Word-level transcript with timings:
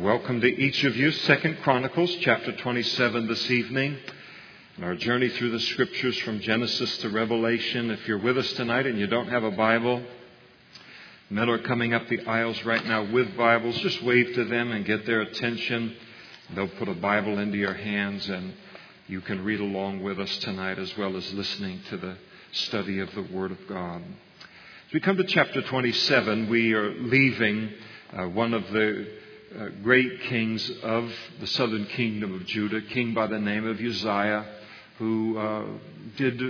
Welcome 0.00 0.40
to 0.40 0.48
each 0.48 0.82
of 0.82 0.96
you. 0.96 1.12
Second 1.12 1.58
Chronicles 1.62 2.12
chapter 2.16 2.50
27 2.50 3.28
this 3.28 3.48
evening. 3.48 3.96
Our 4.82 4.96
journey 4.96 5.28
through 5.28 5.52
the 5.52 5.60
scriptures 5.60 6.18
from 6.18 6.40
Genesis 6.40 6.98
to 6.98 7.10
Revelation. 7.10 7.92
If 7.92 8.08
you're 8.08 8.18
with 8.18 8.36
us 8.36 8.52
tonight 8.54 8.86
and 8.86 8.98
you 8.98 9.06
don't 9.06 9.28
have 9.28 9.44
a 9.44 9.52
Bible, 9.52 10.02
men 11.30 11.48
are 11.48 11.58
coming 11.58 11.94
up 11.94 12.08
the 12.08 12.26
aisles 12.26 12.60
right 12.64 12.84
now 12.84 13.04
with 13.04 13.36
Bibles. 13.36 13.78
Just 13.78 14.02
wave 14.02 14.34
to 14.34 14.44
them 14.44 14.72
and 14.72 14.84
get 14.84 15.06
their 15.06 15.20
attention. 15.20 15.94
They'll 16.56 16.66
put 16.66 16.88
a 16.88 16.94
Bible 16.94 17.38
into 17.38 17.56
your 17.56 17.74
hands 17.74 18.28
and 18.28 18.52
you 19.06 19.20
can 19.20 19.44
read 19.44 19.60
along 19.60 20.02
with 20.02 20.18
us 20.18 20.36
tonight 20.38 20.80
as 20.80 20.96
well 20.98 21.16
as 21.16 21.32
listening 21.32 21.80
to 21.90 21.98
the 21.98 22.16
study 22.50 22.98
of 22.98 23.14
the 23.14 23.22
Word 23.22 23.52
of 23.52 23.68
God. 23.68 24.02
As 24.88 24.92
we 24.92 24.98
come 24.98 25.18
to 25.18 25.24
chapter 25.24 25.62
27, 25.62 26.48
we 26.50 26.72
are 26.72 26.92
leaving 26.94 27.70
uh, 28.12 28.24
one 28.24 28.54
of 28.54 28.68
the 28.72 29.22
uh, 29.58 29.68
great 29.82 30.22
kings 30.22 30.68
of 30.82 31.12
the 31.40 31.46
southern 31.46 31.86
kingdom 31.86 32.34
of 32.34 32.44
Judah, 32.46 32.80
king 32.82 33.14
by 33.14 33.26
the 33.26 33.38
name 33.38 33.66
of 33.66 33.78
Uzziah, 33.78 34.46
who 34.98 35.38
uh, 35.38 35.64
did 36.16 36.40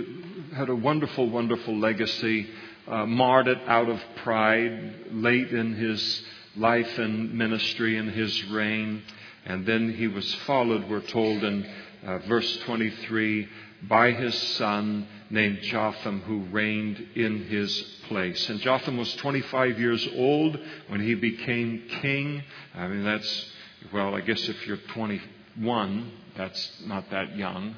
had 0.55 0.69
a 0.69 0.75
wonderful, 0.75 1.29
wonderful 1.29 1.77
legacy, 1.77 2.47
uh, 2.87 3.05
marred 3.05 3.47
it 3.47 3.59
out 3.67 3.89
of 3.89 4.01
pride 4.23 4.95
late 5.11 5.49
in 5.51 5.75
his 5.75 6.23
life 6.55 6.97
and 6.97 7.33
ministry 7.33 7.97
and 7.97 8.09
his 8.09 8.43
reign, 8.49 9.03
and 9.45 9.65
then 9.65 9.93
he 9.93 10.07
was 10.07 10.33
followed. 10.45 10.89
We're 10.89 11.01
told 11.01 11.43
in 11.43 11.69
uh, 12.05 12.19
verse 12.19 12.57
23 12.65 13.47
by 13.83 14.11
his 14.13 14.35
son 14.53 15.07
named 15.35 15.61
Jotham, 15.61 16.21
who 16.21 16.45
reigned 16.45 16.97
in 17.13 17.45
his 17.45 17.79
place. 18.07 18.49
And 18.49 18.59
Jotham 18.61 18.97
was 18.97 19.13
25 19.17 19.79
years 19.79 20.07
old 20.15 20.57
when 20.87 21.01
he 21.01 21.13
became 21.13 21.83
king. 22.01 22.41
I 22.73 22.87
mean, 22.87 23.03
that's, 23.03 23.45
well, 23.93 24.15
I 24.15 24.21
guess 24.21 24.41
if 24.47 24.65
you're 24.65 24.77
21, 24.77 26.11
that's 26.35 26.81
not 26.85 27.11
that 27.11 27.37
young. 27.37 27.75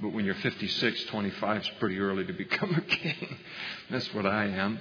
But 0.00 0.10
when 0.10 0.24
you're 0.24 0.36
56, 0.36 1.04
25 1.06 1.62
is 1.62 1.68
pretty 1.80 1.98
early 1.98 2.24
to 2.24 2.32
become 2.32 2.72
a 2.72 2.80
king. 2.80 3.36
That's 3.90 4.14
what 4.14 4.26
I 4.26 4.44
am. 4.44 4.78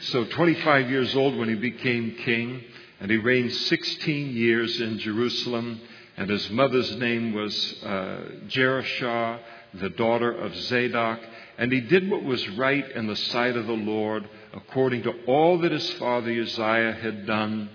So 0.00 0.26
25 0.26 0.90
years 0.90 1.16
old 1.16 1.38
when 1.38 1.48
he 1.48 1.54
became 1.54 2.14
king, 2.26 2.62
and 3.00 3.10
he 3.10 3.16
reigned 3.16 3.54
16 3.54 4.36
years 4.36 4.78
in 4.82 4.98
Jerusalem, 4.98 5.80
and 6.18 6.28
his 6.28 6.50
mother's 6.50 6.94
name 6.96 7.32
was 7.32 7.82
uh, 7.84 8.20
Jerushah, 8.48 9.38
the 9.80 9.90
daughter 9.90 10.32
of 10.32 10.54
Zadok, 10.54 11.20
and 11.58 11.72
he 11.72 11.80
did 11.80 12.10
what 12.10 12.22
was 12.22 12.48
right 12.50 12.88
in 12.92 13.06
the 13.06 13.16
sight 13.16 13.56
of 13.56 13.66
the 13.66 13.72
Lord, 13.72 14.28
according 14.52 15.02
to 15.04 15.12
all 15.26 15.58
that 15.58 15.72
his 15.72 15.88
father 15.94 16.30
Uzziah 16.30 16.98
had 17.00 17.26
done, 17.26 17.70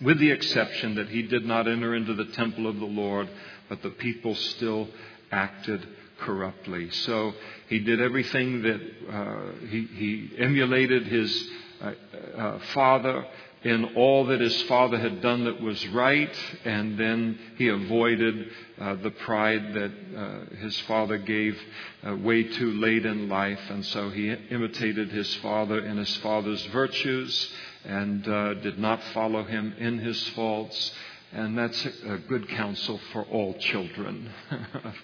with 0.00 0.18
the 0.18 0.30
exception 0.30 0.96
that 0.96 1.08
he 1.08 1.22
did 1.22 1.44
not 1.44 1.66
enter 1.66 1.94
into 1.94 2.14
the 2.14 2.26
temple 2.26 2.66
of 2.66 2.78
the 2.78 2.86
Lord, 2.86 3.28
but 3.68 3.82
the 3.82 3.90
people 3.90 4.34
still 4.34 4.88
acted 5.30 5.86
corruptly. 6.20 6.90
So 6.90 7.32
he 7.68 7.80
did 7.80 8.00
everything 8.00 8.62
that 8.62 8.80
uh, 9.10 9.66
he, 9.68 9.82
he, 9.84 10.30
emulated 10.38 11.06
his 11.06 11.48
uh, 11.80 11.92
uh, 12.36 12.58
father 12.74 13.26
in 13.66 13.96
all 13.96 14.26
that 14.26 14.40
his 14.40 14.62
father 14.62 14.96
had 14.96 15.20
done 15.20 15.44
that 15.44 15.60
was 15.60 15.84
right, 15.88 16.32
and 16.64 16.96
then 16.96 17.36
he 17.56 17.66
avoided 17.66 18.48
uh, 18.80 18.94
the 19.02 19.10
pride 19.10 19.74
that 19.74 19.92
uh, 20.16 20.56
his 20.60 20.78
father 20.82 21.18
gave 21.18 21.58
uh, 22.06 22.14
way 22.14 22.44
too 22.44 22.70
late 22.74 23.04
in 23.04 23.28
life, 23.28 23.58
and 23.68 23.84
so 23.86 24.08
he 24.10 24.30
imitated 24.30 25.10
his 25.10 25.34
father 25.36 25.84
in 25.84 25.96
his 25.96 26.16
father's 26.18 26.64
virtues 26.66 27.52
and 27.84 28.28
uh, 28.28 28.54
did 28.54 28.78
not 28.78 29.02
follow 29.12 29.42
him 29.42 29.74
in 29.78 29.98
his 29.98 30.28
faults. 30.28 30.92
And 31.32 31.58
that's 31.58 31.84
a 31.84 32.18
good 32.28 32.48
counsel 32.50 33.00
for 33.12 33.24
all 33.24 33.54
children. 33.54 34.30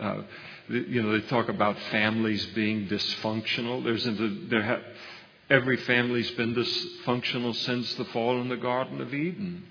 Uh, 0.00 0.22
you 0.70 1.02
know, 1.02 1.12
they 1.12 1.26
talk 1.26 1.50
about 1.50 1.78
families 1.90 2.46
being 2.54 2.88
dysfunctional. 2.88 3.84
There's 3.84 4.04
there 4.48 4.62
ha- 4.62 4.80
Every 5.52 5.76
family's 5.76 6.30
been 6.30 6.54
dysfunctional 6.54 7.54
since 7.54 7.92
the 7.96 8.06
fall 8.06 8.40
in 8.40 8.48
the 8.48 8.56
Garden 8.56 9.02
of 9.02 9.12
Eden. 9.12 9.62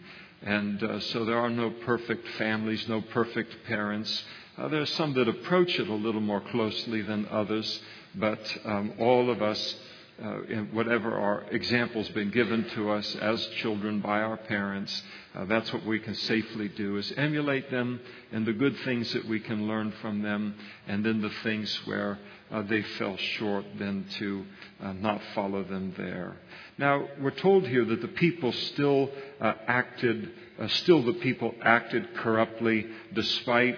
And 0.44 0.84
uh, 0.84 1.00
so 1.00 1.26
there 1.26 1.40
are 1.40 1.50
no 1.50 1.72
perfect 1.72 2.28
families, 2.38 2.88
no 2.88 3.02
perfect 3.02 3.66
parents. 3.66 4.24
Uh, 4.60 4.68
there 4.68 4.82
are 4.82 4.86
some 4.86 5.16
that 5.16 5.28
approach 5.28 5.80
it 5.80 5.88
a 5.88 5.96
little 5.96 6.22
more 6.22 6.42
closely 6.52 7.02
than 7.02 7.28
others, 7.32 7.82
but 8.14 8.58
um, 8.64 8.94
all 9.00 9.32
of 9.32 9.42
us, 9.42 9.76
uh, 10.24 10.34
whatever 10.72 11.18
our 11.18 11.46
examples 11.50 12.08
been 12.10 12.30
given 12.30 12.70
to 12.76 12.92
us 12.92 13.16
as 13.16 13.44
children 13.64 14.02
by 14.02 14.22
our 14.22 14.38
parents, 14.38 15.02
uh, 15.34 15.46
that's 15.46 15.74
what 15.74 15.84
we 15.84 16.00
can 16.00 16.14
safely 16.14 16.68
do 16.68 16.98
is 16.98 17.12
emulate 17.18 17.72
them 17.72 18.00
and 18.32 18.46
the 18.46 18.54
good 18.54 18.78
things 18.86 19.12
that 19.14 19.26
we 19.28 19.40
can 19.40 19.68
learn 19.68 19.92
from 20.00 20.22
them, 20.22 20.54
and 20.86 21.04
then 21.04 21.22
the 21.24 21.34
things 21.42 21.76
where 21.86 22.20
uh, 22.52 22.62
they 22.64 22.82
fell 22.82 23.18
short, 23.18 23.66
then 23.80 24.06
to 24.20 24.46
uh, 24.82 24.94
not 24.94 25.22
follow 25.34 25.64
them 25.64 25.94
there. 25.98 26.36
Now, 26.78 27.08
we're 27.20 27.32
told 27.32 27.68
here 27.68 27.86
that 27.86 28.02
the 28.02 28.08
people 28.08 28.52
still 28.52 29.10
uh, 29.40 29.54
acted, 29.68 30.32
uh, 30.60 30.68
still 30.68 31.04
the 31.04 31.14
people 31.14 31.54
acted 31.64 32.16
corruptly 32.16 32.88
despite 33.14 33.78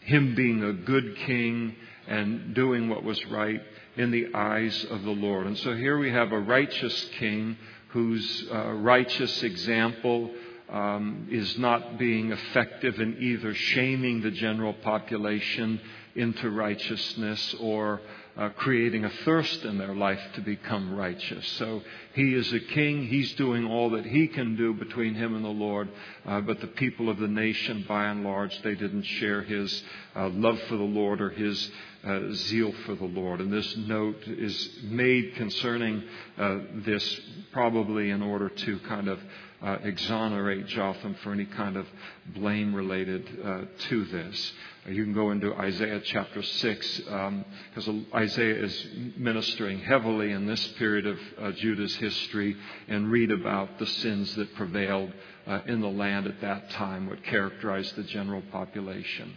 him 0.00 0.34
being 0.34 0.62
a 0.62 0.72
good 0.72 1.16
king 1.26 1.74
and 2.06 2.54
doing 2.54 2.88
what 2.88 3.02
was 3.02 3.24
right 3.26 3.62
in 3.96 4.10
the 4.10 4.34
eyes 4.34 4.84
of 4.90 5.02
the 5.02 5.10
Lord. 5.10 5.46
And 5.46 5.58
so 5.58 5.74
here 5.74 5.98
we 5.98 6.10
have 6.10 6.32
a 6.32 6.38
righteous 6.38 7.08
king 7.18 7.56
whose 7.88 8.46
uh, 8.52 8.72
righteous 8.72 9.42
example 9.42 10.30
um, 10.68 11.28
is 11.30 11.58
not 11.58 11.98
being 11.98 12.32
effective 12.32 12.98
in 12.98 13.18
either 13.20 13.54
shaming 13.54 14.20
the 14.20 14.30
general 14.30 14.72
population 14.72 15.80
into 16.16 16.50
righteousness 16.50 17.54
or 17.60 18.00
uh, 18.36 18.48
creating 18.56 19.04
a 19.04 19.10
thirst 19.24 19.64
in 19.64 19.78
their 19.78 19.94
life 19.94 20.20
to 20.34 20.40
become 20.40 20.94
righteous. 20.94 21.46
So 21.58 21.82
he 22.14 22.34
is 22.34 22.52
a 22.52 22.60
king. 22.60 23.06
He's 23.06 23.32
doing 23.34 23.66
all 23.66 23.90
that 23.90 24.04
he 24.04 24.26
can 24.26 24.56
do 24.56 24.74
between 24.74 25.14
him 25.14 25.36
and 25.36 25.44
the 25.44 25.48
Lord. 25.48 25.88
Uh, 26.26 26.40
but 26.40 26.60
the 26.60 26.66
people 26.66 27.08
of 27.08 27.18
the 27.18 27.28
nation, 27.28 27.84
by 27.88 28.06
and 28.06 28.24
large, 28.24 28.60
they 28.62 28.74
didn't 28.74 29.04
share 29.04 29.42
his 29.42 29.82
uh, 30.16 30.28
love 30.30 30.58
for 30.68 30.76
the 30.76 30.82
Lord 30.82 31.20
or 31.20 31.30
his 31.30 31.70
uh, 32.04 32.32
zeal 32.32 32.72
for 32.86 32.94
the 32.96 33.04
Lord. 33.04 33.40
And 33.40 33.52
this 33.52 33.76
note 33.76 34.22
is 34.26 34.68
made 34.82 35.36
concerning 35.36 36.02
uh, 36.36 36.58
this 36.84 37.20
probably 37.52 38.10
in 38.10 38.20
order 38.20 38.48
to 38.48 38.78
kind 38.80 39.08
of 39.08 39.20
uh, 39.62 39.78
exonerate 39.82 40.66
Jotham 40.66 41.14
for 41.22 41.32
any 41.32 41.46
kind 41.46 41.76
of 41.76 41.86
blame 42.34 42.74
related 42.74 43.26
uh, 43.44 43.62
to 43.88 44.04
this. 44.06 44.52
You 44.86 45.02
can 45.02 45.14
go 45.14 45.30
into 45.30 45.54
Isaiah 45.54 46.00
chapter 46.04 46.42
6 46.42 46.96
because 46.98 47.88
um, 47.88 48.06
Isaiah 48.14 48.64
is 48.64 48.86
ministering 49.16 49.78
heavily 49.78 50.32
in 50.32 50.46
this 50.46 50.66
period 50.78 51.06
of 51.06 51.18
uh, 51.40 51.52
Judah's 51.52 51.94
history 51.96 52.54
and 52.88 53.10
read 53.10 53.30
about 53.30 53.78
the 53.78 53.86
sins 53.86 54.34
that 54.34 54.54
prevailed 54.56 55.10
uh, 55.46 55.60
in 55.66 55.80
the 55.80 55.88
land 55.88 56.26
at 56.26 56.40
that 56.42 56.70
time, 56.70 57.08
what 57.08 57.24
characterized 57.24 57.96
the 57.96 58.02
general 58.02 58.42
population. 58.52 59.32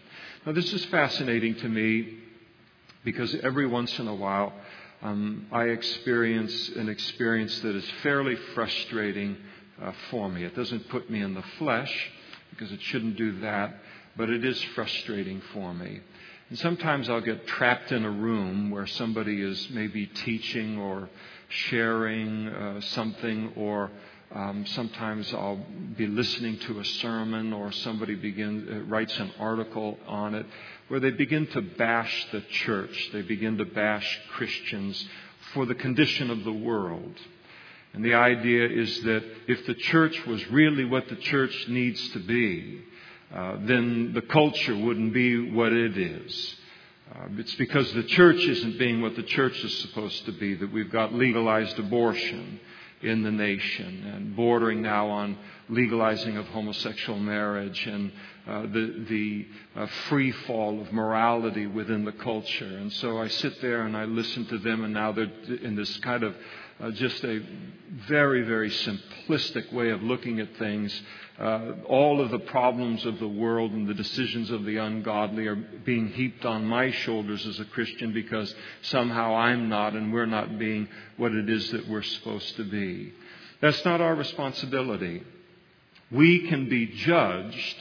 Now, 0.45 0.51
this 0.51 0.73
is 0.73 0.83
fascinating 0.85 1.55
to 1.55 1.69
me 1.69 2.19
because 3.05 3.33
every 3.35 3.67
once 3.67 3.97
in 3.99 4.07
a 4.07 4.15
while 4.15 4.51
um, 5.01 5.47
I 5.51 5.65
experience 5.65 6.69
an 6.75 6.89
experience 6.89 7.59
that 7.61 7.75
is 7.75 7.89
fairly 8.03 8.35
frustrating 8.55 9.37
uh, 9.81 9.91
for 10.09 10.29
me. 10.29 10.43
It 10.43 10.55
doesn't 10.55 10.89
put 10.89 11.09
me 11.09 11.21
in 11.21 11.33
the 11.33 11.43
flesh 11.57 12.11
because 12.49 12.71
it 12.71 12.81
shouldn't 12.81 13.17
do 13.17 13.39
that, 13.41 13.75
but 14.15 14.29
it 14.29 14.43
is 14.43 14.61
frustrating 14.75 15.41
for 15.53 15.73
me. 15.73 16.01
And 16.49 16.57
sometimes 16.59 17.09
I'll 17.09 17.21
get 17.21 17.45
trapped 17.45 17.91
in 17.91 18.05
a 18.05 18.09
room 18.09 18.71
where 18.71 18.87
somebody 18.87 19.41
is 19.41 19.69
maybe 19.69 20.05
teaching 20.07 20.77
or 20.77 21.09
sharing 21.49 22.47
uh, 22.47 22.81
something, 22.81 23.53
or 23.55 23.91
um, 24.33 24.65
sometimes 24.67 25.33
I'll 25.33 25.65
be 25.97 26.07
listening 26.07 26.57
to 26.59 26.79
a 26.79 26.85
sermon, 26.85 27.51
or 27.51 27.71
somebody 27.71 28.15
begin, 28.15 28.67
uh, 28.69 28.89
writes 28.89 29.17
an 29.19 29.31
article 29.39 29.97
on 30.07 30.35
it, 30.35 30.45
where 30.87 31.01
they 31.01 31.11
begin 31.11 31.47
to 31.47 31.61
bash 31.61 32.27
the 32.31 32.41
church. 32.41 33.09
They 33.11 33.23
begin 33.23 33.57
to 33.57 33.65
bash 33.65 34.19
Christians 34.31 35.05
for 35.53 35.65
the 35.65 35.75
condition 35.75 36.29
of 36.29 36.43
the 36.45 36.53
world. 36.53 37.13
And 37.93 38.03
the 38.03 38.13
idea 38.13 38.67
is 38.67 39.01
that 39.03 39.23
if 39.47 39.65
the 39.65 39.73
church 39.73 40.25
was 40.25 40.45
really 40.51 40.85
what 40.85 41.07
the 41.09 41.15
church 41.15 41.67
needs 41.67 42.09
to 42.09 42.19
be, 42.19 42.81
uh, 43.33 43.57
then 43.61 44.13
the 44.13 44.21
culture 44.21 44.75
wouldn't 44.75 45.13
be 45.13 45.51
what 45.51 45.73
it 45.73 45.97
is. 45.97 46.55
Uh, 47.13 47.27
it's 47.37 47.55
because 47.55 47.91
the 47.93 48.03
church 48.03 48.37
isn't 48.37 48.77
being 48.77 49.01
what 49.01 49.15
the 49.15 49.23
church 49.23 49.57
is 49.63 49.77
supposed 49.79 50.25
to 50.25 50.31
be 50.33 50.55
that 50.55 50.71
we've 50.71 50.91
got 50.91 51.13
legalized 51.13 51.77
abortion 51.79 52.59
in 53.01 53.23
the 53.23 53.31
nation 53.31 54.11
and 54.13 54.35
bordering 54.35 54.81
now 54.81 55.07
on 55.09 55.37
legalizing 55.69 56.37
of 56.37 56.45
homosexual 56.47 57.19
marriage 57.19 57.85
and 57.85 58.11
uh, 58.47 58.61
the, 58.61 59.05
the 59.09 59.47
uh, 59.75 59.85
free 60.07 60.31
fall 60.31 60.81
of 60.81 60.91
morality 60.91 61.67
within 61.67 62.05
the 62.05 62.11
culture. 62.13 62.77
And 62.77 62.91
so 62.93 63.19
I 63.19 63.27
sit 63.27 63.61
there 63.61 63.81
and 63.81 63.95
I 63.95 64.05
listen 64.05 64.45
to 64.45 64.57
them, 64.57 64.83
and 64.83 64.93
now 64.93 65.11
they're 65.11 65.31
in 65.61 65.75
this 65.75 65.97
kind 65.97 66.23
of 66.23 66.35
uh, 66.79 66.91
just 66.91 67.23
a 67.23 67.41
very, 68.07 68.43
very 68.43 68.69
simplistic 68.69 69.71
way 69.73 69.89
of 69.89 70.03
looking 70.03 70.39
at 70.39 70.57
things. 70.57 71.01
Uh, 71.39 71.73
all 71.87 72.19
of 72.21 72.31
the 72.31 72.39
problems 72.39 73.05
of 73.05 73.19
the 73.19 73.27
world 73.27 73.71
and 73.71 73.87
the 73.87 73.93
decisions 73.93 74.49
of 74.49 74.65
the 74.65 74.77
ungodly 74.77 75.47
are 75.47 75.55
being 75.55 76.07
heaped 76.09 76.45
on 76.45 76.65
my 76.65 76.91
shoulders 76.91 77.45
as 77.45 77.59
a 77.59 77.65
Christian 77.65 78.13
because 78.13 78.53
somehow 78.83 79.35
I'm 79.35 79.69
not 79.69 79.93
and 79.93 80.11
we're 80.11 80.25
not 80.25 80.57
being 80.57 80.87
what 81.17 81.31
it 81.33 81.49
is 81.49 81.71
that 81.71 81.87
we're 81.87 82.01
supposed 82.01 82.55
to 82.57 82.63
be. 82.63 83.13
That's 83.61 83.83
not 83.85 84.01
our 84.01 84.15
responsibility. 84.15 85.23
We 86.11 86.47
can 86.47 86.69
be 86.69 86.87
judged 86.87 87.75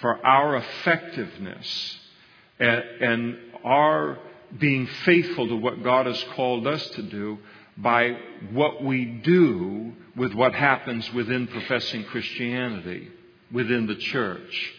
for 0.00 0.24
our 0.26 0.56
effectiveness 0.56 1.98
and, 2.58 2.82
and 3.00 3.38
our 3.64 4.18
being 4.58 4.86
faithful 5.04 5.48
to 5.48 5.56
what 5.56 5.82
God 5.82 6.06
has 6.06 6.22
called 6.34 6.66
us 6.66 6.86
to 6.90 7.02
do 7.02 7.38
by 7.76 8.16
what 8.52 8.82
we 8.82 9.04
do 9.04 9.92
with 10.16 10.34
what 10.34 10.54
happens 10.54 11.10
within 11.12 11.46
professing 11.46 12.04
Christianity, 12.04 13.08
within 13.50 13.86
the 13.86 13.96
church. 13.96 14.72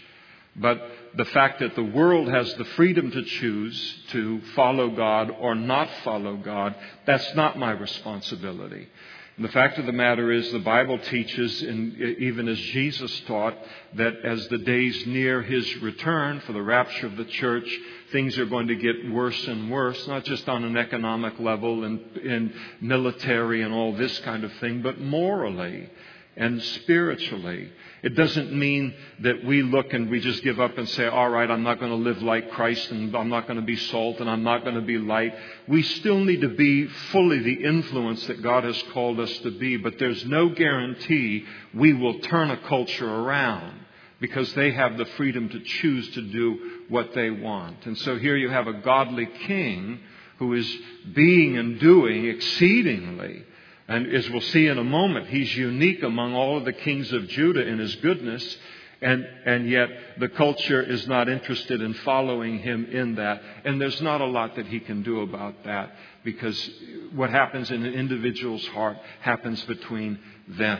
But 0.56 0.80
the 1.16 1.26
fact 1.26 1.60
that 1.60 1.76
the 1.76 1.84
world 1.84 2.28
has 2.28 2.54
the 2.56 2.66
freedom 2.66 3.10
to 3.10 3.24
choose 3.24 4.04
to 4.10 4.42
follow 4.56 4.90
God 4.90 5.32
or 5.32 5.56
not 5.56 5.90
follow 6.04 6.38
God, 6.38 6.76
that's 7.06 7.34
not 7.34 7.58
my 7.58 7.72
responsibility. 7.72 8.88
And 9.36 9.44
the 9.44 9.52
fact 9.52 9.80
of 9.80 9.88
the 9.88 9.92
matter 9.92 10.32
is, 10.32 10.52
the 10.52 10.60
Bible 10.60 11.00
teaches, 11.00 11.64
and 11.64 12.00
even 12.20 12.48
as 12.48 12.60
Jesus 12.60 13.20
taught, 13.22 13.58
that 13.96 14.14
as 14.24 14.48
the 14.50 14.60
days 14.60 15.08
near 15.08 15.42
his 15.42 15.76
return 15.78 16.40
for 16.42 16.54
the 16.54 16.62
rapture 16.62 17.08
of 17.08 17.18
the 17.18 17.26
church, 17.26 17.80
things 18.14 18.38
are 18.38 18.46
going 18.46 18.68
to 18.68 18.76
get 18.76 19.12
worse 19.12 19.48
and 19.48 19.70
worse, 19.70 20.08
not 20.08 20.24
just 20.24 20.48
on 20.48 20.64
an 20.64 20.78
economic 20.78 21.38
level 21.40 21.84
and 21.84 22.00
in 22.18 22.54
military 22.80 23.62
and 23.62 23.74
all 23.74 23.94
this 23.94 24.18
kind 24.20 24.46
of 24.46 24.54
thing, 24.54 24.82
but 24.82 25.02
morally 25.02 25.90
and 26.36 26.62
spiritually. 26.64 27.72
It 28.02 28.16
doesn't 28.16 28.52
mean 28.52 28.94
that 29.20 29.44
we 29.46 29.62
look 29.62 29.94
and 29.94 30.10
we 30.10 30.20
just 30.20 30.44
give 30.44 30.60
up 30.60 30.78
and 30.78 30.90
say, 30.90 31.06
all 31.06 31.30
right, 31.30 31.50
I'm 31.50 31.64
not 31.64 31.80
going 31.80 31.92
to 31.92 31.98
live 31.98 32.22
like 32.22 32.52
Christ 32.52 32.90
and 32.92 33.16
I'm 33.16 33.30
not 33.30 33.48
going 33.48 33.60
to 33.60 33.66
be 33.66 33.76
salt 33.76 34.20
and 34.20 34.30
I'm 34.30 34.44
not 34.44 34.64
going 34.64 34.76
to 34.76 34.82
be 34.82 34.98
light. 34.98 35.34
We 35.68 35.84
still 35.84 36.20
need 36.20 36.42
to 36.42 36.50
be 36.50 36.88
fully 37.12 37.40
the 37.40 37.64
influence 37.64 38.26
that 38.28 38.42
God 38.42 38.64
has 38.64 38.82
called 38.94 39.20
us 39.20 39.36
to 39.40 39.52
be, 39.52 39.78
but 39.78 40.00
there's 40.00 40.26
no 40.26 40.50
guarantee 40.50 41.46
we 41.74 41.94
will 41.94 42.20
turn 42.20 42.50
a 42.50 42.58
culture 42.58 43.10
around 43.10 43.80
because 44.20 44.54
they 44.54 44.72
have 44.72 44.98
the 44.98 45.06
freedom 45.18 45.50
to 45.50 45.60
choose 45.60 46.10
to 46.12 46.22
do 46.22 46.73
what 46.90 47.14
they 47.14 47.30
want. 47.30 47.86
And 47.86 47.98
so 47.98 48.18
here 48.18 48.36
you 48.36 48.50
have 48.50 48.68
a 48.68 48.74
godly 48.74 49.28
king 49.48 50.00
who 50.38 50.54
is 50.54 50.78
being 51.14 51.58
and 51.58 51.80
doing 51.80 52.26
exceedingly 52.26 53.44
and 53.88 54.14
as 54.14 54.30
we'll 54.30 54.42
see 54.42 54.68
in 54.68 54.78
a 54.78 54.84
moment, 54.84 55.28
he's 55.28 55.56
unique 55.56 56.04
among 56.04 56.34
all 56.34 56.58
of 56.58 56.66
the 56.66 56.74
kings 56.74 57.12
of 57.12 57.28
Judah 57.28 57.68
in 57.68 57.80
his 57.80 57.96
goodness, 57.98 58.58
and, 59.02 59.28
and 59.46 59.70
yet 59.70 59.90
the 60.20 60.30
culture 60.30 60.82
is 60.82 61.06
not 61.08 61.28
interested 61.28 61.82
in 61.82 61.94
following 61.94 62.60
him 62.60 62.86
in 62.86 63.16
that. 63.16 63.42
And 63.66 63.82
there's 63.82 64.02
not 64.02 64.22
a 64.22 64.26
lot 64.26 64.56
that 64.56 64.68
he 64.68 64.80
can 64.80 65.04
do 65.04 65.22
about 65.22 65.66
that 65.66 65.94
because 66.24 66.70
what 67.14 67.30
happens 67.30 67.70
in 67.70 67.86
an 67.86 67.94
individual's 67.94 68.66
heart 68.68 68.98
happens 69.20 69.62
between 69.66 70.18
them, 70.48 70.80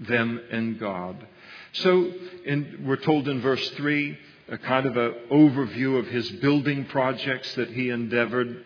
them 0.00 0.40
and 0.50 0.80
God. 0.80 1.24
So 1.74 2.12
in, 2.44 2.84
we're 2.84 2.96
told 2.96 3.28
in 3.28 3.40
verse 3.40 3.68
3 3.70 4.18
a 4.48 4.58
kind 4.58 4.86
of 4.86 4.96
an 4.96 5.14
overview 5.30 5.98
of 5.98 6.06
his 6.06 6.30
building 6.32 6.84
projects 6.86 7.54
that 7.54 7.70
he 7.70 7.90
endeavored. 7.90 8.64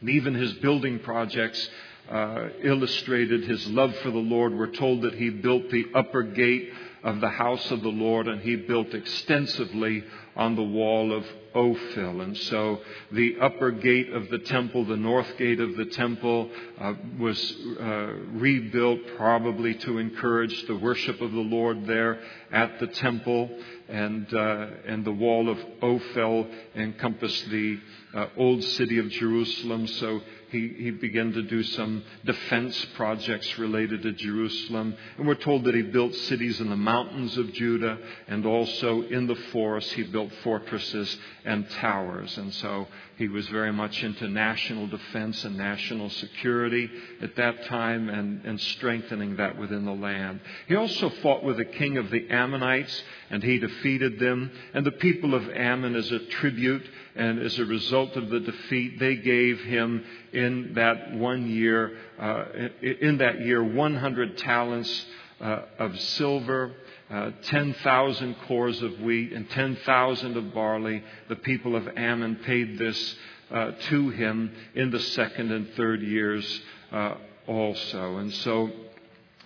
And 0.00 0.10
even 0.10 0.34
his 0.34 0.52
building 0.54 0.98
projects 1.00 1.68
uh, 2.10 2.48
illustrated 2.62 3.44
his 3.44 3.66
love 3.68 3.94
for 3.96 4.10
the 4.10 4.18
Lord. 4.18 4.54
We're 4.54 4.66
told 4.68 5.02
that 5.02 5.14
he 5.14 5.30
built 5.30 5.70
the 5.70 5.86
upper 5.94 6.22
gate 6.22 6.70
of 7.02 7.20
the 7.20 7.28
house 7.28 7.70
of 7.70 7.82
the 7.82 7.88
Lord 7.88 8.28
and 8.28 8.40
he 8.40 8.56
built 8.56 8.94
extensively 8.94 10.04
on 10.36 10.56
the 10.56 10.62
wall 10.62 11.12
of 11.12 11.24
Ophel. 11.54 12.22
And 12.22 12.36
so 12.36 12.80
the 13.12 13.36
upper 13.40 13.70
gate 13.70 14.10
of 14.10 14.28
the 14.30 14.38
temple, 14.38 14.86
the 14.86 14.96
north 14.96 15.36
gate 15.36 15.60
of 15.60 15.76
the 15.76 15.84
temple, 15.84 16.50
uh, 16.80 16.94
was 17.18 17.56
uh, 17.78 17.84
rebuilt 18.32 19.00
probably 19.16 19.74
to 19.74 19.98
encourage 19.98 20.66
the 20.66 20.76
worship 20.76 21.20
of 21.20 21.30
the 21.30 21.40
Lord 21.40 21.86
there 21.86 22.20
at 22.50 22.80
the 22.80 22.88
temple. 22.88 23.50
And, 23.88 24.32
uh, 24.32 24.66
and 24.86 25.04
the 25.04 25.12
wall 25.12 25.50
of 25.50 25.58
Ophel 25.82 26.46
encompassed 26.74 27.50
the 27.50 27.78
uh, 28.14 28.26
old 28.36 28.64
city 28.64 28.98
of 28.98 29.08
Jerusalem. 29.10 29.86
So 29.86 30.22
he, 30.50 30.68
he 30.68 30.90
began 30.90 31.32
to 31.32 31.42
do 31.42 31.62
some 31.62 32.04
defense 32.24 32.82
projects 32.94 33.58
related 33.58 34.02
to 34.02 34.12
Jerusalem. 34.12 34.94
And 35.18 35.26
we're 35.26 35.34
told 35.34 35.64
that 35.64 35.74
he 35.74 35.82
built 35.82 36.14
cities 36.14 36.60
in 36.60 36.70
the 36.70 36.76
mountains 36.76 37.36
of 37.36 37.52
Judah 37.52 37.98
and 38.28 38.46
also 38.46 39.02
in 39.02 39.26
the 39.26 39.34
forest. 39.52 39.92
He 39.92 40.04
built 40.04 40.32
fortresses 40.42 41.18
and 41.44 41.68
towers. 41.70 42.38
And 42.38 42.54
so 42.54 42.86
he 43.16 43.28
was 43.28 43.46
very 43.48 43.72
much 43.72 44.02
into 44.02 44.28
national 44.28 44.88
defense 44.88 45.44
and 45.44 45.56
national 45.56 46.10
security 46.10 46.90
at 47.22 47.36
that 47.36 47.64
time 47.66 48.08
and, 48.08 48.44
and 48.44 48.60
strengthening 48.60 49.36
that 49.36 49.56
within 49.56 49.84
the 49.84 49.92
land. 49.92 50.40
He 50.66 50.74
also 50.74 51.10
fought 51.22 51.44
with 51.44 51.58
the 51.58 51.64
king 51.64 51.96
of 51.96 52.10
the 52.10 52.28
Ammonites 52.28 53.02
and 53.30 53.42
he 53.42 53.58
defeated 53.58 54.18
them. 54.18 54.50
And 54.72 54.84
the 54.84 54.92
people 54.92 55.34
of 55.34 55.48
Ammon, 55.48 55.94
as 55.94 56.10
a 56.10 56.18
tribute 56.18 56.84
and 57.14 57.40
as 57.40 57.58
a 57.58 57.64
result 57.64 58.16
of 58.16 58.30
the 58.30 58.40
defeat, 58.40 58.98
they 58.98 59.16
gave 59.16 59.60
him 59.60 60.04
in 60.32 60.74
that 60.74 61.12
one 61.14 61.48
year, 61.48 61.96
uh, 62.18 62.44
in 62.82 63.18
that 63.18 63.40
year, 63.40 63.62
100 63.62 64.38
talents 64.38 65.06
uh, 65.40 65.62
of 65.78 65.98
silver. 66.00 66.74
Uh, 67.14 67.30
10,000 67.42 68.34
kors 68.48 68.82
of 68.82 69.00
wheat 69.00 69.32
and 69.32 69.48
10,000 69.50 70.36
of 70.36 70.52
barley. 70.52 71.00
The 71.28 71.36
people 71.36 71.76
of 71.76 71.86
Ammon 71.96 72.40
paid 72.44 72.76
this 72.76 73.14
uh, 73.52 73.70
to 73.88 74.10
him 74.10 74.52
in 74.74 74.90
the 74.90 74.98
second 74.98 75.52
and 75.52 75.68
third 75.74 76.02
years 76.02 76.60
uh, 76.90 77.14
also. 77.46 78.16
And 78.16 78.34
so, 78.34 78.68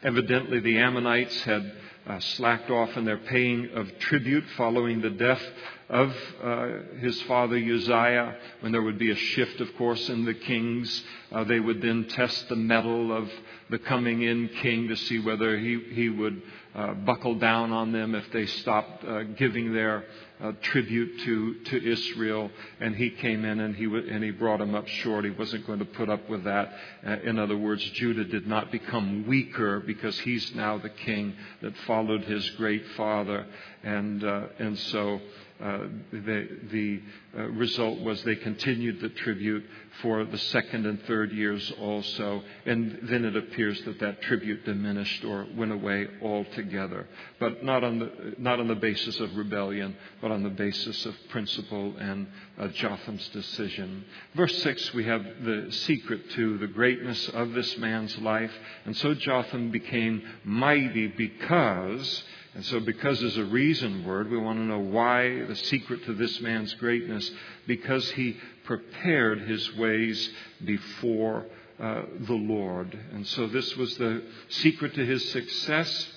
evidently, 0.02 0.60
the 0.60 0.78
Ammonites 0.78 1.42
had 1.42 1.70
uh, 2.06 2.20
slacked 2.20 2.70
off 2.70 2.96
in 2.96 3.04
their 3.04 3.18
paying 3.18 3.68
of 3.74 3.98
tribute 3.98 4.44
following 4.56 5.02
the 5.02 5.10
death 5.10 5.42
of 5.88 6.14
uh, 6.42 6.68
his 7.00 7.20
father 7.22 7.56
Uzziah. 7.56 8.36
When 8.60 8.72
there 8.72 8.82
would 8.82 8.98
be 8.98 9.10
a 9.10 9.16
shift, 9.16 9.60
of 9.60 9.74
course, 9.76 10.08
in 10.08 10.24
the 10.24 10.34
kings, 10.34 11.02
uh, 11.32 11.44
they 11.44 11.60
would 11.60 11.80
then 11.80 12.06
test 12.08 12.48
the 12.48 12.56
mettle 12.56 13.16
of 13.16 13.28
the 13.70 13.78
coming 13.78 14.22
in 14.22 14.48
king 14.62 14.88
to 14.88 14.96
see 14.96 15.18
whether 15.18 15.58
he, 15.58 15.80
he 15.92 16.08
would 16.08 16.42
uh, 16.74 16.94
buckle 16.94 17.34
down 17.34 17.72
on 17.72 17.92
them 17.92 18.14
if 18.14 18.30
they 18.32 18.46
stopped 18.46 19.04
uh, 19.04 19.22
giving 19.22 19.72
their 19.72 20.04
uh, 20.40 20.52
tribute 20.62 21.18
to, 21.24 21.54
to 21.64 21.90
Israel. 21.90 22.50
And 22.80 22.94
he 22.94 23.10
came 23.10 23.44
in 23.44 23.60
and 23.60 23.74
he, 23.74 23.84
w- 23.84 24.08
and 24.10 24.22
he 24.22 24.30
brought 24.30 24.58
them 24.58 24.74
up 24.74 24.86
short. 24.86 25.24
He 25.24 25.30
wasn't 25.30 25.66
going 25.66 25.80
to 25.80 25.84
put 25.84 26.08
up 26.08 26.28
with 26.28 26.44
that. 26.44 26.72
Uh, 27.06 27.16
in 27.24 27.38
other 27.38 27.56
words, 27.56 27.82
Judah 27.94 28.24
did 28.24 28.46
not 28.46 28.70
become 28.70 29.26
weaker 29.26 29.80
because 29.80 30.18
he's 30.20 30.54
now 30.54 30.78
the 30.78 30.90
king 30.90 31.34
that 31.62 31.76
followed 31.86 32.24
his 32.24 32.48
great 32.50 32.86
father. 32.96 33.46
And, 33.82 34.22
and 34.22 34.78
so 34.78 35.20
the, 35.58 36.48
the 36.72 37.00
uh, 37.27 37.27
result 37.42 38.00
was 38.00 38.22
they 38.22 38.36
continued 38.36 39.00
the 39.00 39.08
tribute 39.10 39.64
for 40.02 40.24
the 40.24 40.38
second 40.38 40.86
and 40.86 41.02
third 41.04 41.32
years 41.32 41.72
also, 41.80 42.42
and 42.66 43.00
then 43.02 43.24
it 43.24 43.36
appears 43.36 43.80
that 43.82 43.98
that 44.00 44.22
tribute 44.22 44.64
diminished 44.64 45.24
or 45.24 45.46
went 45.56 45.72
away 45.72 46.06
altogether. 46.22 47.08
But 47.40 47.64
not 47.64 47.84
on 47.84 47.98
the, 47.98 48.34
not 48.38 48.60
on 48.60 48.68
the 48.68 48.74
basis 48.74 49.18
of 49.20 49.36
rebellion, 49.36 49.96
but 50.20 50.30
on 50.30 50.42
the 50.42 50.50
basis 50.50 51.04
of 51.06 51.14
principle 51.28 51.94
and 51.98 52.28
uh, 52.58 52.68
Jotham's 52.68 53.28
decision. 53.28 54.04
Verse 54.34 54.56
6, 54.62 54.94
we 54.94 55.04
have 55.04 55.24
the 55.42 55.68
secret 55.70 56.30
to 56.30 56.58
the 56.58 56.66
greatness 56.66 57.28
of 57.30 57.52
this 57.52 57.76
man's 57.78 58.16
life. 58.18 58.52
And 58.84 58.96
so 58.96 59.14
Jotham 59.14 59.70
became 59.70 60.22
mighty 60.44 61.08
because 61.08 62.22
and 62.58 62.64
so, 62.64 62.80
because 62.80 63.20
there's 63.20 63.36
a 63.36 63.44
reason 63.44 64.04
word, 64.04 64.30
we 64.30 64.36
want 64.36 64.58
to 64.58 64.64
know 64.64 64.80
why 64.80 65.44
the 65.44 65.54
secret 65.54 66.04
to 66.06 66.12
this 66.14 66.40
man's 66.40 66.74
greatness, 66.74 67.27
because 67.66 68.10
he 68.12 68.36
prepared 68.64 69.40
his 69.42 69.74
ways 69.76 70.30
before 70.64 71.46
uh, 71.80 72.02
the 72.20 72.34
Lord. 72.34 72.98
And 73.12 73.26
so, 73.26 73.46
this 73.46 73.76
was 73.76 73.96
the 73.96 74.22
secret 74.48 74.94
to 74.94 75.06
his 75.06 75.30
success. 75.30 76.08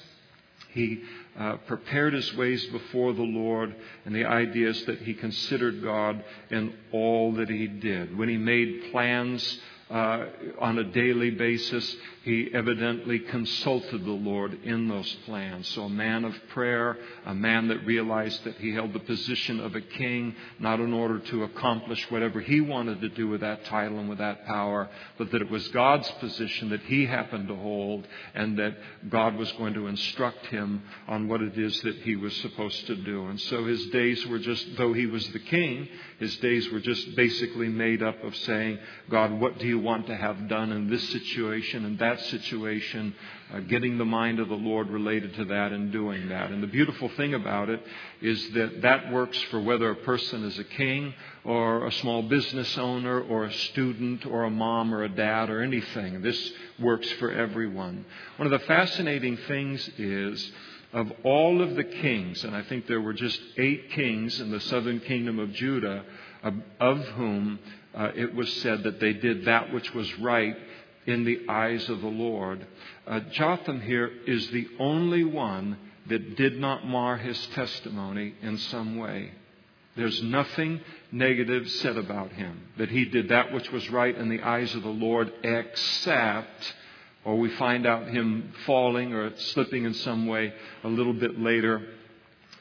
He 0.73 1.03
uh, 1.37 1.57
prepared 1.67 2.13
his 2.13 2.33
ways 2.35 2.65
before 2.67 3.13
the 3.13 3.21
Lord, 3.21 3.75
and 4.05 4.15
the 4.15 4.25
idea 4.25 4.69
is 4.69 4.85
that 4.85 4.99
he 4.99 5.13
considered 5.13 5.83
God 5.83 6.23
in 6.49 6.73
all 6.91 7.33
that 7.33 7.49
he 7.49 7.67
did. 7.67 8.17
When 8.17 8.29
he 8.29 8.37
made 8.37 8.91
plans 8.91 9.59
uh, 9.91 10.25
on 10.59 10.79
a 10.79 10.85
daily 10.85 11.31
basis. 11.31 11.95
He 12.23 12.49
evidently 12.53 13.19
consulted 13.19 14.05
the 14.05 14.11
Lord 14.11 14.63
in 14.63 14.87
those 14.87 15.11
plans. 15.25 15.67
So, 15.69 15.83
a 15.83 15.89
man 15.89 16.23
of 16.23 16.33
prayer, 16.49 16.97
a 17.25 17.33
man 17.33 17.67
that 17.67 17.85
realized 17.85 18.43
that 18.43 18.55
he 18.55 18.73
held 18.73 18.93
the 18.93 18.99
position 18.99 19.59
of 19.59 19.75
a 19.75 19.81
king, 19.81 20.35
not 20.59 20.79
in 20.79 20.93
order 20.93 21.19
to 21.19 21.43
accomplish 21.43 22.09
whatever 22.09 22.39
he 22.39 22.61
wanted 22.61 23.01
to 23.01 23.09
do 23.09 23.27
with 23.27 23.41
that 23.41 23.65
title 23.65 23.99
and 23.99 24.07
with 24.07 24.19
that 24.19 24.45
power, 24.45 24.87
but 25.17 25.31
that 25.31 25.41
it 25.41 25.49
was 25.49 25.67
God's 25.69 26.09
position 26.19 26.69
that 26.69 26.81
he 26.81 27.07
happened 27.07 27.47
to 27.47 27.55
hold, 27.55 28.07
and 28.35 28.57
that 28.59 28.77
God 29.09 29.35
was 29.35 29.51
going 29.53 29.73
to 29.73 29.87
instruct 29.87 30.45
him 30.45 30.83
on 31.07 31.27
what 31.27 31.41
it 31.41 31.57
is 31.57 31.81
that 31.81 31.95
he 31.97 32.15
was 32.15 32.35
supposed 32.37 32.85
to 32.87 32.95
do. 32.95 33.25
And 33.25 33.41
so, 33.41 33.65
his 33.65 33.83
days 33.87 34.25
were 34.27 34.39
just, 34.39 34.77
though 34.77 34.93
he 34.93 35.07
was 35.07 35.27
the 35.29 35.39
king, 35.39 35.89
his 36.19 36.37
days 36.37 36.69
were 36.71 36.79
just 36.79 37.15
basically 37.15 37.67
made 37.67 38.03
up 38.03 38.23
of 38.23 38.35
saying, 38.37 38.77
God, 39.09 39.31
what 39.41 39.57
do 39.57 39.65
you 39.65 39.80
want 39.81 40.07
to 40.07 40.15
have 40.15 40.47
done 40.47 40.71
in 40.71 40.89
this 40.89 41.07
situation 41.09 41.85
and 41.85 41.99
that 41.99 42.19
situation, 42.21 43.13
uh, 43.53 43.59
getting 43.61 43.97
the 43.97 44.05
mind 44.05 44.39
of 44.39 44.47
the 44.47 44.55
Lord 44.55 44.89
related 44.89 45.33
to 45.35 45.45
that 45.45 45.71
and 45.71 45.91
doing 45.91 46.29
that. 46.29 46.51
And 46.51 46.63
the 46.63 46.67
beautiful 46.67 47.09
thing 47.09 47.33
about 47.33 47.69
it 47.69 47.81
is 48.21 48.51
that 48.51 48.81
that 48.81 49.11
works 49.11 49.37
for 49.49 49.59
whether 49.59 49.89
a 49.89 49.95
person 49.95 50.43
is 50.43 50.57
a 50.59 50.63
king 50.63 51.13
or 51.43 51.85
a 51.87 51.91
small 51.93 52.21
business 52.23 52.77
owner 52.77 53.19
or 53.21 53.45
a 53.45 53.53
student 53.53 54.25
or 54.25 54.43
a 54.43 54.51
mom 54.51 54.93
or 54.93 55.03
a 55.03 55.09
dad 55.09 55.49
or 55.49 55.61
anything. 55.61 56.21
This 56.21 56.51
works 56.79 57.09
for 57.13 57.31
everyone. 57.31 58.05
One 58.37 58.51
of 58.51 58.59
the 58.59 58.65
fascinating 58.67 59.37
things 59.47 59.89
is 59.97 60.51
of 60.93 61.11
all 61.23 61.61
of 61.61 61.75
the 61.75 61.83
kings, 61.83 62.43
and 62.43 62.55
I 62.55 62.63
think 62.63 62.85
there 62.87 63.01
were 63.01 63.13
just 63.13 63.39
eight 63.57 63.91
kings 63.91 64.39
in 64.39 64.51
the 64.51 64.59
southern 64.59 64.99
kingdom 64.99 65.39
of 65.39 65.53
Judah, 65.53 66.03
of 66.79 66.97
whom 67.15 67.59
uh, 67.95 68.11
it 68.15 68.33
was 68.33 68.51
said 68.61 68.83
that 68.83 68.99
they 68.99 69.13
did 69.13 69.45
that 69.45 69.73
which 69.73 69.93
was 69.93 70.19
right 70.19 70.55
in 71.05 71.25
the 71.25 71.41
eyes 71.49 71.87
of 71.89 72.01
the 72.01 72.07
Lord. 72.07 72.65
Uh, 73.07 73.19
Jotham 73.31 73.81
here 73.81 74.11
is 74.27 74.49
the 74.51 74.67
only 74.79 75.23
one 75.23 75.77
that 76.07 76.35
did 76.35 76.59
not 76.59 76.85
mar 76.85 77.17
his 77.17 77.47
testimony 77.47 78.33
in 78.41 78.57
some 78.57 78.97
way. 78.97 79.31
There's 79.95 80.21
nothing 80.23 80.79
negative 81.11 81.69
said 81.69 81.97
about 81.97 82.31
him, 82.31 82.61
that 82.77 82.89
he 82.89 83.05
did 83.05 83.29
that 83.29 83.51
which 83.51 83.69
was 83.71 83.89
right 83.89 84.15
in 84.15 84.29
the 84.29 84.41
eyes 84.41 84.73
of 84.73 84.83
the 84.83 84.89
Lord, 84.89 85.31
except, 85.43 86.73
or 87.25 87.37
we 87.37 87.49
find 87.49 87.85
out 87.85 88.07
him 88.07 88.53
falling 88.65 89.13
or 89.13 89.35
slipping 89.37 89.83
in 89.83 89.93
some 89.93 90.27
way 90.27 90.53
a 90.83 90.87
little 90.87 91.13
bit 91.13 91.39
later 91.39 91.85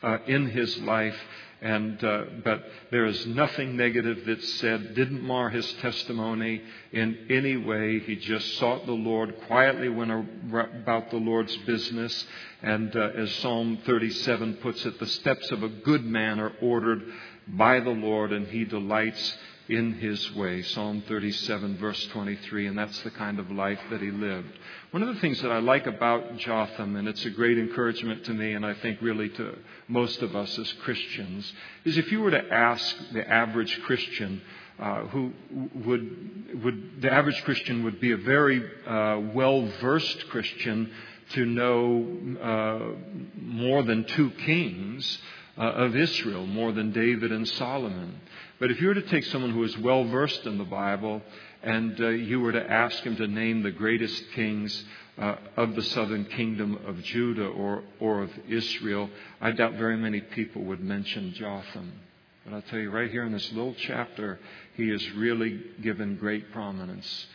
uh, 0.03 0.19
in 0.27 0.47
his 0.47 0.77
life. 0.79 1.17
And, 1.63 2.03
uh, 2.03 2.25
but 2.43 2.65
there 2.91 3.05
is 3.05 3.27
nothing 3.27 3.77
negative 3.77 4.21
that's 4.27 4.55
said, 4.55 4.95
didn't 4.95 5.23
mar 5.23 5.51
his 5.51 5.71
testimony 5.75 6.63
in 6.93 7.27
any 7.29 7.59
way. 7.59 7.99
He 8.01 8.17
just 8.17 8.57
sought 8.57 8.87
the 8.87 8.93
Lord, 8.93 9.35
quietly 9.47 9.91
went 9.91 10.11
about 10.51 11.11
the 11.11 11.19
Lord's 11.19 11.55
business. 11.59 12.27
And 12.63 12.95
uh, 12.97 13.11
as 13.15 13.31
Psalm 13.37 13.79
37 13.85 14.55
puts 14.63 14.87
it, 14.87 14.99
the 14.99 15.07
steps 15.07 15.51
of 15.51 15.63
a 15.63 15.69
good 15.69 16.05
man 16.05 16.41
are 16.41 16.53
ordered 16.63 17.03
by 17.47 17.81
the 17.81 17.91
Lord, 17.91 18.33
and 18.33 18.47
he 18.47 18.65
delights 18.65 19.37
in 19.71 19.95
his 19.95 20.35
way. 20.35 20.63
Psalm 20.63 21.03
37, 21.07 21.79
verse 21.79 22.05
23, 22.09 22.67
and 22.67 22.77
that's 22.77 23.01
the 23.03 23.11
kind 23.11 23.39
of 23.39 23.51
life 23.53 23.79
that 23.91 24.01
he 24.01 24.11
lived. 24.11 24.51
One 24.91 25.03
of 25.03 25.15
the 25.15 25.21
things 25.21 25.41
that 25.43 25.53
I 25.53 25.61
like 25.61 25.87
about 25.87 26.37
Jotham, 26.39 26.97
and 26.97 27.07
it's 27.07 27.25
a 27.25 27.31
great 27.31 27.57
encouragement 27.57 28.25
to 28.25 28.35
me, 28.35 28.55
and 28.55 28.67
I 28.67 28.75
think 28.75 28.99
really 29.01 29.29
to 29.29 29.57
most 29.87 30.23
of 30.23 30.35
us 30.35 30.59
as 30.59 30.73
Christians, 30.83 31.53
is 31.85 31.97
if 31.97 32.11
you 32.11 32.21
were 32.21 32.33
to 32.33 32.53
ask 32.53 32.97
the 33.13 33.27
average 33.29 33.81
Christian, 33.83 34.43
uh, 34.81 35.03
who 35.07 35.33
would, 35.87 36.65
would, 36.65 37.03
the 37.03 37.13
average 37.13 37.41
Christian 37.45 37.85
would 37.85 38.01
be 38.01 38.11
a 38.11 38.17
very 38.17 38.61
uh, 38.87 39.21
well 39.33 39.67
versed 39.81 40.29
Christian 40.31 40.91
to 41.35 41.47
know 41.47 42.19
uh, 42.43 43.41
more 43.41 43.85
than 43.85 44.03
two 44.05 44.31
kings 44.31 45.19
uh, 45.57 45.63
of 45.63 45.95
Israel, 45.95 46.45
more 46.45 46.73
than 46.73 46.91
David 46.91 47.31
and 47.31 47.47
Solomon. 47.47 48.21
But 48.61 48.71
if 48.71 48.79
you 48.79 48.89
were 48.89 48.95
to 48.95 49.03
take 49.03 49.25
someone 49.25 49.53
who 49.53 49.65
is 49.65 49.77
well 49.79 50.05
versed 50.05 50.45
in 50.45 50.59
the 50.59 50.65
Bible 50.65 51.23
and 51.63 51.99
uh, 51.99 52.09
you 52.09 52.41
were 52.41 52.53
to 52.53 52.71
ask 52.71 53.03
him 53.03 53.17
to 53.17 53.27
name 53.27 53.63
the 53.63 53.71
greatest 53.71 54.23
kings 54.33 54.85
uh, 55.17 55.37
of 55.57 55.75
the 55.75 55.83
southern 55.83 56.27
kingdom 56.27 56.79
of 56.87 57.03
Judah 57.03 57.47
or, 57.47 57.83
or 57.99 58.23
of 58.23 58.31
Israel, 58.49 59.09
I 59.41 59.53
doubt 59.53 59.75
very 59.75 59.97
many 59.97 60.21
people 60.21 60.63
would 60.65 60.81
mention 60.81 61.33
Jotham. 61.33 61.91
But 62.45 62.55
I'll 62.55 62.63
tell 62.63 62.79
you 62.79 62.91
right 62.91 63.11
here 63.11 63.25
in 63.25 63.33
this 63.33 63.51
little 63.53 63.75
chapter, 63.79 64.39
he 64.77 64.91
is 64.91 65.11
really 65.13 65.63
given 65.83 66.17
great 66.17 66.53
prominence. 66.53 67.27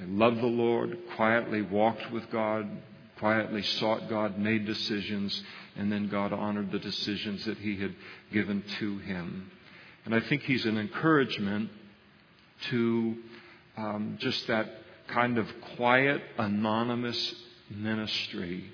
I 0.00 0.06
loved 0.06 0.38
the 0.40 0.46
Lord, 0.46 0.98
quietly 1.14 1.62
walked 1.62 2.10
with 2.10 2.28
God, 2.30 2.68
quietly 3.20 3.62
sought 3.62 4.08
God, 4.08 4.38
made 4.38 4.66
decisions, 4.66 5.40
and 5.76 5.90
then 5.90 6.08
God 6.08 6.32
honored 6.32 6.72
the 6.72 6.80
decisions 6.80 7.44
that 7.44 7.58
he 7.58 7.76
had 7.76 7.94
given 8.32 8.64
to 8.80 8.98
him. 8.98 9.52
And 10.04 10.14
I 10.14 10.20
think 10.20 10.42
he's 10.42 10.66
an 10.66 10.76
encouragement 10.76 11.70
to 12.70 13.16
um, 13.76 14.16
just 14.20 14.46
that 14.46 14.66
kind 15.08 15.38
of 15.38 15.46
quiet, 15.76 16.22
anonymous 16.38 17.34
ministry. 17.70 18.70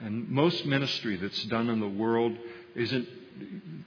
And 0.00 0.28
most 0.28 0.64
ministry 0.66 1.16
that's 1.16 1.44
done 1.44 1.68
in 1.68 1.80
the 1.80 1.88
world 1.88 2.36
isn't, 2.74 3.08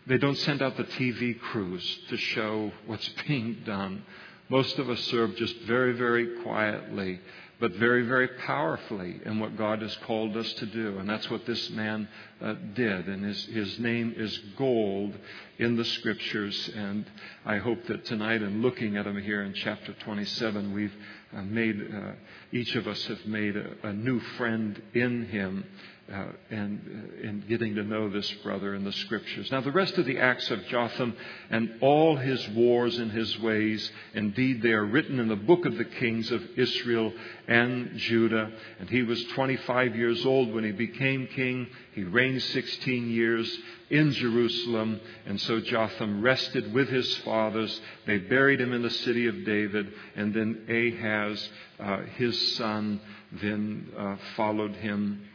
they 0.07 0.17
don't 0.17 0.37
send 0.37 0.61
out 0.61 0.77
the 0.77 0.83
TV 0.83 1.39
crews 1.39 1.99
to 2.09 2.17
show 2.17 2.71
what's 2.85 3.09
being 3.27 3.57
done. 3.65 4.03
Most 4.49 4.77
of 4.77 4.89
us 4.89 4.99
serve 5.05 5.35
just 5.37 5.55
very, 5.61 5.93
very 5.93 6.41
quietly 6.43 7.19
but 7.59 7.71
very, 7.73 8.05
very 8.05 8.27
powerfully 8.27 9.21
in 9.25 9.39
what 9.39 9.57
God 9.57 9.81
has 9.81 9.95
called 10.05 10.35
us 10.35 10.51
to 10.53 10.65
do. 10.65 10.97
And 10.97 11.09
that's 11.09 11.29
what 11.29 11.45
this 11.45 11.69
man 11.69 12.07
uh, 12.41 12.55
did. 12.73 13.07
And 13.07 13.23
his, 13.23 13.45
his 13.45 13.79
name 13.79 14.13
is 14.17 14.37
gold 14.57 15.13
in 15.57 15.77
the 15.77 15.85
scriptures. 15.85 16.69
And 16.75 17.05
I 17.45 17.57
hope 17.57 17.85
that 17.87 18.05
tonight, 18.05 18.41
in 18.41 18.61
looking 18.61 18.97
at 18.97 19.07
him 19.07 19.21
here 19.21 19.43
in 19.43 19.53
chapter 19.53 19.93
27, 19.93 20.73
we've 20.73 20.93
uh, 21.35 21.43
made, 21.43 21.79
uh, 21.79 22.11
each 22.51 22.75
of 22.75 22.87
us 22.87 23.03
have 23.05 23.25
made 23.25 23.55
a, 23.55 23.69
a 23.83 23.93
new 23.93 24.19
friend 24.37 24.81
in 24.93 25.27
him 25.27 25.65
uh, 26.11 26.25
and 26.51 26.79
uh, 27.23 27.27
in 27.27 27.43
getting 27.49 27.73
to 27.73 27.83
know 27.83 28.09
this 28.09 28.29
brother 28.43 28.75
in 28.75 28.83
the 28.83 28.91
scriptures. 28.91 29.51
Now, 29.51 29.61
the 29.61 29.71
rest 29.71 29.97
of 29.97 30.05
the 30.05 30.19
acts 30.19 30.51
of 30.51 30.63
Jotham 30.67 31.15
and 31.49 31.77
all 31.81 32.15
his 32.15 32.47
wars 32.49 32.99
and 32.99 33.11
his 33.11 33.39
ways, 33.39 33.91
indeed, 34.13 34.61
they 34.61 34.73
are 34.73 34.85
written 34.85 35.19
in 35.19 35.29
the 35.29 35.35
book 35.35 35.65
of 35.65 35.77
the 35.77 35.85
kings 35.85 36.29
of 36.29 36.43
Israel 36.57 37.11
and 37.47 37.97
Judah. 37.97 38.51
And 38.79 38.87
he 38.87 39.01
was 39.01 39.23
25 39.33 39.95
years 39.95 40.23
old 40.27 40.53
when 40.53 40.63
he 40.63 40.71
became 40.71 41.25
king. 41.25 41.67
He 41.93 42.03
reigned 42.03 42.43
16 42.43 43.09
years 43.09 43.57
in 43.89 44.11
Jerusalem. 44.11 45.01
And 45.25 45.41
so 45.41 45.59
Jotham 45.59 46.21
rested 46.21 46.71
with 46.71 46.87
his 46.87 47.17
fathers. 47.17 47.81
They 48.05 48.19
buried 48.19 48.61
him 48.61 48.73
in 48.73 48.83
the 48.83 48.91
city 48.91 49.25
of 49.25 49.43
David. 49.43 49.91
And 50.15 50.35
then 50.35 50.65
Ahaz, 50.69 51.49
uh, 51.79 52.01
his 52.17 52.55
son, 52.57 53.01
then 53.31 53.91
uh, 53.97 54.17
followed 54.35 54.75
him 54.75 55.29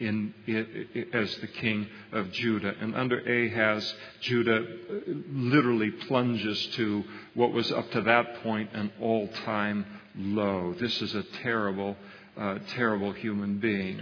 in, 0.00 0.34
as 1.12 1.36
the 1.36 1.46
king 1.46 1.86
of 2.12 2.32
Judah. 2.32 2.74
And 2.80 2.96
under 2.96 3.18
Ahaz, 3.18 3.94
Judah 4.20 4.64
literally 5.30 5.90
plunges 5.90 6.66
to 6.76 7.04
what 7.34 7.52
was 7.52 7.70
up 7.70 7.90
to 7.92 8.00
that 8.02 8.42
point 8.42 8.70
an 8.72 8.90
all 9.00 9.28
time 9.44 9.86
low. 10.16 10.74
This 10.80 11.00
is 11.02 11.14
a 11.14 11.22
terrible, 11.42 11.96
uh, 12.36 12.58
terrible 12.70 13.12
human 13.12 13.58
being. 13.58 14.00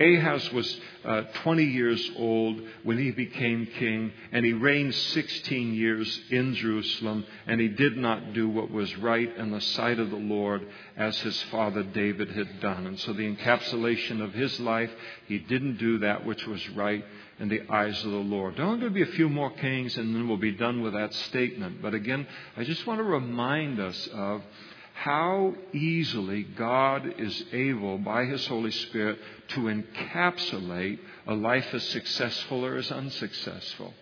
Ahaz 0.00 0.52
was 0.52 0.80
uh, 1.04 1.22
20 1.42 1.64
years 1.64 2.10
old 2.16 2.60
when 2.84 2.98
he 2.98 3.10
became 3.10 3.66
king, 3.78 4.12
and 4.30 4.44
he 4.44 4.52
reigned 4.52 4.94
16 4.94 5.74
years 5.74 6.20
in 6.30 6.54
Jerusalem, 6.54 7.24
and 7.46 7.60
he 7.60 7.68
did 7.68 7.96
not 7.96 8.32
do 8.32 8.48
what 8.48 8.70
was 8.70 8.94
right 8.98 9.36
in 9.36 9.50
the 9.50 9.60
sight 9.60 9.98
of 9.98 10.10
the 10.10 10.16
Lord 10.16 10.66
as 10.96 11.18
his 11.20 11.40
father 11.44 11.82
David 11.82 12.30
had 12.30 12.60
done. 12.60 12.86
And 12.86 12.98
so, 13.00 13.12
the 13.12 13.34
encapsulation 13.34 14.20
of 14.20 14.34
his 14.34 14.60
life, 14.60 14.90
he 15.26 15.38
didn't 15.38 15.78
do 15.78 15.98
that 15.98 16.24
which 16.24 16.46
was 16.46 16.68
right 16.70 17.04
in 17.40 17.48
the 17.48 17.62
eyes 17.70 18.04
of 18.04 18.10
the 18.10 18.16
Lord. 18.16 18.56
There 18.56 18.64
are 18.64 18.76
going 18.76 18.80
to 18.80 18.90
be 18.90 19.02
a 19.02 19.06
few 19.06 19.28
more 19.28 19.50
kings, 19.50 19.96
and 19.96 20.14
then 20.14 20.28
we'll 20.28 20.36
be 20.36 20.52
done 20.52 20.82
with 20.82 20.92
that 20.94 21.14
statement. 21.14 21.82
But 21.82 21.94
again, 21.94 22.26
I 22.56 22.64
just 22.64 22.86
want 22.86 22.98
to 22.98 23.04
remind 23.04 23.80
us 23.80 24.08
of 24.12 24.42
how 25.02 25.54
easily 25.72 26.42
God 26.42 27.14
is 27.18 27.44
able, 27.52 27.98
by 27.98 28.24
His 28.24 28.44
Holy 28.48 28.72
Spirit, 28.72 29.18
to 29.48 29.60
encapsulate 29.60 30.98
a 31.26 31.34
life 31.34 31.72
as 31.72 31.84
successful 31.84 32.64
or 32.64 32.76
as 32.76 32.90
unsuccessful. 32.90 33.94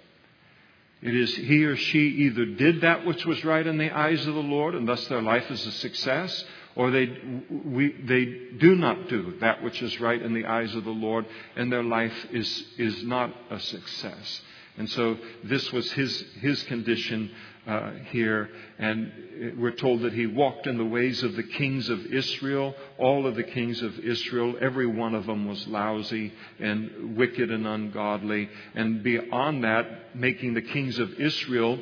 It 1.03 1.15
is 1.15 1.37
he 1.37 1.65
or 1.65 1.77
she 1.77 2.09
either 2.09 2.47
did 2.47 2.81
that 2.81 3.05
which 3.05 3.27
was 3.27 3.45
right 3.45 3.67
in 3.67 3.77
the 3.77 3.91
eyes 3.91 4.27
of 4.27 4.35
the 4.35 4.41
Lord, 4.41 4.75
and 4.75 4.89
thus 4.89 5.07
their 5.09 5.21
life 5.21 5.51
is 5.51 5.67
a 5.67 5.73
success, 5.73 6.45
or 6.75 6.91
they, 6.91 7.07
we, 7.51 7.93
they 7.93 8.25
do 8.59 8.75
not 8.75 9.11
do 9.11 9.35
that 9.41 9.63
which 9.63 9.83
is 9.83 10.01
right 10.01 10.21
in 10.21 10.33
the 10.33 10.47
eyes 10.47 10.75
of 10.75 10.85
the 10.85 10.91
Lord, 10.91 11.27
and 11.57 11.71
their 11.71 11.85
life 11.85 12.27
is, 12.33 12.65
is 12.79 13.03
not 13.03 13.35
a 13.51 13.61
success. 13.61 14.41
And 14.79 14.89
so 14.89 15.19
this 15.45 15.71
was 15.73 15.93
his, 15.93 16.25
his 16.41 16.63
condition 16.65 17.31
uh, 17.67 17.91
here. 18.11 18.49
And 18.79 19.57
we're 19.59 19.73
told 19.73 20.03
that 20.03 20.13
he 20.13 20.27
walked 20.27 20.67
in 20.67 20.79
the 20.79 20.85
ways 20.85 21.23
of 21.23 21.35
the 21.37 21.43
kings 21.43 21.89
of 21.89 22.07
Israel. 22.07 22.75
All 22.99 23.27
of 23.27 23.35
the 23.35 23.43
kings 23.43 23.83
of 23.83 23.99
Israel, 23.99 24.55
every 24.61 24.87
one 24.87 25.15
of 25.15 25.27
them 25.27 25.47
was 25.47 25.67
lousy 25.67 26.33
and 26.59 27.17
wicked 27.17 27.51
and 27.51 27.67
ungodly. 27.67 28.49
And 28.75 29.03
beyond 29.03 29.65
that, 29.65 30.17
making 30.17 30.55
the 30.55 30.63
kings 30.63 30.99
of 30.99 31.13
Israel 31.21 31.79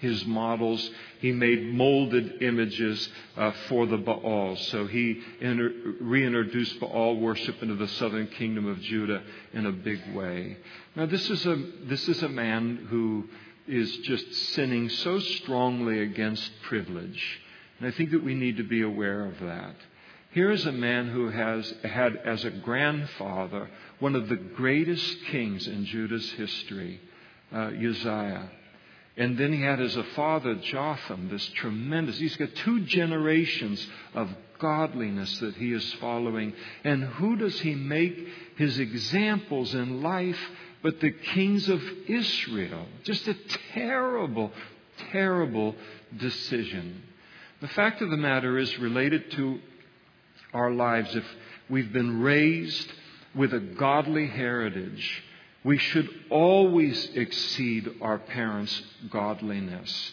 his 0.00 0.24
models. 0.24 0.90
He 1.20 1.30
made 1.30 1.74
molded 1.74 2.42
images 2.42 3.08
uh, 3.36 3.52
for 3.68 3.86
the 3.86 3.98
Baals. 3.98 4.58
So 4.68 4.86
he 4.86 5.20
inter- 5.40 5.72
reintroduced 6.00 6.80
Baal 6.80 7.16
worship 7.16 7.62
into 7.62 7.74
the 7.74 7.88
southern 7.88 8.26
kingdom 8.28 8.66
of 8.66 8.80
Judah 8.80 9.22
in 9.52 9.66
a 9.66 9.72
big 9.72 10.00
way. 10.14 10.56
Now, 10.96 11.06
this 11.06 11.28
is 11.30 11.44
a, 11.46 11.62
this 11.84 12.08
is 12.08 12.22
a 12.22 12.28
man 12.28 12.86
who 12.88 13.28
is 13.70 13.96
just 13.98 14.32
sinning 14.54 14.88
so 14.88 15.18
strongly 15.20 16.00
against 16.00 16.50
privilege. 16.62 17.40
And 17.78 17.88
I 17.88 17.96
think 17.96 18.10
that 18.10 18.24
we 18.24 18.34
need 18.34 18.56
to 18.58 18.64
be 18.64 18.82
aware 18.82 19.24
of 19.24 19.38
that. 19.40 19.76
Here 20.32 20.50
is 20.50 20.66
a 20.66 20.72
man 20.72 21.08
who 21.08 21.30
has 21.30 21.74
had 21.82 22.16
as 22.16 22.44
a 22.44 22.50
grandfather 22.50 23.68
one 23.98 24.14
of 24.14 24.28
the 24.28 24.36
greatest 24.36 25.24
kings 25.26 25.66
in 25.66 25.84
Judah's 25.86 26.30
history, 26.32 27.00
uh, 27.52 27.70
Uzziah. 27.74 28.50
And 29.16 29.36
then 29.36 29.52
he 29.52 29.62
had 29.62 29.80
as 29.80 29.96
a 29.96 30.04
father 30.04 30.54
Jotham, 30.54 31.28
this 31.28 31.44
tremendous, 31.56 32.18
he's 32.18 32.36
got 32.36 32.54
two 32.54 32.80
generations 32.82 33.84
of 34.14 34.28
godliness 34.60 35.38
that 35.40 35.56
he 35.56 35.72
is 35.72 35.92
following. 35.94 36.52
And 36.84 37.04
who 37.04 37.36
does 37.36 37.60
he 37.60 37.74
make 37.74 38.28
his 38.56 38.78
examples 38.78 39.74
in 39.74 40.02
life 40.02 40.38
but 40.82 41.00
the 41.00 41.10
kings 41.10 41.68
of 41.68 41.82
Israel? 42.08 42.86
Just 43.04 43.26
a 43.28 43.36
terrible, 43.74 44.52
terrible 45.12 45.74
decision. 46.16 47.02
The 47.60 47.68
fact 47.68 48.00
of 48.00 48.10
the 48.10 48.16
matter 48.16 48.58
is 48.58 48.78
related 48.78 49.30
to 49.32 49.60
our 50.54 50.70
lives. 50.70 51.14
If 51.14 51.24
we've 51.68 51.92
been 51.92 52.20
raised 52.22 52.90
with 53.34 53.52
a 53.52 53.60
godly 53.60 54.26
heritage, 54.26 55.22
we 55.62 55.78
should 55.78 56.08
always 56.30 57.10
exceed 57.14 57.88
our 58.00 58.18
parents' 58.18 58.82
godliness. 59.10 60.12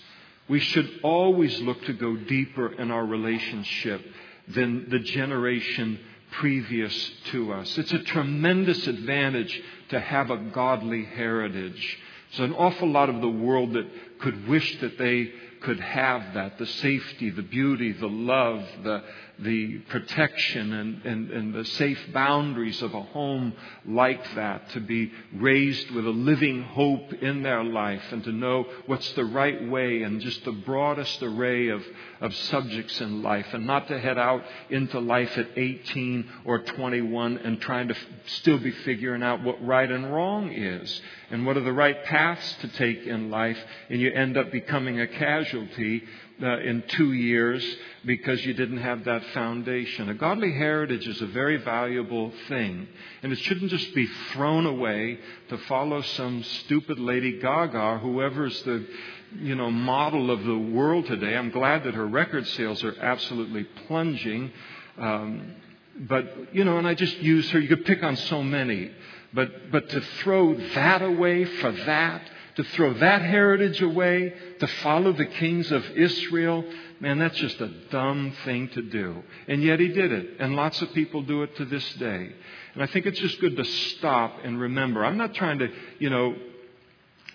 We 0.49 0.59
should 0.59 0.99
always 1.03 1.59
look 1.61 1.83
to 1.85 1.93
go 1.93 2.15
deeper 2.15 2.73
in 2.73 2.91
our 2.91 3.05
relationship 3.05 4.05
than 4.47 4.89
the 4.89 4.99
generation 4.99 5.99
previous 6.31 7.11
to 7.31 7.53
us. 7.53 7.77
It's 7.77 7.91
a 7.91 7.99
tremendous 7.99 8.85
advantage 8.87 9.61
to 9.89 9.99
have 9.99 10.29
a 10.29 10.37
godly 10.37 11.05
heritage. 11.05 11.99
There's 12.29 12.49
an 12.49 12.55
awful 12.55 12.89
lot 12.89 13.09
of 13.09 13.21
the 13.21 13.29
world 13.29 13.73
that 13.73 13.87
could 14.19 14.47
wish 14.47 14.79
that 14.81 14.97
they 14.97 15.31
could 15.61 15.79
have 15.79 16.33
that 16.33 16.57
the 16.57 16.65
safety, 16.65 17.29
the 17.29 17.41
beauty, 17.41 17.93
the 17.93 18.07
love, 18.07 18.63
the, 18.83 19.03
the 19.39 19.79
protection 19.89 20.74
and, 20.74 21.06
and, 21.06 21.32
and 21.32 21.53
the 21.53 21.65
safe 21.65 22.00
boundaries 22.13 22.82
of 22.82 22.94
a 22.94 23.01
home 23.01 23.53
like 23.86 24.36
that, 24.36 24.70
to 24.72 24.79
be 24.79 25.12
raised 25.36 25.91
with 25.91 26.06
a 26.06 26.12
living 26.12 26.63
hope 26.63 27.13
in 27.13 27.44
their 27.44 27.63
life 27.63 28.03
and 28.12 28.24
to 28.24 28.32
know 28.32 28.65
what's 28.88 29.12
the 29.13 29.25
right 29.25 29.70
way 29.70 30.01
and 30.01 30.22
just 30.22 30.44
the 30.46 30.51
broadest 30.51 31.22
array 31.22 31.70
of, 31.70 31.84
of 32.22 32.34
subjects 32.36 33.00
in 33.00 33.22
life 33.22 33.48
and 33.53 33.67
not 33.67 33.88
to 33.88 34.00
head 34.00 34.17
out 34.17 34.44
into 34.70 35.00
life 35.00 35.38
at 35.38 35.48
18 35.56 36.29
or 36.46 36.60
21 36.60 37.38
and 37.38 37.62
trying 37.62 37.88
to 37.88 37.96
f- 37.96 38.06
still 38.27 38.58
be 38.58 38.72
figuring 38.72 39.22
out 39.22 39.44
what 39.44 39.63
right 39.65 39.91
and 39.91 40.12
wrong 40.13 40.51
is 40.51 41.01
and 41.29 41.46
what 41.46 41.58
are 41.58 41.63
the 41.63 41.74
right 41.74 42.03
paths 42.06 42.56
to 42.62 42.67
take 42.70 43.06
in 43.06 43.29
life 43.29 43.58
and 43.89 44.01
you 44.01 44.12
end 44.12 44.38
up 44.38 44.51
becoming 44.51 45.00
a 45.00 45.08
casualty 45.08 46.03
uh, 46.41 46.60
in 46.60 46.84
two 46.89 47.13
years 47.13 47.65
because 48.06 48.46
you 48.46 48.53
didn't 48.53 48.77
have 48.77 49.06
that 49.06 49.24
foundation. 49.34 50.10
A 50.10 50.13
godly 50.13 50.53
heritage 50.53 51.08
is 51.08 51.22
a 51.22 51.27
very 51.27 51.58
valuable 51.58 52.32
thing, 52.48 52.88
and 53.24 53.32
it 53.32 53.39
shouldn't 53.39 53.72
just 53.72 53.94
be 53.96 54.08
thrown 54.34 54.65
away 54.65 55.20
to 55.50 55.58
follow 55.60 56.01
some 56.01 56.44
stupid 56.44 57.00
Lady 57.00 57.39
Gaga 57.39 58.00
whoever's 58.00 58.62
the 58.63 58.86
you 59.39 59.56
know 59.56 59.72
model 59.72 60.32
of 60.32 60.44
the 60.44 60.58
world 60.58 61.08
today. 61.08 61.36
I'm 61.36 61.51
glad 61.51 61.84
that 61.84 61.94
her 61.96 62.06
record 62.06 62.48
sales 62.48 62.84
are 62.84 62.96
absolutely 63.00 63.63
plunging. 63.88 64.51
Um, 64.98 65.56
but 66.00 66.53
you 66.53 66.63
know, 66.63 66.77
and 66.77 66.88
I 66.88 66.94
just 66.94 67.17
use 67.17 67.50
her. 67.50 67.60
You 67.60 67.67
could 67.67 67.86
pick 67.86 68.03
on 68.03 68.15
so 68.15 68.44
many, 68.44 68.91
but 69.34 69.72
but 69.72 69.89
to 69.89 70.01
throw 70.22 70.53
that 70.53 71.01
away 71.01 71.46
for 71.46 71.72
that 71.72 72.22
to 72.57 72.63
throw 72.63 72.93
that 72.95 73.21
heritage 73.21 73.81
away, 73.83 74.34
to 74.60 74.67
follow 74.67 75.13
the 75.13 75.27
kings 75.27 75.71
of 75.71 75.86
Israel, 75.91 76.65
man, 76.99 77.19
that's 77.19 77.38
just 77.38 77.62
a 77.62 77.67
dumb 77.91 78.34
thing 78.45 78.67
to 78.69 78.82
do. 78.82 79.23
And 79.47 79.62
yet 79.62 79.79
he 79.79 79.89
did 79.89 80.12
it. 80.12 80.39
And 80.39 80.55
lots 80.55 80.82
of 80.82 80.91
people 80.93 81.21
do 81.21 81.43
it 81.43 81.55
to 81.58 81.65
this 81.65 81.88
day. 81.93 82.32
And 82.73 82.82
I 82.82 82.88
think 82.88 83.05
it's 83.05 83.19
just 83.19 83.39
good 83.39 83.55
to 83.58 83.63
stop 83.63 84.39
and 84.43 84.60
remember. 84.60 85.05
I'm 85.05 85.17
not 85.17 85.36
trying 85.36 85.60
to, 85.60 85.69
you 85.99 86.10
know, 86.10 86.36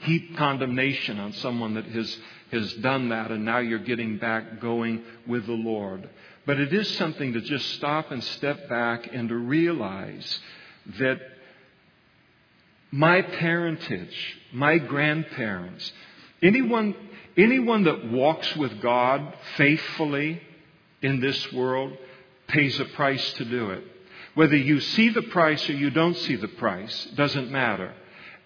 heap 0.01 0.37
condemnation 0.37 1.21
on 1.21 1.33
someone 1.35 1.75
that 1.75 1.85
has, 1.85 2.19
has 2.51 2.73
done 2.75 3.11
that 3.11 3.31
and 3.31 3.45
now 3.45 3.59
you're 3.59 3.79
getting 3.79 4.19
back 4.19 4.61
going 4.61 5.05
with 5.29 5.47
the 5.47 5.53
Lord. 5.53 6.11
But 6.47 6.59
it 6.59 6.73
is 6.73 6.89
something 6.97 7.33
to 7.35 7.41
just 7.41 7.71
stop 7.75 8.11
and 8.11 8.25
step 8.25 8.69
back 8.69 9.09
and 9.13 9.29
to 9.29 9.37
realize 9.37 10.41
that 10.99 11.21
my 12.93 13.23
parentage, 13.23 14.37
my 14.53 14.77
grandparents, 14.77 15.91
anyone, 16.43 16.95
anyone 17.37 17.85
that 17.85 18.13
walks 18.13 18.55
with 18.55 18.83
God 18.83 19.35
faithfully 19.57 20.41
in 21.01 21.21
this 21.21 21.53
world 21.53 21.97
pays 22.49 22.79
a 22.79 22.85
price 22.85 23.33
to 23.35 23.47
do 23.47 23.71
it. 23.71 23.83
Whether 24.35 24.57
you 24.57 24.81
see 24.81 25.09
the 25.09 25.23
price 25.23 25.69
or 25.69 25.73
you 25.73 25.91
don't 25.91 26.17
see 26.17 26.37
the 26.37 26.49
price 26.49 27.09
doesn't 27.17 27.51
matter. 27.51 27.95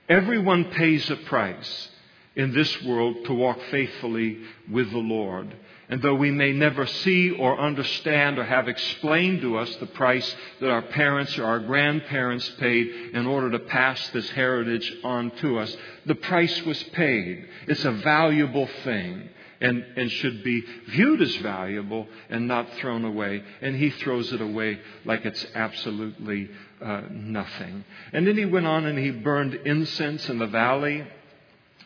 Everyone 0.09 0.67
pays 0.67 1.11
a 1.11 1.17
price 1.17 1.89
in 2.37 2.53
this 2.53 2.83
world 2.83 3.25
to 3.25 3.35
walk 3.35 3.59
faithfully 3.71 4.39
with 4.71 4.91
the 4.91 4.99
Lord. 4.99 5.53
And 5.89 6.03
though 6.03 6.15
we 6.15 6.33
may 6.33 6.53
never 6.53 6.85
see 6.87 7.31
or 7.31 7.61
understand 7.61 8.39
or 8.39 8.45
have 8.45 8.67
explained 8.67 9.43
to 9.43 9.59
us 9.59 9.75
the 9.77 9.87
price 9.87 10.37
that 10.61 10.71
our 10.71 10.83
parents 10.83 11.39
or 11.39 11.45
our 11.45 11.61
grandparents 11.61 12.49
paid 12.59 12.89
in 13.15 13.27
order 13.27 13.53
to 13.53 13.61
pass 13.61 14.09
this 14.09 14.29
heritage 14.31 14.93
on 15.05 15.31
to 15.43 15.61
us, 15.61 15.77
the 16.05 16.17
price 16.17 16.61
was 16.65 16.83
paid. 16.85 17.47
It's 17.69 17.85
a 17.85 17.93
valuable 17.93 18.69
thing 18.83 19.29
and, 19.61 19.85
and 19.97 20.11
should 20.11 20.43
be 20.43 20.63
viewed 20.89 21.23
as 21.23 21.35
valuable 21.37 22.07
and 22.31 22.49
not 22.49 22.73
thrown 22.75 23.05
away. 23.05 23.43
And 23.63 23.77
he 23.77 23.91
throws 23.91 24.33
it 24.33 24.41
away 24.41 24.81
like 25.05 25.25
it's 25.25 25.47
absolutely 25.55 26.51
uh, 26.83 27.03
nothing. 27.11 27.85
And 28.13 28.27
then 28.27 28.37
he 28.37 28.45
went 28.45 28.67
on 28.67 28.87
and 28.87 28.99
he 28.99 29.13
burned 29.13 29.55
incense 29.55 30.29
in 30.29 30.39
the 30.39 30.47
valley 30.47 31.07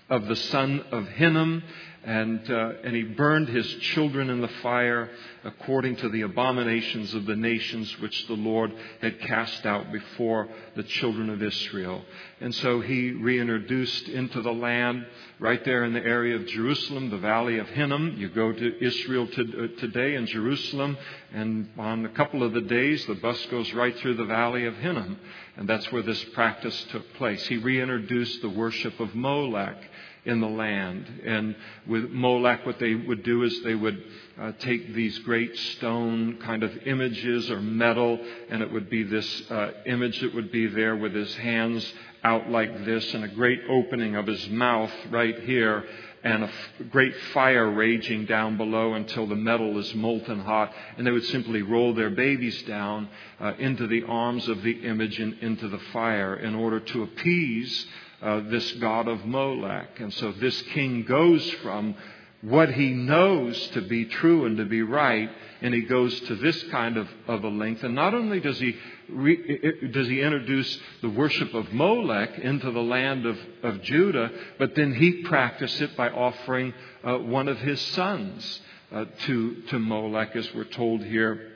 of 0.09 0.27
the 0.27 0.37
son 0.37 0.85
of 0.91 1.07
Hinnom 1.09 1.63
and, 2.03 2.51
uh, 2.51 2.73
and 2.83 2.97
he 2.97 3.03
burned 3.03 3.49
his 3.49 3.67
children 3.93 4.31
in 4.31 4.41
the 4.41 4.49
fire 4.63 5.11
according 5.45 5.97
to 5.97 6.09
the 6.09 6.23
abominations 6.23 7.13
of 7.13 7.27
the 7.27 7.37
nations 7.37 7.95
which 8.01 8.27
the 8.27 8.35
Lord 8.35 8.73
had 9.03 9.21
cast 9.21 9.67
out 9.67 9.93
before 9.93 10.49
the 10.77 10.83
children 10.83 11.29
of 11.29 11.43
Israel. 11.43 12.03
And 12.41 12.55
so 12.55 12.81
he 12.81 13.11
reintroduced 13.11 14.09
into 14.09 14.41
the 14.41 14.53
land 14.53 15.05
right 15.39 15.63
there 15.65 15.85
in 15.85 15.93
the 15.93 16.05
area 16.05 16.37
of 16.37 16.47
Jerusalem, 16.47 17.11
the 17.11 17.19
valley 17.19 17.59
of 17.59 17.69
Hinnom. 17.69 18.17
You 18.17 18.31
go 18.31 18.51
to 18.51 18.85
Israel 18.85 19.27
to, 19.27 19.43
uh, 19.43 19.81
today 19.81 20.15
in 20.15 20.27
Jerusalem, 20.27 20.97
and 21.35 21.69
on 21.79 22.07
a 22.07 22.11
couple 22.11 22.43
of 22.43 22.55
the 22.55 22.63
days, 22.63 23.05
the 23.07 23.15
bus 23.15 23.45
goes 23.47 23.73
right 23.75 23.97
through 23.99 24.15
the 24.15 24.25
valley 24.25 24.65
of 24.65 24.77
Hinnom. 24.77 25.19
And 25.57 25.69
that's 25.69 25.93
where 25.93 26.03
this 26.03 26.23
practice 26.33 26.87
took 26.91 27.13
place. 27.15 27.47
He 27.47 27.59
reintroduced 27.59 28.41
the 28.41 28.49
worship 28.49 28.99
of 29.01 29.15
Molech 29.15 29.77
in 30.25 30.41
the 30.41 30.49
land. 30.49 31.07
And 31.25 31.57
with 31.87 32.11
Molech, 32.11 32.67
what 32.67 32.79
they 32.79 32.95
would 32.95 33.23
do 33.23 33.43
is 33.43 33.63
they 33.63 33.75
would 33.75 34.03
uh, 34.41 34.53
take 34.59 34.95
these 34.95 35.19
great 35.21 35.57
stone 35.57 36.39
kind 36.43 36.63
of 36.63 36.87
images 36.87 37.51
or 37.51 37.61
metal, 37.61 38.19
and 38.51 38.63
it 38.63 38.73
would 38.73 38.91
be 38.91 39.03
this 39.03 39.51
uh, 39.51 39.71
image 39.87 40.21
that 40.21 40.35
would 40.35 40.53
be 40.53 40.67
there 40.67 40.97
with 40.97 41.15
his 41.15 41.35
hands 41.37 41.93
out 42.23 42.51
like 42.51 42.85
this, 42.85 43.15
and 43.15 43.25
a 43.25 43.29
great 43.29 43.61
opening 43.69 44.15
of 44.17 44.27
his 44.27 44.49
mouth 44.51 44.93
right 45.11 45.39
here. 45.41 45.85
And 46.23 46.45
a 46.45 46.49
f- 46.49 46.91
great 46.91 47.17
fire 47.33 47.71
raging 47.71 48.27
down 48.27 48.59
below 48.59 48.93
until 48.93 49.27
the 49.27 49.37
metal 49.37 49.79
is 49.79 49.95
molten 49.95 50.41
hot. 50.41 50.71
And 50.99 51.07
they 51.07 51.11
would 51.11 51.25
simply 51.25 51.63
roll 51.63 51.95
their 51.95 52.11
babies 52.11 52.63
down 52.65 53.09
uh, 53.41 53.55
into 53.59 53.87
the 53.87 54.03
arms 54.03 54.47
of 54.47 54.63
the 54.63 54.85
image 54.85 55.19
and 55.19 55.39
into 55.39 55.69
the 55.69 55.79
fire 55.95 56.37
in 56.37 56.55
order 56.55 56.79
to 56.79 57.05
appease 57.05 57.87
uh, 58.23 58.41
this 58.49 58.73
god 58.73 59.09
of 59.09 59.25
Molech. 59.25 60.01
And 60.01 60.13
so 60.15 60.33
this 60.33 60.61
king 60.75 61.05
goes 61.05 61.49
from 61.63 61.95
what 62.43 62.73
he 62.73 62.91
knows 62.91 63.69
to 63.69 63.83
be 63.83 64.07
true 64.07 64.47
and 64.47 64.57
to 64.57 64.65
be 64.65 64.83
right, 64.83 65.31
and 65.61 65.75
he 65.75 65.83
goes 65.83 66.19
to 66.21 66.37
this 66.37 66.63
kind 66.65 66.97
of, 66.97 67.07
of 67.29 67.45
a 67.45 67.49
length. 67.49 67.83
And 67.83 67.95
not 67.95 68.15
only 68.15 68.41
does 68.41 68.59
he, 68.59 68.77
re, 69.11 69.91
does 69.93 70.09
he 70.09 70.23
introduce 70.23 70.79
the 71.03 71.11
worship 71.11 71.53
of 71.53 71.71
Molech 71.73 72.39
into 72.39 72.71
the 72.71 72.81
land 72.81 73.27
of, 73.27 73.39
of 73.63 73.83
Judah, 73.83 74.31
but 74.59 74.75
then 74.75 74.95
he 74.95 75.23
practiced 75.23 75.81
it 75.83 75.97
by 75.97 76.09
offering 76.09 76.73
uh, 77.05 77.19
one 77.19 77.49
of 77.49 77.59
his 77.59 77.81
sons 77.81 78.61
uh, 78.91 79.05
to, 79.27 79.63
to 79.69 79.79
Molech, 79.79 80.35
as 80.35 80.53
we're 80.55 80.65
told 80.65 81.05
here 81.05 81.53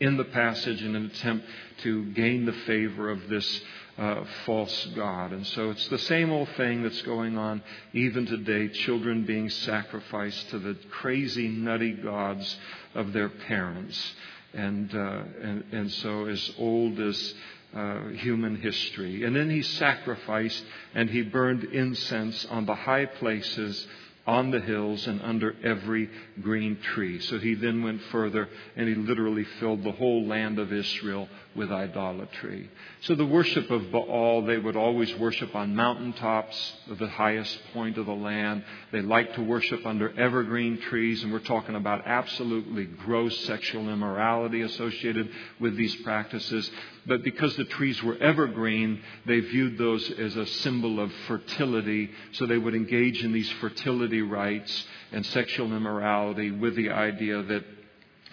in 0.00 0.16
the 0.16 0.24
passage, 0.24 0.82
in 0.82 0.96
an 0.96 1.06
attempt 1.06 1.46
to 1.82 2.06
gain 2.12 2.46
the 2.46 2.52
favor 2.52 3.10
of 3.10 3.28
this 3.28 3.60
uh, 3.96 4.24
false 4.44 4.88
God. 4.96 5.32
And 5.32 5.46
so 5.48 5.70
it's 5.70 5.86
the 5.88 5.98
same 5.98 6.30
old 6.30 6.48
thing 6.56 6.82
that's 6.82 7.02
going 7.02 7.38
on 7.38 7.62
even 7.92 8.26
today 8.26 8.68
children 8.68 9.24
being 9.24 9.48
sacrificed 9.50 10.50
to 10.50 10.58
the 10.58 10.76
crazy, 10.90 11.48
nutty 11.48 11.92
gods 11.92 12.56
of 12.94 13.12
their 13.12 13.28
parents. 13.28 14.14
And, 14.52 14.94
uh, 14.94 15.22
and, 15.42 15.64
and 15.72 15.92
so 15.92 16.26
as 16.26 16.52
old 16.58 17.00
as 17.00 17.34
uh, 17.74 18.08
human 18.10 18.56
history. 18.56 19.24
And 19.24 19.34
then 19.34 19.50
he 19.50 19.62
sacrificed 19.62 20.64
and 20.94 21.10
he 21.10 21.22
burned 21.22 21.64
incense 21.64 22.44
on 22.46 22.66
the 22.66 22.74
high 22.74 23.06
places 23.06 23.86
on 24.26 24.50
the 24.50 24.60
hills 24.60 25.06
and 25.06 25.20
under 25.22 25.54
every 25.62 26.08
green 26.40 26.78
tree. 26.94 27.20
So 27.20 27.38
he 27.38 27.54
then 27.54 27.82
went 27.82 28.00
further 28.10 28.48
and 28.76 28.88
he 28.88 28.94
literally 28.94 29.44
filled 29.60 29.84
the 29.84 29.92
whole 29.92 30.26
land 30.26 30.58
of 30.58 30.72
Israel 30.72 31.28
with 31.56 31.70
idolatry. 31.70 32.70
So 33.02 33.14
the 33.14 33.24
worship 33.24 33.70
of 33.70 33.92
Baal, 33.92 34.42
they 34.42 34.58
would 34.58 34.76
always 34.76 35.14
worship 35.16 35.54
on 35.54 35.74
mountaintops 35.74 36.72
the 36.88 37.08
highest 37.08 37.58
point 37.72 37.98
of 37.98 38.06
the 38.06 38.12
land. 38.12 38.64
They 38.92 39.02
liked 39.02 39.34
to 39.36 39.42
worship 39.42 39.86
under 39.86 40.18
evergreen 40.18 40.80
trees, 40.80 41.22
and 41.22 41.32
we're 41.32 41.38
talking 41.40 41.76
about 41.76 42.06
absolutely 42.06 42.84
gross 42.84 43.38
sexual 43.44 43.88
immorality 43.88 44.62
associated 44.62 45.28
with 45.60 45.76
these 45.76 45.94
practices. 45.96 46.70
But 47.06 47.22
because 47.22 47.54
the 47.56 47.64
trees 47.64 48.02
were 48.02 48.16
evergreen, 48.16 49.00
they 49.26 49.40
viewed 49.40 49.78
those 49.78 50.10
as 50.10 50.36
a 50.36 50.46
symbol 50.46 51.00
of 51.00 51.12
fertility, 51.28 52.10
so 52.32 52.46
they 52.46 52.58
would 52.58 52.74
engage 52.74 53.22
in 53.22 53.32
these 53.32 53.50
fertility 53.52 54.22
rites 54.22 54.84
and 55.12 55.24
sexual 55.26 55.74
immorality 55.74 56.50
with 56.50 56.74
the 56.76 56.90
idea 56.90 57.42
that 57.42 57.64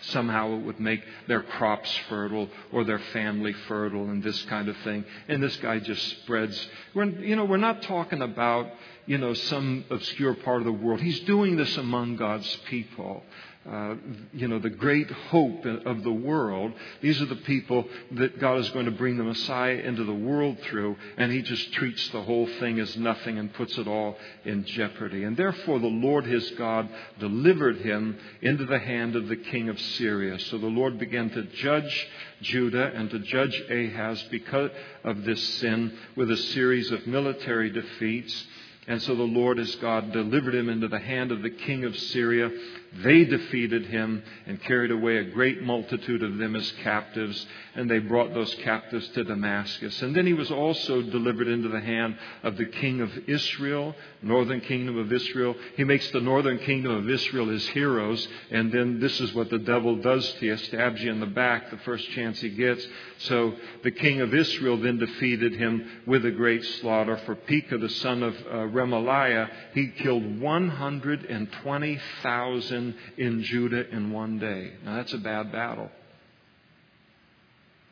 somehow 0.01 0.53
it 0.53 0.65
would 0.65 0.79
make 0.79 1.01
their 1.27 1.41
crops 1.41 1.91
fertile 2.09 2.49
or 2.71 2.83
their 2.83 2.99
family 3.13 3.53
fertile 3.67 4.09
and 4.09 4.23
this 4.23 4.41
kind 4.43 4.67
of 4.67 4.77
thing. 4.77 5.05
And 5.27 5.41
this 5.41 5.55
guy 5.57 5.79
just 5.79 6.03
spreads. 6.21 6.67
We're, 6.93 7.05
you 7.05 7.35
know, 7.35 7.45
we're 7.45 7.57
not 7.57 7.81
talking 7.83 8.21
about, 8.21 8.67
you 9.05 9.17
know, 9.17 9.33
some 9.33 9.85
obscure 9.89 10.33
part 10.33 10.59
of 10.59 10.65
the 10.65 10.71
world. 10.71 11.01
He's 11.01 11.19
doing 11.21 11.55
this 11.55 11.77
among 11.77 12.15
God's 12.15 12.55
people 12.69 13.23
uh, 13.69 13.93
you 14.33 14.47
know, 14.47 14.57
the 14.57 14.71
great 14.71 15.09
hope 15.11 15.65
of 15.65 16.03
the 16.03 16.11
world. 16.11 16.73
These 16.99 17.21
are 17.21 17.27
the 17.27 17.35
people 17.35 17.85
that 18.13 18.39
God 18.39 18.57
is 18.57 18.69
going 18.71 18.85
to 18.85 18.91
bring 18.91 19.17
the 19.17 19.23
Messiah 19.23 19.75
into 19.75 20.03
the 20.03 20.13
world 20.15 20.57
through, 20.63 20.95
and 21.17 21.31
he 21.31 21.43
just 21.43 21.71
treats 21.73 22.09
the 22.09 22.23
whole 22.23 22.47
thing 22.59 22.79
as 22.79 22.97
nothing 22.97 23.37
and 23.37 23.53
puts 23.53 23.77
it 23.77 23.87
all 23.87 24.17
in 24.45 24.65
jeopardy. 24.65 25.25
And 25.25 25.37
therefore, 25.37 25.77
the 25.77 25.85
Lord 25.85 26.25
his 26.25 26.49
God 26.51 26.89
delivered 27.19 27.77
him 27.77 28.17
into 28.41 28.65
the 28.65 28.79
hand 28.79 29.15
of 29.15 29.27
the 29.27 29.35
king 29.35 29.69
of 29.69 29.79
Syria. 29.79 30.39
So 30.39 30.57
the 30.57 30.65
Lord 30.65 30.97
began 30.97 31.29
to 31.29 31.43
judge 31.43 32.09
Judah 32.41 32.91
and 32.95 33.11
to 33.11 33.19
judge 33.19 33.61
Ahaz 33.69 34.23
because 34.31 34.71
of 35.03 35.23
this 35.23 35.41
sin 35.59 35.95
with 36.15 36.31
a 36.31 36.37
series 36.37 36.89
of 36.91 37.05
military 37.05 37.69
defeats. 37.69 38.47
And 38.87 38.99
so 39.03 39.15
the 39.15 39.21
Lord 39.21 39.59
his 39.59 39.75
God 39.75 40.11
delivered 40.11 40.55
him 40.55 40.67
into 40.67 40.87
the 40.87 40.99
hand 40.99 41.31
of 41.31 41.43
the 41.43 41.51
king 41.51 41.85
of 41.85 41.95
Syria 41.95 42.49
they 42.93 43.23
defeated 43.23 43.85
him 43.85 44.21
and 44.45 44.61
carried 44.63 44.91
away 44.91 45.15
a 45.17 45.23
great 45.23 45.63
multitude 45.63 46.23
of 46.23 46.37
them 46.37 46.57
as 46.57 46.69
captives, 46.83 47.47
and 47.73 47.89
they 47.89 47.99
brought 47.99 48.33
those 48.33 48.53
captives 48.55 49.07
to 49.09 49.23
Damascus. 49.23 50.01
And 50.01 50.13
then 50.13 50.25
he 50.25 50.33
was 50.33 50.51
also 50.51 51.01
delivered 51.01 51.47
into 51.47 51.69
the 51.69 51.79
hand 51.79 52.17
of 52.43 52.57
the 52.57 52.65
king 52.65 52.99
of 52.99 53.09
Israel, 53.29 53.95
northern 54.21 54.59
kingdom 54.59 54.97
of 54.97 55.13
Israel. 55.13 55.55
He 55.77 55.85
makes 55.85 56.11
the 56.11 56.19
northern 56.19 56.57
kingdom 56.59 56.91
of 56.91 57.09
Israel 57.09 57.47
his 57.47 57.65
heroes, 57.69 58.27
and 58.51 58.73
then 58.73 58.99
this 58.99 59.21
is 59.21 59.33
what 59.33 59.49
the 59.49 59.59
devil 59.59 59.95
does 59.95 60.29
to 60.33 60.45
you, 60.45 60.57
stabs 60.57 61.01
you 61.01 61.11
in 61.11 61.21
the 61.21 61.27
back 61.27 61.71
the 61.71 61.77
first 61.77 62.09
chance 62.11 62.41
he 62.41 62.49
gets. 62.49 62.85
So 63.19 63.53
the 63.83 63.91
king 63.91 64.19
of 64.19 64.33
Israel 64.33 64.75
then 64.75 64.97
defeated 64.97 65.55
him 65.55 66.03
with 66.05 66.25
a 66.25 66.31
great 66.31 66.65
slaughter. 66.81 67.15
For 67.25 67.35
Pekah, 67.35 67.77
the 67.77 67.87
son 67.87 68.21
of 68.21 68.35
uh, 68.35 68.67
Remaliah, 68.67 69.49
he 69.73 69.91
killed 69.91 70.41
120,000 70.41 72.80
in 73.17 73.43
Judah 73.43 73.89
in 73.89 74.11
one 74.11 74.39
day. 74.39 74.73
Now, 74.83 74.95
that's 74.97 75.13
a 75.13 75.17
bad 75.17 75.51
battle. 75.51 75.89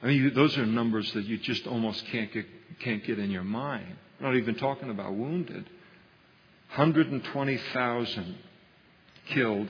I 0.02 0.08
mean, 0.08 0.34
those 0.34 0.58
are 0.58 0.66
numbers 0.66 1.12
that 1.14 1.26
you 1.26 1.38
just 1.38 1.68
almost 1.68 2.06
can't 2.08 2.32
get, 2.32 2.46
can't 2.80 3.04
get 3.04 3.20
in 3.20 3.32
your 3.32 3.44
mind. 3.44 3.96
Not 4.20 4.36
even 4.36 4.56
talking 4.56 4.90
about 4.90 5.14
wounded. 5.14 5.66
120,000 6.76 8.38
killed 9.28 9.70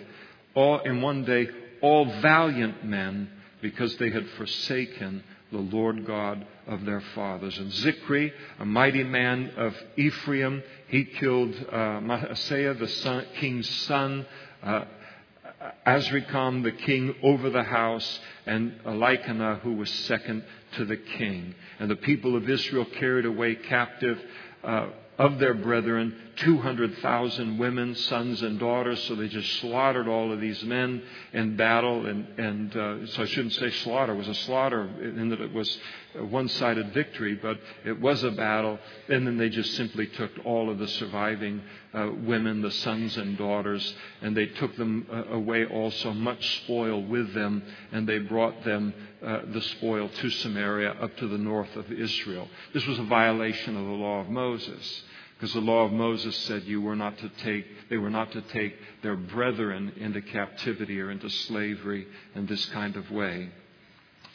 all 0.55 0.79
in 0.79 1.01
one 1.01 1.23
day, 1.23 1.47
all 1.81 2.05
valiant 2.21 2.83
men 2.85 3.29
because 3.61 3.95
they 3.97 4.09
had 4.09 4.27
forsaken 4.31 5.23
the 5.51 5.57
Lord 5.57 6.05
God 6.05 6.45
of 6.67 6.85
their 6.85 7.01
fathers. 7.15 7.57
And 7.57 7.71
Zikri, 7.71 8.31
a 8.59 8.65
mighty 8.65 9.03
man 9.03 9.51
of 9.57 9.75
Ephraim, 9.97 10.61
he 10.87 11.05
killed 11.05 11.55
uh, 11.71 11.99
Maaseiah, 11.99 12.77
the 12.77 12.87
son, 12.87 13.25
king's 13.39 13.69
son, 13.69 14.25
uh, 14.63 14.85
Azrikam, 15.85 16.63
the 16.63 16.71
king 16.71 17.15
over 17.23 17.49
the 17.49 17.63
house, 17.63 18.19
and 18.45 18.79
Elkanah, 18.85 19.59
who 19.63 19.73
was 19.73 19.89
second 19.89 20.43
to 20.77 20.85
the 20.85 20.97
king. 20.97 21.55
And 21.79 21.89
the 21.89 21.95
people 21.95 22.35
of 22.35 22.49
Israel 22.49 22.85
carried 22.85 23.25
away 23.25 23.55
captive 23.55 24.19
uh, 24.63 24.87
of 25.19 25.37
their 25.37 25.53
brethren 25.53 26.15
200,000 26.37 27.57
women, 27.57 27.93
sons, 27.93 28.41
and 28.41 28.57
daughters. 28.57 29.03
So 29.03 29.15
they 29.15 29.27
just 29.27 29.59
slaughtered 29.59 30.07
all 30.07 30.31
of 30.31 30.39
these 30.39 30.63
men 30.63 31.03
in 31.33 31.57
battle. 31.57 32.05
And, 32.05 32.39
and 32.39 32.75
uh, 32.75 33.05
so 33.07 33.23
I 33.23 33.25
shouldn't 33.25 33.53
say 33.53 33.69
slaughter. 33.71 34.13
It 34.13 34.17
was 34.17 34.29
a 34.29 34.35
slaughter 34.35 34.83
in 35.01 35.29
that 35.29 35.41
it 35.41 35.53
was 35.53 35.77
a 36.15 36.23
one 36.23 36.47
sided 36.47 36.93
victory, 36.93 37.35
but 37.35 37.59
it 37.83 37.99
was 37.99 38.23
a 38.23 38.31
battle. 38.31 38.79
And 39.09 39.27
then 39.27 39.37
they 39.37 39.49
just 39.49 39.75
simply 39.75 40.07
took 40.07 40.31
all 40.45 40.69
of 40.69 40.79
the 40.79 40.87
surviving 40.87 41.61
uh, 41.93 42.11
women, 42.23 42.61
the 42.61 42.71
sons 42.71 43.17
and 43.17 43.37
daughters, 43.37 43.95
and 44.21 44.37
they 44.37 44.45
took 44.45 44.75
them 44.77 45.07
uh, 45.11 45.33
away 45.33 45.65
also, 45.65 46.13
much 46.13 46.63
spoil 46.63 47.03
with 47.03 47.33
them, 47.33 47.63
and 47.91 48.07
they 48.07 48.19
brought 48.19 48.63
them 48.63 48.93
uh, 49.25 49.41
the 49.51 49.61
spoil 49.61 50.09
to 50.09 50.29
Samaria 50.29 50.91
up 50.91 51.15
to 51.17 51.27
the 51.27 51.37
north 51.37 51.75
of 51.75 51.91
Israel. 51.91 52.47
This 52.73 52.85
was 52.85 52.99
a 52.99 53.03
violation 53.03 53.75
of 53.75 53.85
the 53.85 53.91
law 53.91 54.19
of 54.21 54.29
Moses. 54.29 55.03
Because 55.35 55.53
the 55.53 55.61
law 55.61 55.85
of 55.85 55.93
Moses 55.93 56.35
said 56.35 56.63
you 56.63 56.81
were 56.81 56.97
not 56.97 57.17
to 57.19 57.29
take, 57.29 57.65
they 57.89 57.95
were 57.95 58.09
not 58.09 58.31
to 58.33 58.41
take 58.41 58.75
their 59.01 59.15
brethren 59.15 59.93
into 59.95 60.21
captivity 60.21 60.99
or 60.99 61.11
into 61.11 61.29
slavery 61.29 62.07
in 62.35 62.45
this 62.45 62.65
kind 62.67 62.97
of 62.97 63.09
way. 63.09 63.49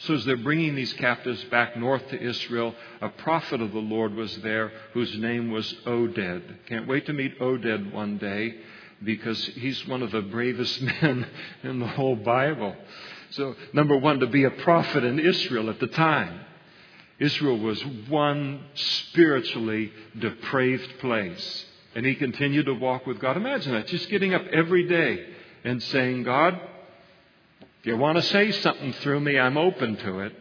So 0.00 0.14
as 0.14 0.24
they're 0.24 0.36
bringing 0.36 0.74
these 0.74 0.92
captives 0.94 1.42
back 1.44 1.76
north 1.76 2.08
to 2.08 2.20
Israel, 2.20 2.74
a 3.02 3.10
prophet 3.10 3.60
of 3.60 3.72
the 3.72 3.78
Lord 3.78 4.14
was 4.14 4.34
there 4.38 4.72
whose 4.92 5.16
name 5.18 5.50
was 5.50 5.72
Oded. 5.86 6.42
Can't 6.66 6.88
wait 6.88 7.06
to 7.06 7.12
meet 7.12 7.38
Oded 7.38 7.92
one 7.92 8.16
day 8.18 8.54
because 9.02 9.44
he's 9.44 9.86
one 9.86 10.02
of 10.02 10.10
the 10.10 10.22
bravest 10.22 10.80
men 11.02 11.26
in 11.62 11.80
the 11.80 11.86
whole 11.86 12.16
Bible. 12.16 12.74
So, 13.36 13.56
number 13.72 13.96
one, 13.96 14.20
to 14.20 14.28
be 14.28 14.44
a 14.44 14.50
prophet 14.50 15.02
in 15.02 15.18
Israel 15.18 15.68
at 15.68 15.80
the 15.80 15.88
time. 15.88 16.40
Israel 17.18 17.58
was 17.58 17.84
one 18.08 18.64
spiritually 18.74 19.92
depraved 20.16 20.98
place. 21.00 21.66
And 21.96 22.06
he 22.06 22.14
continued 22.14 22.66
to 22.66 22.74
walk 22.74 23.06
with 23.06 23.18
God. 23.18 23.36
Imagine 23.36 23.72
that, 23.72 23.88
just 23.88 24.08
getting 24.08 24.34
up 24.34 24.42
every 24.52 24.86
day 24.86 25.26
and 25.64 25.82
saying, 25.82 26.22
God, 26.22 26.60
if 27.80 27.86
you 27.86 27.96
want 27.96 28.18
to 28.18 28.22
say 28.22 28.52
something 28.52 28.92
through 28.94 29.20
me, 29.20 29.38
I'm 29.38 29.56
open 29.56 29.96
to 29.96 30.20
it. 30.20 30.32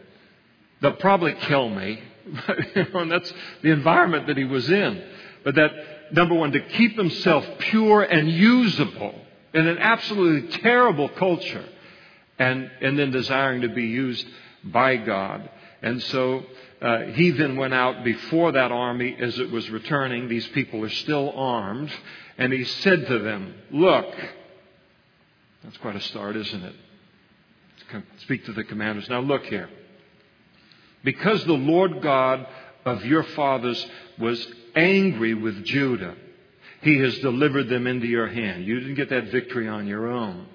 They'll 0.80 0.92
probably 0.92 1.34
kill 1.34 1.68
me. 1.68 2.00
and 2.94 3.10
that's 3.10 3.32
the 3.62 3.70
environment 3.70 4.28
that 4.28 4.36
he 4.36 4.44
was 4.44 4.70
in. 4.70 5.04
But 5.44 5.56
that, 5.56 6.12
number 6.12 6.34
one, 6.34 6.52
to 6.52 6.60
keep 6.60 6.96
himself 6.96 7.44
pure 7.58 8.02
and 8.02 8.30
usable 8.30 9.14
in 9.52 9.66
an 9.66 9.78
absolutely 9.78 10.48
terrible 10.58 11.08
culture. 11.08 11.64
And, 12.38 12.70
and 12.80 12.98
then 12.98 13.10
desiring 13.10 13.62
to 13.62 13.68
be 13.68 13.84
used 13.84 14.26
by 14.64 14.96
God. 14.96 15.48
And 15.82 16.02
so 16.02 16.44
uh, 16.82 17.02
he 17.12 17.30
then 17.30 17.56
went 17.56 17.74
out 17.74 18.04
before 18.04 18.52
that 18.52 18.72
army 18.72 19.16
as 19.18 19.38
it 19.38 19.50
was 19.50 19.68
returning. 19.70 20.28
These 20.28 20.48
people 20.48 20.84
are 20.84 20.90
still 20.90 21.32
armed. 21.36 21.92
And 22.38 22.52
he 22.52 22.64
said 22.64 23.06
to 23.06 23.18
them, 23.20 23.54
Look, 23.70 24.06
that's 25.62 25.76
quite 25.78 25.96
a 25.96 26.00
start, 26.00 26.36
isn't 26.36 26.62
it? 26.62 26.74
Speak 28.18 28.44
to 28.46 28.52
the 28.52 28.64
commanders. 28.64 29.08
Now, 29.08 29.20
look 29.20 29.44
here. 29.44 29.68
Because 31.04 31.44
the 31.44 31.52
Lord 31.52 32.02
God 32.02 32.46
of 32.84 33.04
your 33.04 33.22
fathers 33.22 33.86
was 34.18 34.46
angry 34.74 35.34
with 35.34 35.64
Judah, 35.64 36.16
He 36.82 36.98
has 36.98 37.18
delivered 37.18 37.68
them 37.68 37.86
into 37.86 38.06
your 38.06 38.26
hand. 38.26 38.64
You 38.64 38.80
didn't 38.80 38.96
get 38.96 39.10
that 39.10 39.30
victory 39.30 39.68
on 39.68 39.86
your 39.86 40.08
own. 40.08 40.46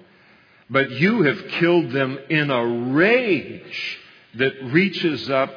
But 0.70 0.92
you 0.92 1.22
have 1.22 1.48
killed 1.48 1.90
them 1.90 2.18
in 2.28 2.50
a 2.50 2.64
rage 2.64 3.98
that 4.36 4.64
reaches 4.66 5.28
up 5.28 5.52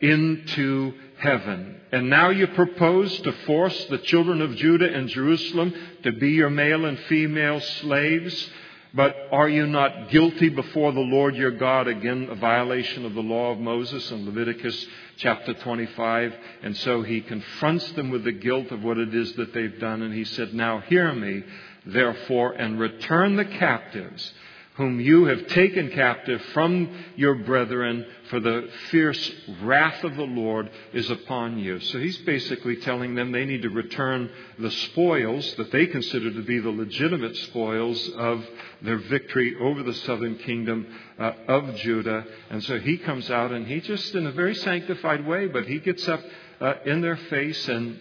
into 0.00 0.94
heaven. 1.18 1.80
And 1.92 2.08
now 2.08 2.30
you 2.30 2.46
propose 2.48 3.16
to 3.20 3.32
force 3.46 3.84
the 3.86 3.98
children 3.98 4.40
of 4.40 4.56
Judah 4.56 4.92
and 4.92 5.08
Jerusalem 5.08 5.74
to 6.02 6.12
be 6.12 6.30
your 6.30 6.50
male 6.50 6.86
and 6.86 6.98
female 7.00 7.60
slaves. 7.60 8.50
But 8.94 9.14
are 9.30 9.48
you 9.48 9.66
not 9.66 10.10
guilty 10.10 10.48
before 10.48 10.92
the 10.92 11.00
Lord 11.00 11.36
your 11.36 11.50
God? 11.50 11.86
Again, 11.86 12.28
a 12.30 12.34
violation 12.34 13.04
of 13.04 13.14
the 13.14 13.20
law 13.20 13.50
of 13.50 13.58
Moses 13.58 14.10
in 14.10 14.24
Leviticus 14.24 14.86
chapter 15.18 15.52
25. 15.52 16.34
And 16.62 16.76
so 16.78 17.02
he 17.02 17.20
confronts 17.20 17.90
them 17.92 18.10
with 18.10 18.24
the 18.24 18.32
guilt 18.32 18.70
of 18.70 18.82
what 18.82 18.98
it 18.98 19.14
is 19.14 19.34
that 19.34 19.52
they've 19.52 19.78
done. 19.78 20.00
And 20.02 20.14
he 20.14 20.24
said, 20.24 20.54
Now 20.54 20.78
hear 20.80 21.12
me, 21.12 21.42
therefore, 21.84 22.52
and 22.52 22.80
return 22.80 23.36
the 23.36 23.44
captives 23.44 24.32
whom 24.74 24.98
you 24.98 25.26
have 25.26 25.46
taken 25.48 25.88
captive 25.90 26.42
from 26.52 27.04
your 27.14 27.36
brethren, 27.36 28.04
for 28.28 28.40
the 28.40 28.68
fierce 28.90 29.32
wrath 29.62 30.02
of 30.02 30.16
the 30.16 30.24
Lord 30.24 30.68
is 30.92 31.08
upon 31.10 31.58
you. 31.60 31.78
So 31.78 31.98
he's 32.00 32.18
basically 32.18 32.76
telling 32.76 33.14
them 33.14 33.30
they 33.30 33.44
need 33.44 33.62
to 33.62 33.70
return 33.70 34.28
the 34.58 34.72
spoils 34.72 35.54
that 35.56 35.70
they 35.70 35.86
consider 35.86 36.32
to 36.32 36.42
be 36.42 36.58
the 36.58 36.70
legitimate 36.70 37.36
spoils 37.36 38.08
of 38.16 38.44
their 38.82 38.98
victory 38.98 39.54
over 39.60 39.84
the 39.84 39.94
southern 39.94 40.38
kingdom 40.38 40.88
uh, 41.20 41.32
of 41.46 41.76
Judah. 41.76 42.24
And 42.50 42.62
so 42.64 42.80
he 42.80 42.98
comes 42.98 43.30
out 43.30 43.52
and 43.52 43.68
he 43.68 43.80
just, 43.80 44.12
in 44.16 44.26
a 44.26 44.32
very 44.32 44.56
sanctified 44.56 45.24
way, 45.24 45.46
but 45.46 45.66
he 45.66 45.78
gets 45.78 46.08
up 46.08 46.20
uh, 46.60 46.74
in 46.84 47.00
their 47.00 47.16
face 47.16 47.68
and, 47.68 48.00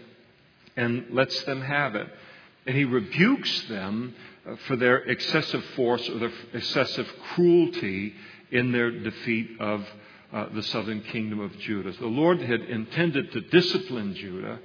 and 0.75 1.05
lets 1.11 1.39
them 1.43 1.61
have 1.61 1.93
it. 1.93 2.07
And 2.65 2.75
he 2.75 2.85
rebukes 2.85 3.67
them 3.67 4.15
for 4.67 4.75
their 4.75 4.97
excessive 4.97 5.63
force 5.75 6.07
or 6.09 6.19
their 6.19 6.31
excessive 6.53 7.07
cruelty 7.33 8.13
in 8.51 8.71
their 8.71 8.91
defeat 8.91 9.51
of 9.59 9.85
uh, 10.33 10.47
the 10.53 10.63
southern 10.63 11.01
kingdom 11.01 11.39
of 11.39 11.57
Judah. 11.59 11.91
The 11.91 12.07
Lord 12.07 12.41
had 12.41 12.61
intended 12.61 13.31
to 13.31 13.41
discipline 13.41 14.15
Judah 14.15 14.59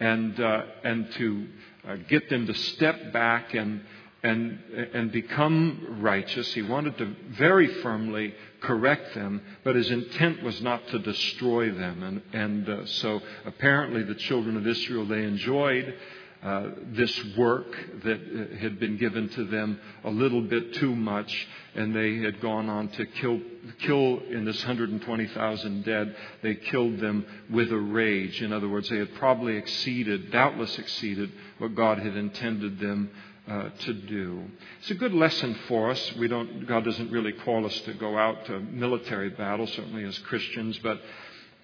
and, 0.00 0.38
uh, 0.38 0.62
and 0.84 1.10
to 1.12 1.46
uh, 1.88 1.96
get 2.08 2.28
them 2.30 2.46
to 2.46 2.54
step 2.54 3.12
back 3.12 3.54
and, 3.54 3.80
and, 4.22 4.58
and 4.94 5.10
become 5.10 5.98
righteous. 6.00 6.52
He 6.52 6.62
wanted 6.62 6.98
to 6.98 7.14
very 7.30 7.68
firmly 7.82 8.34
correct 8.60 9.14
them, 9.14 9.40
but 9.64 9.76
his 9.76 9.90
intent 9.90 10.42
was 10.42 10.60
not 10.60 10.86
to 10.88 10.98
destroy 10.98 11.72
them. 11.72 12.02
And, 12.02 12.22
and 12.32 12.68
uh, 12.68 12.86
so 12.86 13.20
apparently 13.46 14.02
the 14.02 14.14
children 14.14 14.56
of 14.56 14.66
Israel, 14.66 15.06
they 15.06 15.24
enjoyed 15.24 15.94
uh, 16.42 16.68
this 16.92 17.24
work 17.36 17.66
that 18.04 18.20
uh, 18.20 18.56
had 18.58 18.78
been 18.78 18.96
given 18.96 19.28
to 19.30 19.44
them 19.44 19.80
a 20.04 20.10
little 20.10 20.42
bit 20.42 20.74
too 20.74 20.94
much, 20.94 21.48
and 21.74 21.94
they 21.94 22.18
had 22.18 22.40
gone 22.40 22.68
on 22.68 22.88
to 22.88 23.06
kill, 23.06 23.40
kill 23.80 24.20
in 24.30 24.44
this 24.44 24.58
120,000 24.58 25.84
dead, 25.84 26.14
they 26.42 26.54
killed 26.54 27.00
them 27.00 27.26
with 27.50 27.72
a 27.72 27.78
rage. 27.78 28.40
In 28.40 28.52
other 28.52 28.68
words, 28.68 28.88
they 28.88 28.98
had 28.98 29.14
probably 29.16 29.56
exceeded, 29.56 30.30
doubtless 30.30 30.78
exceeded, 30.78 31.32
what 31.58 31.74
God 31.74 31.98
had 31.98 32.16
intended 32.16 32.78
them 32.78 33.10
uh, 33.48 33.70
to 33.80 33.92
do. 33.94 34.44
It's 34.80 34.90
a 34.90 34.94
good 34.94 35.14
lesson 35.14 35.54
for 35.66 35.90
us. 35.90 36.12
We 36.16 36.28
don't, 36.28 36.66
God 36.66 36.84
doesn't 36.84 37.10
really 37.10 37.32
call 37.32 37.66
us 37.66 37.80
to 37.80 37.94
go 37.94 38.16
out 38.16 38.44
to 38.46 38.60
military 38.60 39.30
battle, 39.30 39.66
certainly 39.66 40.04
as 40.04 40.16
Christians, 40.18 40.78
but 40.82 41.00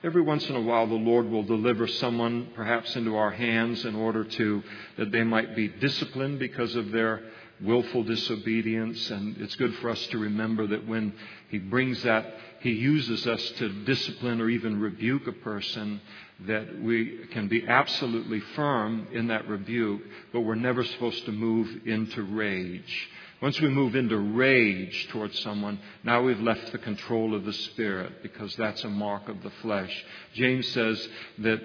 Every 0.04 0.20
once 0.20 0.46
in 0.50 0.54
a 0.54 0.60
while, 0.60 0.86
the 0.86 0.94
Lord 0.96 1.30
will 1.30 1.44
deliver 1.44 1.86
someone 1.86 2.48
perhaps 2.54 2.94
into 2.94 3.16
our 3.16 3.30
hands 3.30 3.86
in 3.86 3.96
order 3.96 4.22
to, 4.22 4.62
that 4.98 5.10
they 5.10 5.24
might 5.24 5.56
be 5.56 5.68
disciplined 5.68 6.38
because 6.38 6.74
of 6.74 6.90
their 6.90 7.22
willful 7.62 8.02
disobedience. 8.02 9.10
And 9.10 9.38
it's 9.38 9.56
good 9.56 9.74
for 9.76 9.88
us 9.88 10.06
to 10.08 10.18
remember 10.18 10.66
that 10.66 10.86
when 10.86 11.14
He 11.48 11.58
brings 11.58 12.02
that, 12.02 12.34
He 12.60 12.72
uses 12.72 13.26
us 13.26 13.40
to 13.52 13.70
discipline 13.84 14.42
or 14.42 14.50
even 14.50 14.78
rebuke 14.78 15.26
a 15.26 15.32
person, 15.32 16.02
that 16.40 16.82
we 16.82 17.20
can 17.32 17.48
be 17.48 17.66
absolutely 17.66 18.40
firm 18.40 19.06
in 19.10 19.28
that 19.28 19.48
rebuke, 19.48 20.02
but 20.34 20.40
we're 20.40 20.54
never 20.54 20.84
supposed 20.84 21.24
to 21.24 21.32
move 21.32 21.86
into 21.86 22.24
rage. 22.24 23.08
Once 23.44 23.60
we 23.60 23.68
move 23.68 23.94
into 23.94 24.16
rage 24.16 25.06
towards 25.08 25.38
someone, 25.40 25.78
now 26.02 26.22
we've 26.22 26.40
left 26.40 26.72
the 26.72 26.78
control 26.78 27.34
of 27.34 27.44
the 27.44 27.52
Spirit 27.52 28.22
because 28.22 28.56
that's 28.56 28.82
a 28.84 28.88
mark 28.88 29.28
of 29.28 29.42
the 29.42 29.50
flesh. 29.60 30.04
James 30.32 30.66
says 30.68 31.08
that 31.36 31.60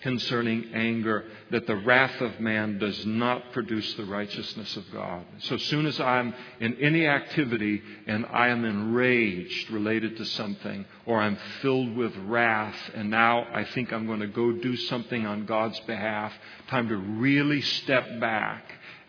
concerning 0.00 0.72
anger, 0.72 1.26
that 1.50 1.66
the 1.66 1.76
wrath 1.76 2.18
of 2.22 2.40
man 2.40 2.78
does 2.78 3.04
not 3.04 3.52
produce 3.52 3.92
the 3.94 4.04
righteousness 4.06 4.76
of 4.78 4.84
God. 4.94 5.26
So 5.40 5.58
soon 5.58 5.84
as 5.84 6.00
I'm 6.00 6.32
in 6.58 6.74
any 6.80 7.06
activity 7.06 7.82
and 8.06 8.24
I 8.24 8.48
am 8.48 8.64
enraged 8.64 9.70
related 9.70 10.16
to 10.16 10.24
something, 10.24 10.86
or 11.04 11.20
I'm 11.20 11.36
filled 11.60 11.94
with 11.96 12.16
wrath, 12.16 12.76
and 12.94 13.10
now 13.10 13.46
I 13.52 13.64
think 13.64 13.92
I'm 13.92 14.06
going 14.06 14.20
to 14.20 14.26
go 14.26 14.52
do 14.52 14.74
something 14.74 15.26
on 15.26 15.44
God's 15.44 15.80
behalf, 15.80 16.32
time 16.68 16.88
to 16.88 16.96
really 16.96 17.60
step 17.60 18.20
back 18.20 18.64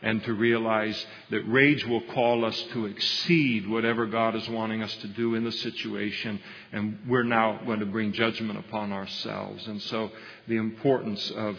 and 0.06 0.24
to 0.24 0.34
realize 0.34 1.06
that 1.32 1.42
rage 1.50 1.84
will 1.86 2.04
call 2.14 2.46
us 2.46 2.56
to 2.74 2.86
exceed 2.86 3.68
whatever 3.68 4.06
God 4.06 4.36
is 4.36 4.48
wanting 4.48 4.84
us 4.84 4.96
to 4.98 5.08
do 5.08 5.34
in 5.34 5.44
the 5.44 5.52
situation, 5.52 6.40
and 6.72 7.00
we're 7.08 7.24
now 7.24 7.60
going 7.66 7.80
to 7.80 7.88
bring 7.88 8.14
judgment 8.14 8.60
upon 8.60 8.94
ourselves. 8.94 9.66
And 9.68 9.82
so, 9.82 10.12
the 10.48 10.58
importance 10.58 11.32
of 11.32 11.58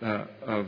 uh, 0.00 0.26
of 0.46 0.66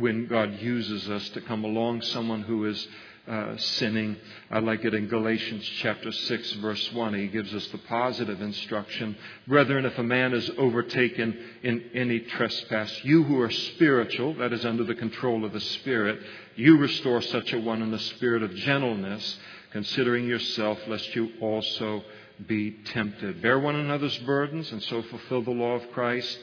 when 0.00 0.26
God 0.28 0.58
uses 0.60 1.08
us 1.08 1.28
to 1.30 1.40
come 1.40 1.62
along 1.62 2.02
someone 2.02 2.42
who 2.42 2.66
is 2.66 2.88
uh, 3.30 3.56
sinning. 3.56 4.16
I 4.50 4.58
like 4.58 4.84
it 4.84 4.92
in 4.92 5.06
Galatians 5.06 5.64
chapter 5.78 6.10
6, 6.10 6.52
verse 6.54 6.92
1. 6.92 7.14
He 7.14 7.28
gives 7.28 7.54
us 7.54 7.64
the 7.68 7.78
positive 7.78 8.42
instruction. 8.42 9.16
Brethren, 9.46 9.86
if 9.86 9.96
a 9.98 10.02
man 10.02 10.34
is 10.34 10.50
overtaken 10.58 11.38
in 11.62 11.90
any 11.94 12.18
trespass, 12.20 12.92
you 13.04 13.22
who 13.22 13.40
are 13.40 13.50
spiritual, 13.50 14.34
that 14.34 14.52
is 14.52 14.66
under 14.66 14.82
the 14.82 14.96
control 14.96 15.44
of 15.44 15.52
the 15.52 15.60
Spirit, 15.60 16.20
you 16.56 16.76
restore 16.78 17.22
such 17.22 17.52
a 17.52 17.60
one 17.60 17.82
in 17.82 17.92
the 17.92 18.00
spirit 18.00 18.42
of 18.42 18.52
gentleness, 18.56 19.38
considering 19.70 20.26
yourself, 20.26 20.80
lest 20.88 21.14
you 21.14 21.30
also 21.40 22.02
be 22.48 22.72
tempted. 22.86 23.40
Bear 23.42 23.60
one 23.60 23.76
another's 23.76 24.18
burdens 24.18 24.72
and 24.72 24.82
so 24.82 25.02
fulfill 25.02 25.42
the 25.42 25.52
law 25.52 25.74
of 25.74 25.92
Christ. 25.92 26.36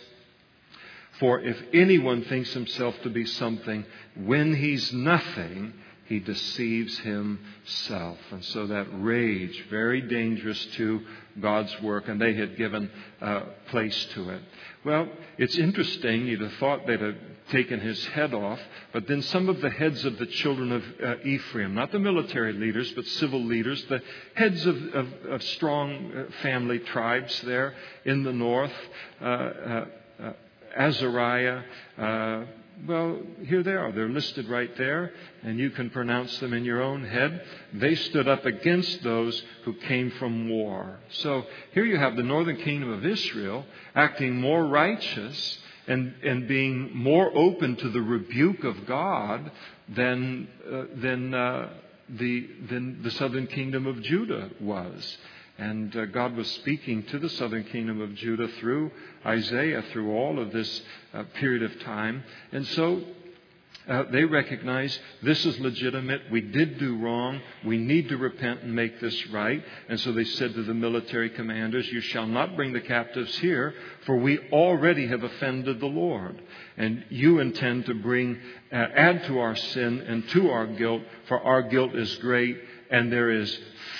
For 1.20 1.42
if 1.42 1.58
anyone 1.74 2.24
thinks 2.26 2.54
himself 2.54 2.96
to 3.02 3.10
be 3.10 3.26
something 3.26 3.86
when 4.16 4.56
he's 4.56 4.94
nothing, 4.94 5.74
he 6.08 6.20
deceives 6.20 6.98
himself. 7.00 8.18
And 8.32 8.44
so 8.46 8.68
that 8.68 8.88
rage, 8.94 9.66
very 9.70 10.02
dangerous 10.02 10.64
to 10.78 11.02
God's 11.40 11.82
work, 11.82 12.08
and 12.08 12.20
they 12.20 12.34
had 12.34 12.58
given 12.58 12.90
uh, 13.22 13.42
place 13.70 14.08
to 14.14 14.30
it. 14.30 14.42
Well, 14.86 15.10
it's 15.38 15.58
interesting. 15.58 16.28
You'd 16.28 16.42
have 16.42 16.54
thought 16.54 16.88
they'd 16.88 17.02
have 17.02 17.16
taken 17.52 17.80
his 17.80 18.04
head 18.08 18.34
off, 18.34 18.60
but 18.94 19.08
then 19.08 19.22
some 19.22 19.50
of 19.50 19.62
the 19.62 19.70
heads 19.70 20.04
of 20.06 20.18
the 20.18 20.26
children 20.26 20.72
of 20.72 20.84
uh, 21.04 21.16
Ephraim, 21.26 21.76
not 21.76 21.92
the 21.92 22.00
military 22.00 22.54
leaders, 22.54 22.92
but 22.94 23.06
civil 23.06 23.44
leaders, 23.44 23.84
the 23.86 24.02
heads 24.34 24.66
of, 24.66 24.82
of, 24.94 25.08
of 25.30 25.44
strong 25.44 26.12
uh, 26.14 26.32
family 26.42 26.80
tribes 26.80 27.42
there 27.42 27.76
in 28.06 28.24
the 28.24 28.34
north, 28.34 28.74
uh, 29.22 29.26
uh, 29.26 29.86
uh 30.22 30.34
Azariah, 30.76 31.64
well, 32.86 33.20
here 33.46 33.64
they 33.64 33.72
are. 33.72 33.92
They're 33.92 34.10
listed 34.10 34.48
right 34.48 34.76
there, 34.78 35.12
and 35.44 35.58
you 35.58 35.72
can 35.72 35.90
pronounce 35.90 36.38
them 36.40 36.54
in 36.54 36.64
your 36.64 36.82
own 36.82 37.06
head. 37.06 37.42
They 37.74 37.96
stood 37.96 38.28
up 38.28 38.46
against 38.46 39.04
those 39.04 39.42
who 39.64 39.74
came 39.74 40.12
from 40.12 40.50
war. 40.50 41.00
So 41.10 41.46
here 41.74 41.86
you 41.86 41.98
have 41.98 42.16
the 42.16 42.24
northern 42.24 42.58
kingdom 42.58 42.92
of 42.92 43.06
Israel 43.06 43.66
acting 43.96 44.36
more 44.40 44.66
righteous 44.66 45.58
and, 45.88 46.14
and 46.24 46.48
being 46.48 46.96
more 46.96 47.32
open 47.36 47.78
to 47.78 47.90
the 47.90 48.02
rebuke 48.02 48.64
of 48.64 48.86
God 48.86 49.50
than, 49.90 50.48
uh, 50.70 50.84
than, 50.96 51.34
uh, 51.34 51.70
the, 52.10 52.48
than 52.70 53.02
the 53.02 53.12
southern 53.12 53.48
kingdom 53.48 53.88
of 53.88 54.02
Judah 54.04 54.50
was. 54.60 55.18
And 55.58 55.96
uh, 55.96 56.06
God 56.06 56.36
was 56.36 56.50
speaking 56.52 57.04
to 57.06 57.20
the 57.20 57.30
southern 57.30 57.64
kingdom 57.64 58.00
of 58.00 58.14
Judah 58.14 58.48
through 58.60 58.92
Isaiah, 59.26 59.84
through 59.92 60.16
all 60.16 60.40
of 60.40 60.52
this 60.52 60.82
uh, 61.14 61.24
period 61.36 61.64
of 61.64 61.80
time. 61.82 62.24
And 62.52 62.66
so 62.68 63.02
uh, 63.88 64.04
they 64.12 64.24
recognize 64.24 65.00
this 65.24 65.46
is 65.46 65.60
legitimate. 65.60 66.24
We 66.30 66.42
did 66.42 66.78
do 66.78 66.98
wrong. 66.98 67.40
We 67.66 67.78
need 67.78 68.10
to 68.10 68.18
repent 68.18 68.64
and 68.64 68.76
make 68.76 69.00
this 69.00 69.28
right. 69.30 69.64
And 69.88 70.00
so 70.00 70.12
they 70.12 70.26
said 70.26 70.54
to 70.54 70.64
the 70.64 70.74
military 70.74 71.30
commanders, 71.30 71.88
You 71.92 72.02
shall 72.02 72.28
not 72.28 72.56
bring 72.56 72.74
the 72.74 72.82
captives 72.82 73.36
here, 73.40 73.74
for 74.06 74.18
we 74.18 74.40
already 74.52 75.08
have 75.08 75.24
offended 75.24 75.80
the 75.80 75.88
Lord. 75.88 76.42
And 76.76 77.06
you 77.10 77.40
intend 77.40 77.86
to 77.86 77.94
bring, 77.96 78.38
uh, 78.72 78.76
add 78.76 79.24
to 79.26 79.40
our 79.40 79.56
sin 79.56 80.02
and 80.02 80.28
to 80.30 80.50
our 80.50 80.68
guilt, 80.68 81.02
for 81.28 81.42
our 81.42 81.64
guilt 81.64 81.96
is 81.96 82.14
great, 82.18 82.58
and 82.92 83.12
there 83.12 83.32
is 83.32 83.58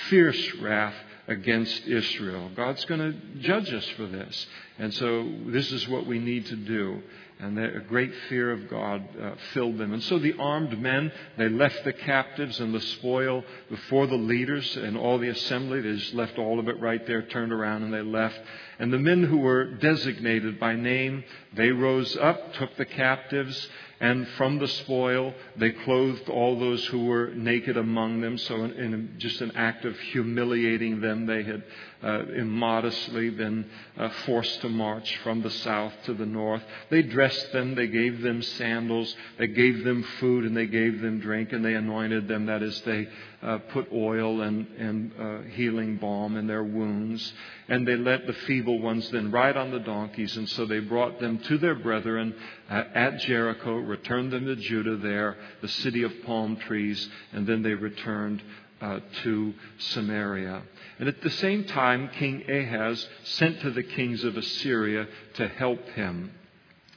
fierce 0.08 0.54
wrath 0.56 0.94
against 1.28 1.86
Israel. 1.86 2.50
God's 2.56 2.84
going 2.86 3.00
to 3.00 3.40
judge 3.40 3.72
us 3.72 3.86
for 3.96 4.06
this. 4.06 4.46
And 4.78 4.92
so 4.94 5.30
this 5.46 5.70
is 5.70 5.86
what 5.88 6.06
we 6.06 6.18
need 6.18 6.46
to 6.46 6.56
do. 6.56 7.02
And 7.40 7.56
a 7.56 7.78
great 7.80 8.12
fear 8.28 8.50
of 8.50 8.68
God 8.68 9.08
uh, 9.20 9.34
filled 9.52 9.78
them. 9.78 9.92
And 9.92 10.02
so 10.02 10.18
the 10.18 10.34
armed 10.40 10.76
men, 10.80 11.12
they 11.36 11.48
left 11.48 11.84
the 11.84 11.92
captives 11.92 12.58
and 12.58 12.74
the 12.74 12.80
spoil 12.80 13.44
before 13.70 14.08
the 14.08 14.16
leaders 14.16 14.76
and 14.76 14.96
all 14.96 15.18
the 15.18 15.28
assembly. 15.28 15.80
They 15.80 15.92
just 15.92 16.14
left 16.14 16.36
all 16.36 16.58
of 16.58 16.68
it 16.68 16.80
right 16.80 17.06
there, 17.06 17.22
turned 17.22 17.52
around, 17.52 17.84
and 17.84 17.94
they 17.94 18.02
left. 18.02 18.40
And 18.80 18.92
the 18.92 18.98
men 18.98 19.22
who 19.22 19.38
were 19.38 19.66
designated 19.66 20.58
by 20.58 20.74
name, 20.74 21.22
they 21.54 21.70
rose 21.70 22.16
up, 22.16 22.54
took 22.54 22.76
the 22.76 22.84
captives, 22.84 23.68
and 24.00 24.28
from 24.36 24.58
the 24.58 24.68
spoil, 24.68 25.34
they 25.56 25.70
clothed 25.70 26.28
all 26.28 26.58
those 26.58 26.84
who 26.86 27.06
were 27.06 27.32
naked 27.34 27.76
among 27.76 28.20
them. 28.20 28.38
So, 28.38 28.64
in, 28.64 28.72
in 28.72 29.14
just 29.18 29.40
an 29.40 29.52
act 29.56 29.84
of 29.84 29.98
humiliating 29.98 31.00
them, 31.00 31.26
they 31.26 31.42
had 31.42 31.64
uh, 32.02 32.26
immodestly 32.36 33.30
been 33.30 33.66
uh, 33.96 34.08
forced 34.24 34.60
to 34.60 34.68
march 34.68 35.16
from 35.18 35.42
the 35.42 35.50
south 35.50 35.92
to 36.04 36.14
the 36.14 36.26
north. 36.26 36.62
They 36.90 37.02
dressed 37.02 37.52
them, 37.52 37.74
they 37.74 37.88
gave 37.88 38.20
them 38.20 38.40
sandals, 38.42 39.14
they 39.38 39.48
gave 39.48 39.84
them 39.84 40.02
food, 40.20 40.44
and 40.44 40.56
they 40.56 40.66
gave 40.66 41.00
them 41.00 41.18
drink, 41.20 41.52
and 41.52 41.64
they 41.64 41.74
anointed 41.74 42.28
them. 42.28 42.46
That 42.46 42.62
is, 42.62 42.80
they 42.82 43.08
uh, 43.42 43.58
put 43.72 43.88
oil 43.92 44.42
and, 44.42 44.66
and 44.78 45.12
uh, 45.18 45.42
healing 45.54 45.96
balm 45.96 46.36
in 46.36 46.46
their 46.46 46.64
wounds. 46.64 47.32
And 47.68 47.86
they 47.86 47.96
let 47.96 48.26
the 48.26 48.32
feeble 48.32 48.80
ones 48.80 49.10
then 49.10 49.30
ride 49.30 49.56
on 49.56 49.70
the 49.70 49.80
donkeys. 49.80 50.36
And 50.36 50.48
so 50.50 50.66
they 50.66 50.80
brought 50.80 51.20
them 51.20 51.38
to 51.38 51.58
their 51.58 51.74
brethren 51.74 52.34
uh, 52.70 52.84
at 52.94 53.18
Jericho, 53.20 53.74
returned 53.76 54.32
them 54.32 54.46
to 54.46 54.56
Judah 54.56 54.96
there, 54.96 55.36
the 55.62 55.68
city 55.68 56.02
of 56.04 56.12
palm 56.24 56.56
trees, 56.56 57.08
and 57.32 57.46
then 57.46 57.62
they 57.62 57.74
returned 57.74 58.42
uh, 58.80 59.00
to 59.24 59.54
Samaria. 59.78 60.62
And 60.98 61.08
at 61.08 61.22
the 61.22 61.30
same 61.30 61.64
time, 61.64 62.10
King 62.18 62.44
Ahaz 62.50 63.06
sent 63.24 63.60
to 63.60 63.70
the 63.70 63.82
kings 63.82 64.24
of 64.24 64.36
Assyria 64.36 65.06
to 65.34 65.48
help 65.48 65.84
him. 65.90 66.32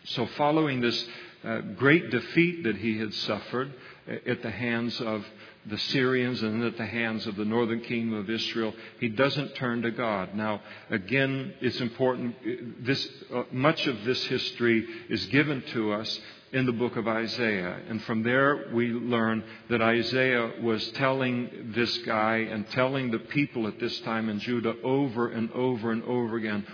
So, 0.05 0.25
following 0.37 0.81
this 0.81 1.07
uh, 1.43 1.61
great 1.75 2.09
defeat 2.09 2.63
that 2.63 2.77
he 2.77 2.97
had 2.97 3.13
suffered 3.13 3.73
uh, 4.07 4.15
at 4.25 4.41
the 4.41 4.51
hands 4.51 4.99
of 5.01 5.25
the 5.67 5.77
Syrians 5.77 6.41
and 6.41 6.63
at 6.63 6.77
the 6.77 6.85
hands 6.85 7.27
of 7.27 7.35
the 7.35 7.45
northern 7.45 7.81
kingdom 7.81 8.17
of 8.17 8.29
Israel, 8.29 8.73
he 8.99 9.09
doesn't 9.09 9.55
turn 9.55 9.83
to 9.83 9.91
God. 9.91 10.33
Now, 10.33 10.61
again, 10.89 11.53
it's 11.61 11.79
important. 11.79 12.83
This, 12.83 13.07
uh, 13.33 13.43
much 13.51 13.85
of 13.85 14.03
this 14.03 14.23
history 14.25 14.87
is 15.09 15.25
given 15.27 15.61
to 15.73 15.93
us 15.93 16.19
in 16.53 16.65
the 16.65 16.71
book 16.71 16.97
of 16.97 17.07
Isaiah. 17.07 17.79
And 17.87 18.01
from 18.03 18.23
there, 18.23 18.65
we 18.73 18.87
learn 18.87 19.43
that 19.69 19.81
Isaiah 19.81 20.51
was 20.61 20.85
telling 20.91 21.71
this 21.75 21.97
guy 21.99 22.37
and 22.37 22.69
telling 22.71 23.11
the 23.11 23.19
people 23.19 23.67
at 23.67 23.79
this 23.79 23.99
time 24.01 24.29
in 24.29 24.39
Judah 24.39 24.75
over 24.83 25.29
and 25.29 25.51
over 25.51 25.91
and 25.91 26.03
over 26.03 26.37
again 26.37 26.65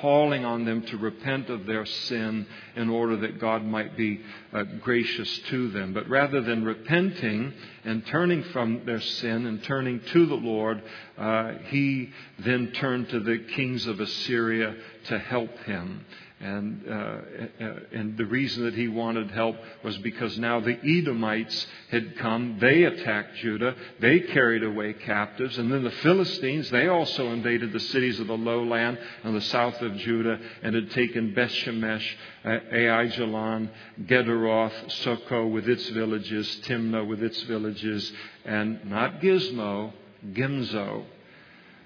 calling 0.00 0.44
on 0.44 0.64
them 0.64 0.82
to 0.82 0.96
repent 0.96 1.50
of 1.50 1.66
their 1.66 1.84
sin 1.84 2.46
in 2.76 2.88
order 2.88 3.16
that 3.16 3.38
God 3.38 3.64
might 3.64 3.96
be 3.96 4.20
uh, 4.52 4.62
gracious 4.80 5.38
to 5.50 5.70
them. 5.70 5.92
But 5.92 6.08
rather 6.08 6.40
than 6.40 6.64
repenting 6.64 7.52
and 7.84 8.06
turning 8.06 8.42
from 8.44 8.84
their 8.86 9.00
sin 9.00 9.46
and 9.46 9.62
turning 9.64 10.00
to 10.12 10.26
the 10.26 10.34
Lord, 10.34 10.82
uh, 11.18 11.52
he 11.66 12.10
then 12.38 12.72
turned 12.72 13.10
to 13.10 13.20
the 13.20 13.38
kings 13.54 13.86
of 13.86 14.00
Assyria 14.00 14.74
to 15.08 15.18
help 15.18 15.56
him. 15.60 16.04
And, 16.44 16.86
uh, 16.86 17.16
and 17.92 18.18
the 18.18 18.26
reason 18.26 18.64
that 18.64 18.74
he 18.74 18.86
wanted 18.86 19.30
help 19.30 19.56
was 19.82 19.96
because 19.98 20.38
now 20.38 20.60
the 20.60 20.78
Edomites 20.78 21.66
had 21.90 22.18
come. 22.18 22.58
They 22.60 22.82
attacked 22.82 23.36
Judah. 23.36 23.74
They 23.98 24.20
carried 24.20 24.62
away 24.62 24.92
captives. 24.92 25.56
And 25.56 25.72
then 25.72 25.84
the 25.84 25.90
Philistines, 25.90 26.68
they 26.68 26.86
also 26.86 27.32
invaded 27.32 27.72
the 27.72 27.80
cities 27.80 28.20
of 28.20 28.26
the 28.26 28.36
lowland 28.36 28.98
on 29.24 29.32
the 29.32 29.40
south 29.40 29.80
of 29.80 29.96
Judah 29.96 30.38
and 30.62 30.74
had 30.74 30.90
taken 30.90 31.32
Beth 31.32 31.50
Shemesh, 31.50 32.06
uh, 32.44 32.58
Aijalon, 32.74 33.70
Gederoth, 34.02 34.90
Socoh 35.02 35.50
with 35.50 35.66
its 35.66 35.88
villages, 35.88 36.60
Timnah 36.64 37.08
with 37.08 37.22
its 37.22 37.40
villages, 37.44 38.12
and 38.44 38.84
not 38.90 39.22
Gizmo, 39.22 39.94
Gimzo 40.32 41.06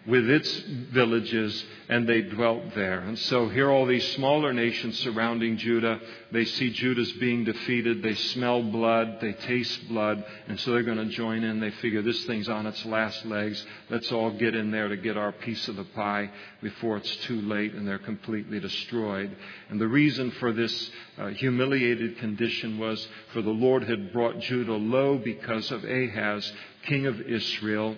with 0.09 0.29
its 0.31 0.51
villages, 0.91 1.65
and 1.91 2.09
they 2.09 2.23
dwelt 2.23 2.75
there. 2.75 3.01
And 3.01 3.19
so 3.19 3.51
here 3.51 3.71
all 3.71 3.85
these 3.85 4.07
smaller 4.15 4.55
nations 4.55 4.99
surrounding 5.01 5.59
Judah, 5.59 6.01
they 6.33 6.47
see 6.47 6.71
Judah's 6.71 7.13
being 7.13 7.45
defeated, 7.45 8.03
they 8.03 8.15
smell 8.15 8.63
blood, 8.63 9.19
they 9.21 9.35
taste 9.35 9.87
blood, 9.87 10.25
and 10.49 10.59
so 10.61 10.73
they're 10.73 10.83
going 10.83 10.97
to 10.97 11.15
join 11.15 11.45
in. 11.45 11.61
They 11.61 11.73
figure 11.73 12.01
this 12.01 12.25
thing's 12.25 12.49
on 12.49 12.67
its 12.67 12.87
last 12.87 13.27
legs. 13.27 13.65
Let's 13.91 14.11
all 14.11 14.31
get 14.31 14.55
in 14.55 14.71
there 14.71 14.89
to 14.89 14.97
get 14.97 15.19
our 15.19 15.31
piece 15.31 15.69
of 15.69 15.77
the 15.77 15.85
pie 15.85 16.31
before 16.63 16.97
it's 16.97 17.17
too 17.27 17.43
late 17.43 17.75
and 17.75 17.87
they're 17.87 17.99
completely 17.99 18.61
destroyed. 18.61 19.37
And 19.69 19.79
the 19.79 19.89
reason 19.89 20.31
for 20.33 20.53
this 20.53 20.91
uh, 21.19 21.29
humiliated 21.29 22.17
condition 22.17 22.79
was 22.79 23.07
for 23.35 23.43
the 23.43 23.51
Lord 23.51 23.83
had 23.83 24.11
brought 24.15 24.41
Judah 24.41 24.73
low 24.73 25.19
because 25.19 25.71
of 25.71 25.85
Ahaz, 25.85 26.51
king 26.87 27.05
of 27.05 27.21
Israel, 27.21 27.95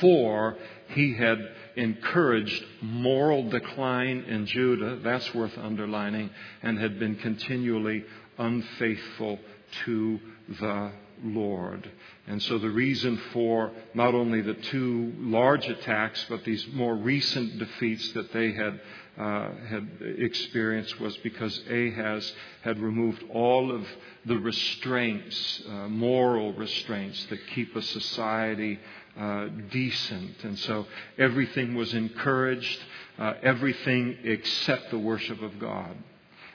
for 0.00 0.56
he 0.94 1.14
had 1.14 1.38
encouraged 1.76 2.64
moral 2.80 3.48
decline 3.48 4.24
in 4.28 4.46
Judah, 4.46 4.98
that's 5.02 5.34
worth 5.34 5.56
underlining, 5.58 6.30
and 6.62 6.78
had 6.78 6.98
been 6.98 7.16
continually 7.16 8.04
unfaithful 8.38 9.38
to 9.84 10.20
the 10.60 10.92
Lord. 11.24 11.90
And 12.26 12.42
so 12.42 12.58
the 12.58 12.70
reason 12.70 13.16
for 13.32 13.70
not 13.94 14.14
only 14.14 14.40
the 14.40 14.54
two 14.54 15.12
large 15.18 15.66
attacks, 15.66 16.24
but 16.28 16.44
these 16.44 16.66
more 16.72 16.94
recent 16.94 17.58
defeats 17.58 18.12
that 18.12 18.32
they 18.32 18.52
had, 18.52 18.80
uh, 19.18 19.50
had 19.68 19.88
experienced 20.18 20.98
was 21.00 21.16
because 21.18 21.60
Ahaz 21.70 22.32
had 22.62 22.80
removed 22.80 23.22
all 23.32 23.72
of 23.72 23.86
the 24.24 24.38
restraints, 24.38 25.62
uh, 25.68 25.88
moral 25.88 26.52
restraints 26.54 27.24
that 27.26 27.46
keep 27.54 27.74
a 27.76 27.82
society 27.82 28.78
uh, 29.18 29.48
decent. 29.70 30.44
And 30.44 30.58
so 30.58 30.86
everything 31.18 31.74
was 31.74 31.92
encouraged, 31.94 32.80
uh, 33.18 33.34
everything 33.42 34.16
except 34.24 34.90
the 34.90 34.98
worship 34.98 35.42
of 35.42 35.58
God, 35.58 35.96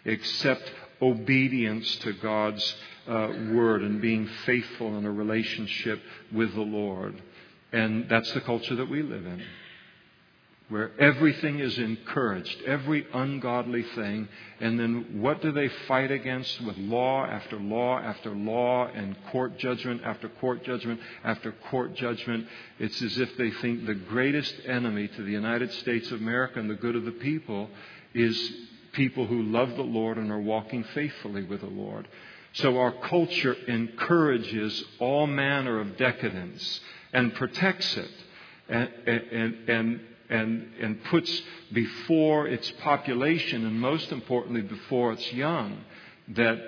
except 0.06 0.72
obedience 1.02 1.96
to 1.98 2.13
God's 2.13 2.76
uh, 3.08 3.30
word 3.52 3.82
and 3.84 4.02
being 4.02 4.28
faithful 4.46 4.98
in 4.98 5.06
a 5.06 5.12
relationship 5.12 6.02
with 6.32 6.54
the 6.56 6.62
Lord. 6.62 7.22
And 7.72 8.10
that's 8.10 8.32
the 8.34 8.41
culture 8.41 8.76
that 8.76 8.89
we 8.89 9.02
live 9.04 9.26
in 9.26 9.43
where 10.69 10.91
everything 10.99 11.60
is 11.60 11.77
encouraged, 11.77 12.62
every 12.63 13.08
ungodly 13.13 13.84
thing, 13.95 14.27
and 14.60 14.77
then 14.77 15.21
what 15.21 15.41
do 15.41 15.51
they 15.53 15.69
fight 15.88 16.12
against 16.12 16.60
with 16.62 16.77
law 16.77 17.25
after 17.25 17.58
law 17.58 17.97
after 17.97 18.32
law 18.32 18.86
and 18.88 19.15
court 19.32 19.58
judgment 19.58 20.01
after 20.03 20.27
court 20.27 20.63
judgment 20.65 20.99
after 21.23 21.53
court 21.69 21.95
judgment? 21.95 22.45
It's 22.80 23.01
as 23.01 23.17
if 23.17 23.38
they 23.38 23.51
think 23.51 23.86
the 23.86 23.95
greatest 23.95 24.56
enemy 24.65 25.08
to 25.08 25.23
the 25.23 25.32
United 25.32 25.71
States 25.73 26.12
of 26.12 26.19
America 26.19 26.60
and 26.60 26.69
the 26.69 26.75
good 26.75 26.97
of 26.97 27.06
the 27.06 27.12
people 27.12 27.69
is 28.13 28.51
people 28.91 29.25
who 29.25 29.43
love 29.43 29.69
the 29.75 29.84
Lord 29.84 30.17
and 30.17 30.32
are 30.32 30.41
walking 30.41 30.84
faithfully 30.93 31.43
with 31.43 31.62
the 31.62 31.67
Lord. 31.67 32.10
So 32.53 32.77
our 32.80 32.91
culture 32.91 33.53
encourages 33.53 34.84
all 34.99 35.27
manner 35.27 35.80
of 35.80 35.95
decadence 35.95 36.82
and 37.13 37.34
protects 37.36 37.95
it. 37.95 38.12
And, 38.67 38.89
and, 39.06 39.69
and, 39.69 39.99
and, 40.29 40.71
and 40.81 41.03
puts 41.05 41.41
before 41.71 42.47
its 42.47 42.69
population, 42.81 43.65
and 43.65 43.79
most 43.79 44.11
importantly, 44.11 44.61
before 44.61 45.13
its 45.13 45.33
young, 45.33 45.83
that 46.29 46.59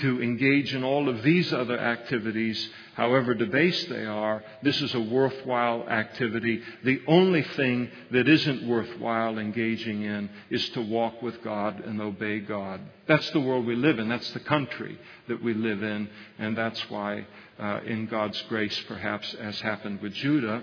to 0.00 0.20
engage 0.20 0.74
in 0.74 0.82
all 0.82 1.08
of 1.08 1.22
these 1.22 1.52
other 1.52 1.78
activities, 1.78 2.68
however 2.94 3.34
debased 3.34 3.88
they 3.88 4.04
are, 4.04 4.42
this 4.62 4.80
is 4.82 4.94
a 4.94 5.00
worthwhile 5.00 5.88
activity. 5.88 6.60
The 6.84 7.00
only 7.06 7.42
thing 7.42 7.90
that 8.10 8.28
isn't 8.28 8.66
worthwhile 8.66 9.38
engaging 9.38 10.02
in 10.02 10.28
is 10.50 10.68
to 10.70 10.80
walk 10.80 11.22
with 11.22 11.42
God 11.42 11.84
and 11.84 12.00
obey 12.00 12.40
God. 12.40 12.80
That's 13.06 13.30
the 13.30 13.40
world 13.40 13.64
we 13.64 13.76
live 13.76 13.98
in. 13.98 14.08
That's 14.08 14.30
the 14.32 14.40
country 14.40 14.98
that 15.28 15.42
we 15.42 15.54
live 15.54 15.82
in. 15.82 16.08
And 16.38 16.56
that's 16.56 16.90
why, 16.90 17.26
uh, 17.58 17.80
in 17.86 18.06
God's 18.06 18.40
grace, 18.42 18.78
perhaps, 18.88 19.34
as 19.34 19.60
happened 19.60 20.02
with 20.02 20.12
Judah, 20.14 20.62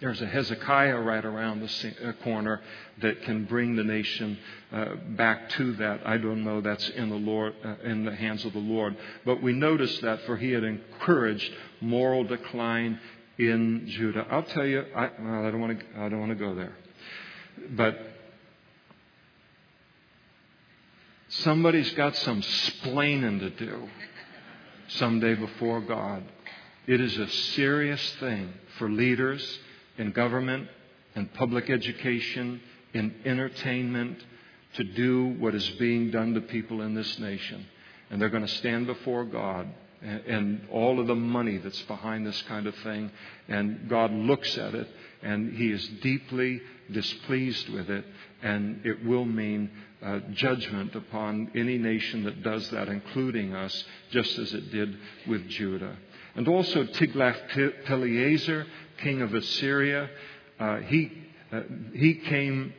there's 0.00 0.20
a 0.20 0.26
Hezekiah 0.26 0.98
right 1.00 1.24
around 1.24 1.60
the 1.60 2.08
uh, 2.08 2.12
corner 2.22 2.60
that 3.00 3.22
can 3.22 3.46
bring 3.46 3.76
the 3.76 3.84
nation 3.84 4.38
uh, 4.70 4.94
back 5.16 5.48
to 5.50 5.72
that. 5.76 6.06
I 6.06 6.18
don't 6.18 6.44
know 6.44 6.60
that's 6.60 6.88
in 6.90 7.08
the 7.08 7.16
Lord, 7.16 7.54
uh, 7.64 7.76
in 7.82 8.04
the 8.04 8.14
hands 8.14 8.44
of 8.44 8.52
the 8.52 8.58
Lord, 8.58 8.96
but 9.24 9.42
we 9.42 9.54
notice 9.54 9.98
that 10.00 10.20
for 10.22 10.36
he 10.36 10.52
had 10.52 10.64
encouraged 10.64 11.50
moral 11.80 12.24
decline 12.24 13.00
in 13.38 13.86
Judah. 13.88 14.26
I'll 14.30 14.42
tell 14.42 14.66
you, 14.66 14.84
I, 14.94 15.10
well, 15.18 15.46
I 15.46 15.50
don't 15.50 15.60
want 15.60 15.80
to, 15.80 15.86
I 15.98 16.08
don't 16.10 16.20
want 16.20 16.32
to 16.32 16.36
go 16.36 16.54
there, 16.54 16.76
but 17.70 17.98
somebody's 21.28 21.92
got 21.94 22.14
some 22.16 22.42
splaining 22.42 23.40
to 23.40 23.50
do 23.50 23.88
someday 24.88 25.34
before 25.34 25.80
God. 25.80 26.22
It 26.86 27.00
is 27.00 27.16
a 27.16 27.28
serious 27.28 28.14
thing 28.20 28.52
for 28.78 28.90
leaders 28.90 29.58
in 29.98 30.12
government, 30.12 30.68
in 31.14 31.26
public 31.28 31.70
education, 31.70 32.60
in 32.92 33.14
entertainment, 33.24 34.22
to 34.74 34.84
do 34.84 35.34
what 35.38 35.54
is 35.54 35.68
being 35.78 36.10
done 36.10 36.34
to 36.34 36.40
people 36.40 36.82
in 36.82 36.94
this 36.94 37.18
nation. 37.18 37.66
And 38.10 38.20
they're 38.20 38.28
going 38.28 38.46
to 38.46 38.54
stand 38.54 38.86
before 38.86 39.24
God 39.24 39.68
and, 40.02 40.68
all 40.70 41.00
of 41.00 41.06
the 41.06 41.14
money 41.14 41.58
that's 41.58 41.82
behind 41.82 42.26
this 42.26 42.40
kind 42.42 42.66
of 42.66 42.74
thing. 42.76 43.10
And 43.48 43.88
God 43.88 44.12
looks 44.12 44.56
at 44.58 44.74
it 44.74 44.88
and 45.22 45.56
He 45.56 45.70
is 45.72 45.86
deeply 46.02 46.60
displeased 46.92 47.68
with 47.70 47.90
it. 47.90 48.04
And 48.42 48.84
it 48.84 49.04
will 49.04 49.24
mean 49.24 49.70
uh, 50.04 50.20
judgment 50.34 50.94
upon 50.94 51.50
any 51.54 51.78
nation 51.78 52.24
that 52.24 52.42
does 52.42 52.68
that, 52.70 52.88
including 52.88 53.54
us, 53.54 53.84
just 54.10 54.38
as 54.38 54.52
it 54.52 54.70
did 54.70 54.96
with 55.26 55.48
Judah. 55.48 55.96
And 56.34 56.46
also 56.48 56.84
Tiglath-Pileser, 56.84 58.66
king 58.98 59.22
of 59.22 59.34
Assyria, 59.34 60.10
uh, 60.58 60.78
he, 60.78 61.12
uh, 61.52 61.62
he 61.94 62.14
came 62.14 62.72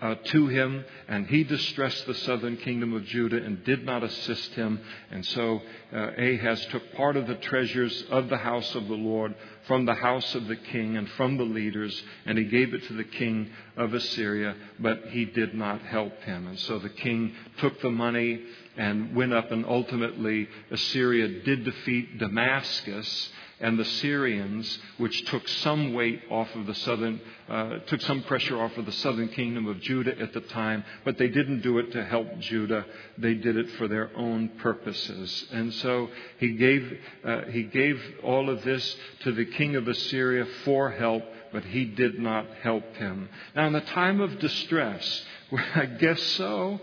uh, 0.00 0.14
to 0.26 0.46
him, 0.46 0.84
and 1.08 1.26
he 1.26 1.42
distressed 1.42 2.06
the 2.06 2.14
southern 2.14 2.56
kingdom 2.58 2.94
of 2.94 3.04
Judah 3.04 3.42
and 3.42 3.64
did 3.64 3.84
not 3.84 4.04
assist 4.04 4.52
him. 4.52 4.80
And 5.10 5.26
so 5.26 5.60
uh, 5.92 6.10
Ahaz 6.16 6.64
took 6.66 6.92
part 6.94 7.16
of 7.16 7.26
the 7.26 7.34
treasures 7.34 8.04
of 8.10 8.28
the 8.28 8.36
house 8.36 8.74
of 8.74 8.86
the 8.86 8.94
Lord 8.94 9.34
from 9.66 9.86
the 9.86 9.94
house 9.94 10.34
of 10.34 10.46
the 10.46 10.56
king 10.56 10.96
and 10.96 11.08
from 11.10 11.36
the 11.36 11.44
leaders, 11.44 12.00
and 12.26 12.38
he 12.38 12.44
gave 12.44 12.74
it 12.74 12.86
to 12.86 12.94
the 12.94 13.04
king 13.04 13.50
of 13.76 13.92
Assyria, 13.92 14.54
but 14.78 15.08
he 15.08 15.24
did 15.24 15.54
not 15.54 15.82
help 15.82 16.22
him. 16.22 16.46
And 16.46 16.58
so 16.60 16.78
the 16.78 16.88
king 16.88 17.34
took 17.58 17.80
the 17.80 17.90
money 17.90 18.40
and 18.76 19.16
went 19.16 19.32
up, 19.32 19.50
and 19.50 19.66
ultimately 19.66 20.48
Assyria 20.70 21.42
did 21.42 21.64
defeat 21.64 22.18
Damascus 22.18 23.30
and 23.60 23.78
the 23.78 23.84
Syrians, 23.84 24.78
which 24.98 25.24
took 25.26 25.46
some 25.48 25.92
weight 25.92 26.22
off 26.30 26.48
of 26.54 26.66
the 26.66 26.74
southern, 26.74 27.20
uh, 27.48 27.78
took 27.86 28.00
some 28.02 28.22
pressure 28.22 28.60
off 28.60 28.76
of 28.76 28.86
the 28.86 28.92
southern 28.92 29.28
kingdom 29.28 29.66
of 29.66 29.80
Judah 29.80 30.18
at 30.18 30.32
the 30.32 30.40
time, 30.40 30.84
but 31.04 31.18
they 31.18 31.28
didn't 31.28 31.62
do 31.62 31.78
it 31.78 31.90
to 31.92 32.04
help 32.04 32.38
Judah. 32.38 32.86
They 33.16 33.34
did 33.34 33.56
it 33.56 33.70
for 33.72 33.88
their 33.88 34.10
own 34.16 34.50
purposes. 34.60 35.46
And 35.50 35.74
so 35.74 36.08
he 36.38 36.52
gave, 36.52 36.98
uh, 37.24 37.42
he 37.50 37.64
gave 37.64 38.00
all 38.22 38.48
of 38.48 38.62
this 38.62 38.96
to 39.24 39.32
the 39.32 39.44
king 39.44 39.74
of 39.74 39.88
Assyria 39.88 40.46
for 40.64 40.90
help, 40.90 41.24
but 41.52 41.64
he 41.64 41.84
did 41.84 42.18
not 42.18 42.46
help 42.62 42.84
him. 42.96 43.28
Now, 43.56 43.66
in 43.66 43.72
the 43.72 43.80
time 43.80 44.20
of 44.20 44.38
distress, 44.38 45.24
I 45.74 45.86
guess 45.86 46.22
so. 46.22 46.80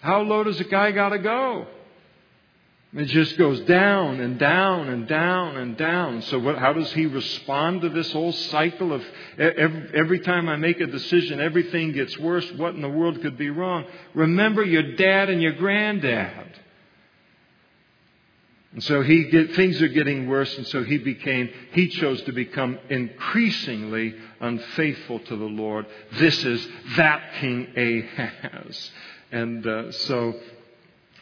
How 0.00 0.22
low 0.22 0.44
does 0.44 0.60
a 0.60 0.64
guy 0.64 0.90
got 0.90 1.10
to 1.10 1.18
go? 1.18 1.66
It 2.96 3.06
just 3.06 3.36
goes 3.36 3.60
down 3.60 4.20
and 4.20 4.38
down 4.38 4.88
and 4.88 5.06
down 5.06 5.58
and 5.58 5.76
down. 5.76 6.22
So, 6.22 6.38
what, 6.38 6.56
how 6.56 6.72
does 6.72 6.90
he 6.94 7.04
respond 7.04 7.82
to 7.82 7.90
this 7.90 8.10
whole 8.10 8.32
cycle 8.32 8.90
of 8.94 9.04
every, 9.38 9.90
every, 9.94 10.20
time 10.20 10.48
I 10.48 10.56
make 10.56 10.80
a 10.80 10.86
decision, 10.86 11.38
everything 11.38 11.92
gets 11.92 12.16
worse? 12.18 12.50
What 12.52 12.74
in 12.74 12.80
the 12.80 12.88
world 12.88 13.20
could 13.20 13.36
be 13.36 13.50
wrong? 13.50 13.84
Remember 14.14 14.64
your 14.64 14.94
dad 14.96 15.28
and 15.28 15.42
your 15.42 15.52
granddad. 15.52 16.58
And 18.72 18.82
so 18.82 19.02
he 19.02 19.24
get, 19.24 19.54
things 19.54 19.82
are 19.82 19.88
getting 19.88 20.26
worse, 20.26 20.56
and 20.56 20.66
so 20.66 20.82
he 20.82 20.96
became, 20.96 21.50
he 21.72 21.88
chose 21.88 22.22
to 22.22 22.32
become 22.32 22.78
increasingly 22.88 24.14
unfaithful 24.40 25.18
to 25.18 25.36
the 25.36 25.44
Lord. 25.44 25.84
This 26.14 26.42
is 26.44 26.66
that 26.96 27.34
King 27.40 27.68
Ahaz. 27.76 28.90
And 29.32 29.66
uh, 29.66 29.92
so 29.92 30.34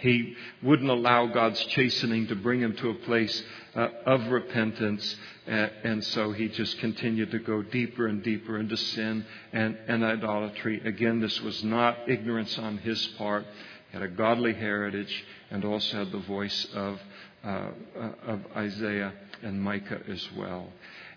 he 0.05 0.37
wouldn't 0.63 0.91
allow 0.91 1.27
God's 1.27 1.65
chastening 1.65 2.27
to 2.27 2.37
bring 2.37 2.61
him 2.61 2.77
to 2.77 2.91
a 2.91 2.95
place 2.95 3.43
uh, 3.75 3.89
of 4.05 4.27
repentance. 4.27 5.17
Uh, 5.49 5.69
and 5.83 6.05
so 6.05 6.31
he 6.31 6.49
just 6.49 6.79
continued 6.79 7.31
to 7.31 7.39
go 7.39 7.63
deeper 7.63 8.07
and 8.07 8.23
deeper 8.23 8.59
into 8.59 8.77
sin 8.77 9.25
and, 9.55 9.79
and 9.89 10.05
idolatry. 10.05 10.83
Again, 10.85 11.21
this 11.21 11.41
was 11.41 11.65
not 11.65 11.97
ignorance 12.07 12.59
on 12.59 12.77
his 12.79 13.05
part. 13.19 13.47
He 13.91 13.99
had 13.99 14.03
a 14.03 14.09
godly 14.09 14.53
heritage 14.53 15.25
and 15.51 15.65
also 15.65 15.97
had 15.97 16.13
the 16.13 16.19
voice 16.19 16.67
of, 16.75 17.01
uh, 17.43 17.71
uh 17.99 18.11
of 18.27 18.41
Isaiah 18.55 19.15
and 19.43 19.61
Micah 19.61 20.01
as 20.07 20.29
well. 20.37 20.69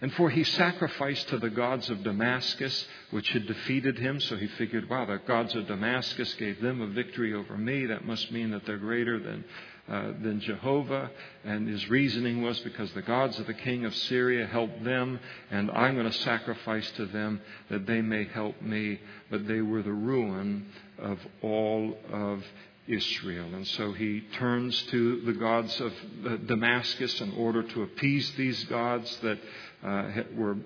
And 0.01 0.13
for 0.13 0.29
he 0.29 0.43
sacrificed 0.43 1.27
to 1.29 1.39
the 1.39 1.49
gods 1.49 1.89
of 1.89 2.03
Damascus, 2.03 2.85
which 3.11 3.29
had 3.29 3.47
defeated 3.47 3.97
him. 3.97 4.19
So 4.19 4.35
he 4.35 4.47
figured, 4.47 4.89
wow, 4.89 5.05
the 5.05 5.17
gods 5.17 5.55
of 5.55 5.67
Damascus 5.67 6.33
gave 6.35 6.61
them 6.61 6.81
a 6.81 6.87
victory 6.87 7.33
over 7.33 7.57
me. 7.57 7.87
That 7.87 8.05
must 8.05 8.31
mean 8.31 8.51
that 8.51 8.65
they're 8.65 8.77
greater 8.77 9.19
than, 9.19 9.43
uh, 9.89 10.13
than 10.21 10.39
Jehovah. 10.39 11.09
And 11.43 11.67
his 11.67 11.89
reasoning 11.89 12.43
was 12.43 12.59
because 12.59 12.91
the 12.93 13.01
gods 13.01 13.39
of 13.39 13.47
the 13.47 13.55
king 13.55 13.85
of 13.85 13.95
Syria 13.95 14.45
helped 14.45 14.83
them, 14.83 15.19
and 15.49 15.71
I'm 15.71 15.95
going 15.95 16.11
to 16.11 16.17
sacrifice 16.19 16.89
to 16.91 17.07
them 17.07 17.41
that 17.71 17.87
they 17.87 18.01
may 18.01 18.25
help 18.25 18.61
me. 18.61 18.99
But 19.31 19.47
they 19.47 19.61
were 19.61 19.81
the 19.81 19.91
ruin 19.91 20.67
of 20.99 21.19
all 21.41 21.97
of 22.13 22.43
Israel. 22.87 23.53
And 23.53 23.67
so 23.67 23.91
he 23.91 24.21
turns 24.33 24.81
to 24.83 25.21
the 25.21 25.33
gods 25.33 25.79
of 25.81 25.93
uh, 26.25 26.37
Damascus 26.37 27.19
in 27.19 27.33
order 27.33 27.63
to 27.63 27.83
appease 27.83 28.31
these 28.37 28.63
gods 28.65 29.17
that 29.23 29.37
uh, 29.83 30.09
were 30.35 30.57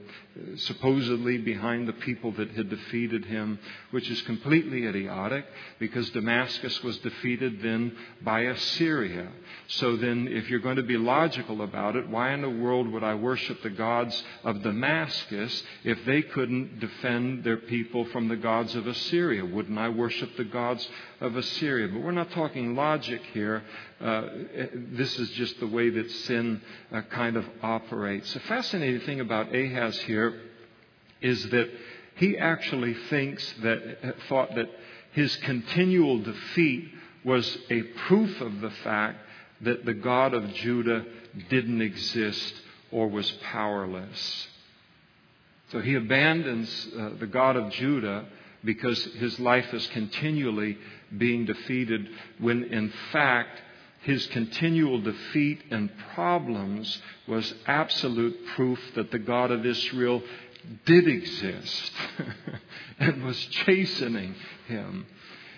supposedly 0.55 1.37
behind 1.37 1.85
the 1.87 1.93
people 1.93 2.31
that 2.31 2.49
had 2.51 2.69
defeated 2.69 3.25
him, 3.25 3.59
which 3.91 4.09
is 4.09 4.21
completely 4.21 4.85
idiotic 4.85 5.45
because 5.79 6.09
Damascus 6.11 6.81
was 6.81 6.97
defeated 6.99 7.61
then 7.61 7.95
by 8.21 8.41
Assyria. 8.41 9.27
So 9.67 9.97
then, 9.97 10.29
if 10.29 10.49
you're 10.49 10.59
going 10.59 10.77
to 10.77 10.83
be 10.83 10.97
logical 10.97 11.61
about 11.61 11.97
it, 11.97 12.07
why 12.07 12.33
in 12.33 12.41
the 12.41 12.49
world 12.49 12.87
would 12.87 13.03
I 13.03 13.15
worship 13.15 13.61
the 13.61 13.69
gods 13.69 14.23
of 14.45 14.63
Damascus 14.63 15.63
if 15.83 16.03
they 16.05 16.21
couldn't 16.21 16.79
defend 16.79 17.43
their 17.43 17.57
people 17.57 18.05
from 18.05 18.29
the 18.29 18.37
gods 18.37 18.75
of 18.75 18.87
Assyria? 18.87 19.43
Wouldn't 19.43 19.77
I 19.77 19.89
worship 19.89 20.37
the 20.37 20.45
gods 20.45 20.87
of 21.19 21.35
Assyria? 21.35 21.89
But 21.89 22.01
we're 22.01 22.11
not 22.11 22.31
talking 22.31 22.75
logic 22.75 23.21
here. 23.33 23.63
Uh, 24.01 24.23
this 24.73 25.19
is 25.19 25.29
just 25.31 25.59
the 25.59 25.67
way 25.67 25.89
that 25.89 26.09
sin 26.09 26.61
uh, 26.91 27.01
kind 27.11 27.37
of 27.37 27.45
operates. 27.61 28.33
The 28.33 28.39
fascinating 28.41 29.01
thing 29.01 29.19
about 29.19 29.53
Ahaz 29.53 29.97
here 29.99 30.41
is 31.21 31.43
that 31.49 31.69
he 32.15 32.37
actually 32.37 32.95
thinks 33.09 33.53
that, 33.61 33.97
uh, 34.03 34.11
thought 34.27 34.55
that 34.55 34.69
his 35.11 35.35
continual 35.37 36.19
defeat 36.19 36.89
was 37.23 37.57
a 37.69 37.83
proof 38.07 38.41
of 38.41 38.61
the 38.61 38.71
fact 38.83 39.19
that 39.61 39.85
the 39.85 39.93
God 39.93 40.33
of 40.33 40.51
Judah 40.55 41.05
didn't 41.49 41.81
exist 41.81 42.53
or 42.91 43.07
was 43.07 43.29
powerless. 43.43 44.47
So 45.71 45.79
he 45.79 45.95
abandons 45.95 46.87
uh, 46.97 47.11
the 47.19 47.27
God 47.27 47.55
of 47.55 47.71
Judah 47.71 48.25
because 48.63 49.03
his 49.15 49.39
life 49.39 49.73
is 49.73 49.85
continually 49.87 50.77
being 51.17 51.45
defeated 51.45 52.07
when 52.39 52.63
in 52.65 52.91
fact 53.11 53.61
his 54.01 54.25
continual 54.27 54.99
defeat 55.01 55.63
and 55.69 55.91
problems 56.13 57.01
was 57.27 57.53
absolute 57.67 58.45
proof 58.55 58.79
that 58.95 59.11
the 59.11 59.19
God 59.19 59.51
of 59.51 59.65
Israel 59.65 60.23
did 60.85 61.07
exist 61.07 61.91
and 62.99 63.23
was 63.23 63.37
chastening 63.37 64.35
him. 64.67 65.05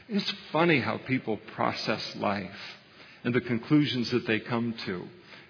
It's 0.09 0.31
funny 0.51 0.79
how 0.79 0.97
people 0.97 1.37
process 1.55 2.15
life 2.17 2.77
and 3.23 3.33
the 3.33 3.41
conclusions 3.41 4.11
that 4.11 4.27
they 4.27 4.39
come 4.39 4.73
to 4.85 5.07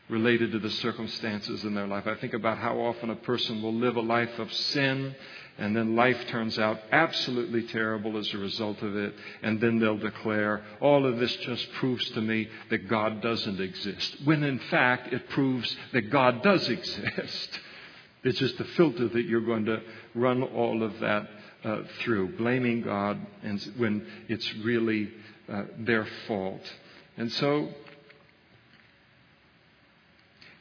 related 0.10 0.51
to 0.51 0.60
the 0.60 0.70
circumstances 0.70 1.64
in 1.64 1.74
their 1.74 1.88
life. 1.88 2.08
I 2.08 2.16
think 2.16 2.34
about 2.34 2.58
how 2.58 2.78
often 2.80 3.10
a 3.10 3.16
person 3.16 3.62
will 3.62 3.74
live 3.74 3.95
a 3.95 4.01
life 4.01 4.38
of 4.38 4.51
sin 4.51 5.16
and 5.58 5.76
then 5.76 5.95
life 5.95 6.18
turns 6.30 6.58
out 6.58 6.80
absolutely 6.91 7.64
terrible 7.64 8.18
as 8.18 8.32
a 8.34 8.38
result 8.39 8.82
of 8.82 8.95
it, 8.95 9.14
and 9.43 9.62
then 9.62 9.80
they'll 9.80 9.97
declare, 9.97 10.64
all 10.82 11.06
of 11.06 11.20
this 11.20 11.36
just 11.38 11.72
proves 11.74 12.10
to 12.12 12.22
me 12.22 12.47
that 12.72 12.88
God 12.89 13.22
doesn't 13.22 13.62
exist. 13.62 14.18
When 14.24 14.43
in 14.43 14.58
fact, 14.72 15.14
it 15.14 15.30
proves 15.30 15.76
that 15.91 16.10
God 16.10 16.41
does 16.41 16.68
exist. 16.70 17.60
It's 18.24 18.39
just 18.39 18.58
the 18.58 18.64
filter 18.64 19.08
that 19.10 19.26
you're 19.26 19.41
going 19.41 19.66
to 19.66 19.82
run 20.16 20.41
all 20.41 20.82
of 20.82 20.99
that 21.01 21.30
uh, 21.64 21.82
through, 21.99 22.38
blaming 22.38 22.82
God 22.82 23.20
and 23.43 23.62
when 23.78 24.06
it's 24.28 24.56
really 24.64 25.12
uh, 25.51 25.64
their 25.78 26.08
fault. 26.28 26.62
And 27.18 27.32
so 27.34 27.70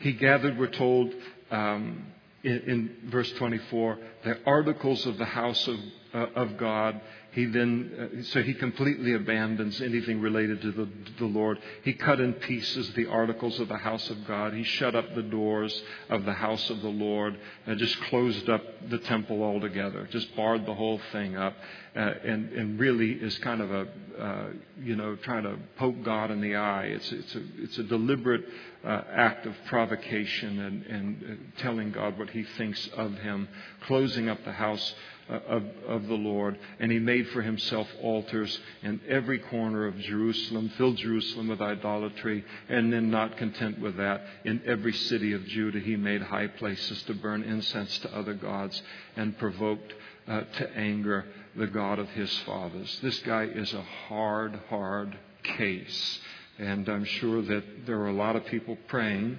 he 0.02 0.12
gathered, 0.12 0.58
we're 0.58 0.66
told, 0.66 1.14
um, 1.50 2.06
in, 2.42 2.58
in, 2.66 2.96
verse 3.04 3.30
24, 3.32 3.98
the 4.24 4.38
articles 4.44 5.06
of 5.06 5.16
the 5.16 5.24
house 5.24 5.68
of, 5.68 5.78
uh, 6.12 6.26
of 6.34 6.56
God. 6.56 7.00
He 7.30 7.46
then, 7.46 8.18
uh, 8.20 8.22
so 8.24 8.42
he 8.42 8.52
completely 8.52 9.14
abandons 9.14 9.80
anything 9.80 10.20
related 10.20 10.60
to 10.62 10.72
the, 10.72 10.88
the 11.18 11.24
Lord. 11.24 11.58
He 11.84 11.94
cut 11.94 12.20
in 12.20 12.34
pieces 12.34 12.92
the 12.94 13.06
articles 13.06 13.60
of 13.60 13.68
the 13.68 13.78
house 13.78 14.10
of 14.10 14.26
God. 14.26 14.54
He 14.54 14.64
shut 14.64 14.96
up 14.96 15.14
the 15.14 15.22
doors 15.22 15.82
of 16.10 16.24
the 16.24 16.34
house 16.34 16.68
of 16.68 16.82
the 16.82 16.88
Lord 16.88 17.38
and 17.66 17.78
just 17.78 17.98
closed 18.02 18.50
up 18.50 18.62
the 18.90 18.98
temple 18.98 19.42
altogether, 19.42 20.08
just 20.10 20.34
barred 20.34 20.66
the 20.66 20.74
whole 20.74 21.00
thing 21.12 21.36
up, 21.36 21.54
uh, 21.94 22.00
and, 22.00 22.52
and 22.52 22.80
really 22.80 23.12
is 23.12 23.38
kind 23.38 23.60
of 23.60 23.70
a, 23.70 23.86
uh, 24.18 24.46
you 24.82 24.96
know, 24.96 25.14
trying 25.16 25.44
to 25.44 25.56
poke 25.76 26.02
God 26.02 26.32
in 26.32 26.40
the 26.40 26.56
eye. 26.56 26.86
It's, 26.86 27.12
it's, 27.12 27.34
a, 27.36 27.42
it's 27.58 27.78
a 27.78 27.84
deliberate 27.84 28.44
uh, 28.84 29.02
act 29.12 29.46
of 29.46 29.54
provocation 29.66 30.58
and, 30.58 30.86
and 30.86 31.24
uh, 31.24 31.60
telling 31.62 31.92
God 31.92 32.18
what 32.18 32.30
he 32.30 32.42
thinks 32.42 32.88
of 32.96 33.14
him, 33.14 33.48
closing 33.86 34.28
up 34.28 34.44
the 34.44 34.52
house 34.52 34.94
uh, 35.30 35.34
of, 35.34 35.62
of 35.86 36.06
the 36.08 36.14
Lord. 36.14 36.58
And 36.80 36.90
he 36.90 36.98
made 36.98 37.28
for 37.28 37.42
himself 37.42 37.86
altars 38.00 38.58
in 38.82 39.00
every 39.08 39.38
corner 39.38 39.86
of 39.86 39.98
Jerusalem, 39.98 40.72
filled 40.76 40.96
Jerusalem 40.96 41.48
with 41.48 41.60
idolatry. 41.60 42.44
And 42.68 42.92
then, 42.92 43.10
not 43.10 43.36
content 43.36 43.78
with 43.80 43.96
that, 43.98 44.22
in 44.44 44.62
every 44.66 44.92
city 44.92 45.32
of 45.32 45.44
Judah, 45.46 45.80
he 45.80 45.96
made 45.96 46.22
high 46.22 46.48
places 46.48 47.02
to 47.04 47.14
burn 47.14 47.44
incense 47.44 47.98
to 48.00 48.16
other 48.16 48.34
gods 48.34 48.82
and 49.16 49.38
provoked 49.38 49.92
uh, 50.26 50.40
to 50.40 50.76
anger 50.76 51.24
the 51.56 51.66
God 51.66 51.98
of 51.98 52.08
his 52.10 52.36
fathers. 52.40 52.98
This 53.02 53.18
guy 53.20 53.44
is 53.44 53.72
a 53.74 53.82
hard, 53.82 54.58
hard 54.68 55.16
case. 55.42 56.20
And 56.62 56.88
I'm 56.88 57.04
sure 57.04 57.42
that 57.42 57.86
there 57.86 57.98
are 57.98 58.08
a 58.08 58.14
lot 58.14 58.36
of 58.36 58.46
people 58.46 58.78
praying 58.86 59.36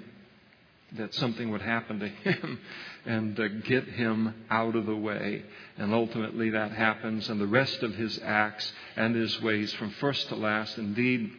that 0.98 1.14
something 1.16 1.52
would 1.52 1.62
happen 1.62 2.00
to 2.00 2.08
him 2.30 2.60
and 3.06 3.40
uh, 3.40 3.48
get 3.48 3.88
him 3.88 4.34
out 4.50 4.76
of 4.76 4.86
the 4.86 4.96
way. 4.96 5.42
And 5.78 5.94
ultimately 5.94 6.50
that 6.50 6.74
happens, 6.74 7.30
and 7.30 7.40
the 7.40 7.48
rest 7.48 7.82
of 7.82 7.96
his 7.96 8.20
acts 8.26 8.70
and 8.98 9.16
his 9.16 9.42
ways, 9.42 9.72
from 9.76 9.92
first 10.02 10.28
to 10.28 10.36
last, 10.36 10.78
indeed, 10.78 11.32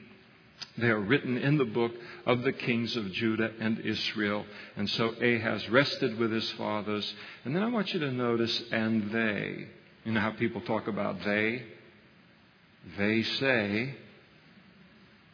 they 0.78 0.88
are 0.88 1.00
written 1.00 1.36
in 1.36 1.58
the 1.58 1.66
book 1.66 1.92
of 2.24 2.44
the 2.44 2.52
kings 2.52 2.96
of 2.96 3.12
Judah 3.12 3.50
and 3.60 3.80
Israel. 3.80 4.46
And 4.76 4.88
so 4.88 5.10
Ahaz 5.10 5.68
rested 5.68 6.18
with 6.18 6.32
his 6.32 6.50
fathers. 6.52 7.14
And 7.44 7.54
then 7.54 7.62
I 7.62 7.68
want 7.68 7.92
you 7.92 8.00
to 8.00 8.10
notice, 8.10 8.62
and 8.72 9.10
they. 9.10 9.68
You 10.04 10.12
know 10.12 10.20
how 10.20 10.30
people 10.30 10.62
talk 10.62 10.88
about 10.88 11.22
they? 11.26 11.62
They 12.96 13.22
say. 13.22 13.96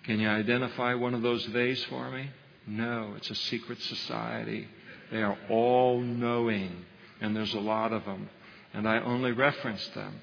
Can 0.04 0.20
you 0.20 0.28
identify 0.28 0.94
one 0.94 1.14
of 1.14 1.22
those 1.22 1.44
theys 1.46 1.82
for 1.84 2.10
me? 2.10 2.30
No, 2.66 3.14
it's 3.16 3.30
a 3.30 3.34
secret 3.34 3.80
society. 3.82 4.68
They 5.10 5.22
are 5.22 5.36
all 5.48 6.00
knowing, 6.00 6.84
and 7.20 7.34
there's 7.34 7.54
a 7.54 7.60
lot 7.60 7.92
of 7.92 8.04
them. 8.04 8.28
And 8.72 8.88
I 8.88 9.00
only 9.00 9.32
reference 9.32 9.86
them 9.88 10.20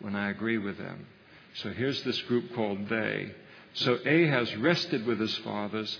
when 0.00 0.16
I 0.16 0.30
agree 0.30 0.58
with 0.58 0.78
them. 0.78 1.06
So 1.54 1.70
here's 1.70 2.02
this 2.02 2.20
group 2.22 2.54
called 2.54 2.88
they. 2.88 3.32
So 3.74 3.94
Ahaz 3.94 4.56
rested 4.56 5.06
with 5.06 5.20
his 5.20 5.36
fathers, 5.38 5.98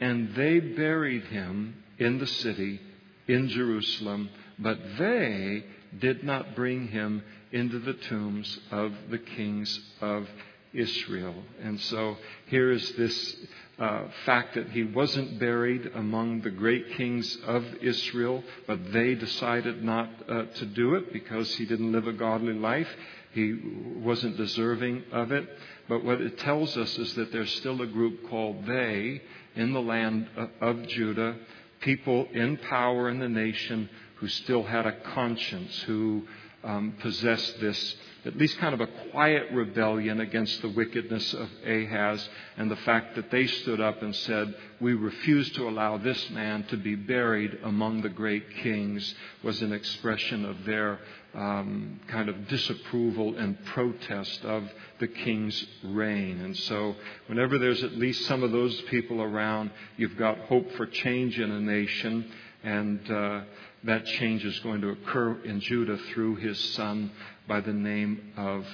and 0.00 0.34
they 0.34 0.60
buried 0.60 1.24
him 1.24 1.82
in 1.98 2.18
the 2.18 2.26
city 2.26 2.80
in 3.28 3.48
Jerusalem, 3.48 4.30
but 4.58 4.78
they 4.98 5.64
did 5.98 6.24
not 6.24 6.54
bring 6.54 6.88
him 6.88 7.22
into 7.52 7.78
the 7.78 7.94
tombs 7.94 8.58
of 8.70 8.92
the 9.10 9.18
kings 9.18 9.80
of 10.00 10.28
Israel. 10.76 11.34
And 11.62 11.80
so 11.80 12.16
here 12.46 12.70
is 12.70 12.92
this 12.92 13.36
uh, 13.78 14.04
fact 14.24 14.54
that 14.54 14.70
he 14.70 14.84
wasn't 14.84 15.38
buried 15.38 15.86
among 15.94 16.40
the 16.40 16.50
great 16.50 16.92
kings 16.96 17.36
of 17.46 17.64
Israel, 17.82 18.42
but 18.66 18.92
they 18.92 19.14
decided 19.14 19.82
not 19.82 20.08
uh, 20.28 20.44
to 20.44 20.66
do 20.66 20.94
it 20.94 21.12
because 21.12 21.54
he 21.56 21.66
didn't 21.66 21.92
live 21.92 22.06
a 22.06 22.12
godly 22.12 22.54
life. 22.54 22.88
He 23.32 23.54
wasn't 23.96 24.36
deserving 24.36 25.04
of 25.12 25.30
it. 25.30 25.46
But 25.88 26.04
what 26.04 26.20
it 26.20 26.38
tells 26.38 26.76
us 26.76 26.96
is 26.98 27.14
that 27.14 27.32
there's 27.32 27.52
still 27.56 27.82
a 27.82 27.86
group 27.86 28.28
called 28.28 28.66
they 28.66 29.20
in 29.54 29.72
the 29.72 29.82
land 29.82 30.28
of 30.60 30.86
Judah, 30.88 31.36
people 31.80 32.28
in 32.32 32.56
power 32.56 33.10
in 33.10 33.18
the 33.18 33.28
nation 33.28 33.88
who 34.16 34.28
still 34.28 34.62
had 34.62 34.86
a 34.86 35.00
conscience, 35.14 35.82
who 35.82 36.26
um, 36.66 36.94
possessed 37.00 37.58
this 37.60 37.96
at 38.26 38.36
least 38.36 38.58
kind 38.58 38.74
of 38.74 38.80
a 38.80 38.88
quiet 39.12 39.52
rebellion 39.52 40.20
against 40.20 40.60
the 40.60 40.68
wickedness 40.68 41.32
of 41.32 41.48
Ahaz 41.64 42.28
and 42.56 42.68
the 42.68 42.76
fact 42.76 43.14
that 43.14 43.30
they 43.30 43.46
stood 43.46 43.80
up 43.80 44.02
and 44.02 44.14
said, 44.16 44.52
We 44.80 44.94
refuse 44.94 45.48
to 45.52 45.68
allow 45.68 45.96
this 45.96 46.28
man 46.30 46.64
to 46.64 46.76
be 46.76 46.96
buried 46.96 47.56
among 47.62 48.02
the 48.02 48.08
great 48.08 48.44
kings, 48.62 49.14
was 49.44 49.62
an 49.62 49.72
expression 49.72 50.44
of 50.44 50.64
their 50.64 50.98
um, 51.34 52.00
kind 52.08 52.28
of 52.28 52.48
disapproval 52.48 53.36
and 53.36 53.64
protest 53.66 54.44
of 54.44 54.64
the 54.98 55.06
king's 55.06 55.64
reign. 55.84 56.40
And 56.40 56.56
so, 56.56 56.96
whenever 57.28 57.58
there's 57.58 57.84
at 57.84 57.92
least 57.92 58.26
some 58.26 58.42
of 58.42 58.50
those 58.50 58.80
people 58.82 59.22
around, 59.22 59.70
you've 59.96 60.16
got 60.16 60.38
hope 60.40 60.72
for 60.72 60.86
change 60.86 61.38
in 61.38 61.52
a 61.52 61.60
nation. 61.60 62.28
And 62.64 63.08
uh, 63.08 63.40
that 63.86 64.04
change 64.04 64.44
is 64.44 64.58
going 64.60 64.80
to 64.80 64.90
occur 64.90 65.40
in 65.44 65.60
Judah 65.60 65.96
through 66.12 66.36
his 66.36 66.58
son 66.74 67.10
by 67.48 67.60
the 67.60 67.72
name 67.72 68.32
of 68.36 68.66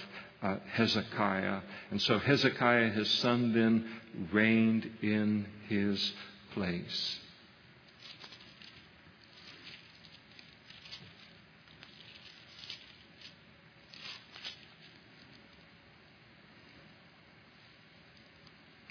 uh, 0.42 0.56
Hezekiah. 0.72 1.60
And 1.90 2.00
so 2.00 2.18
Hezekiah, 2.18 2.90
his 2.90 3.08
son, 3.10 3.52
then 3.52 3.88
reigned 4.32 4.90
in 5.02 5.46
his 5.68 6.12
place. 6.54 7.18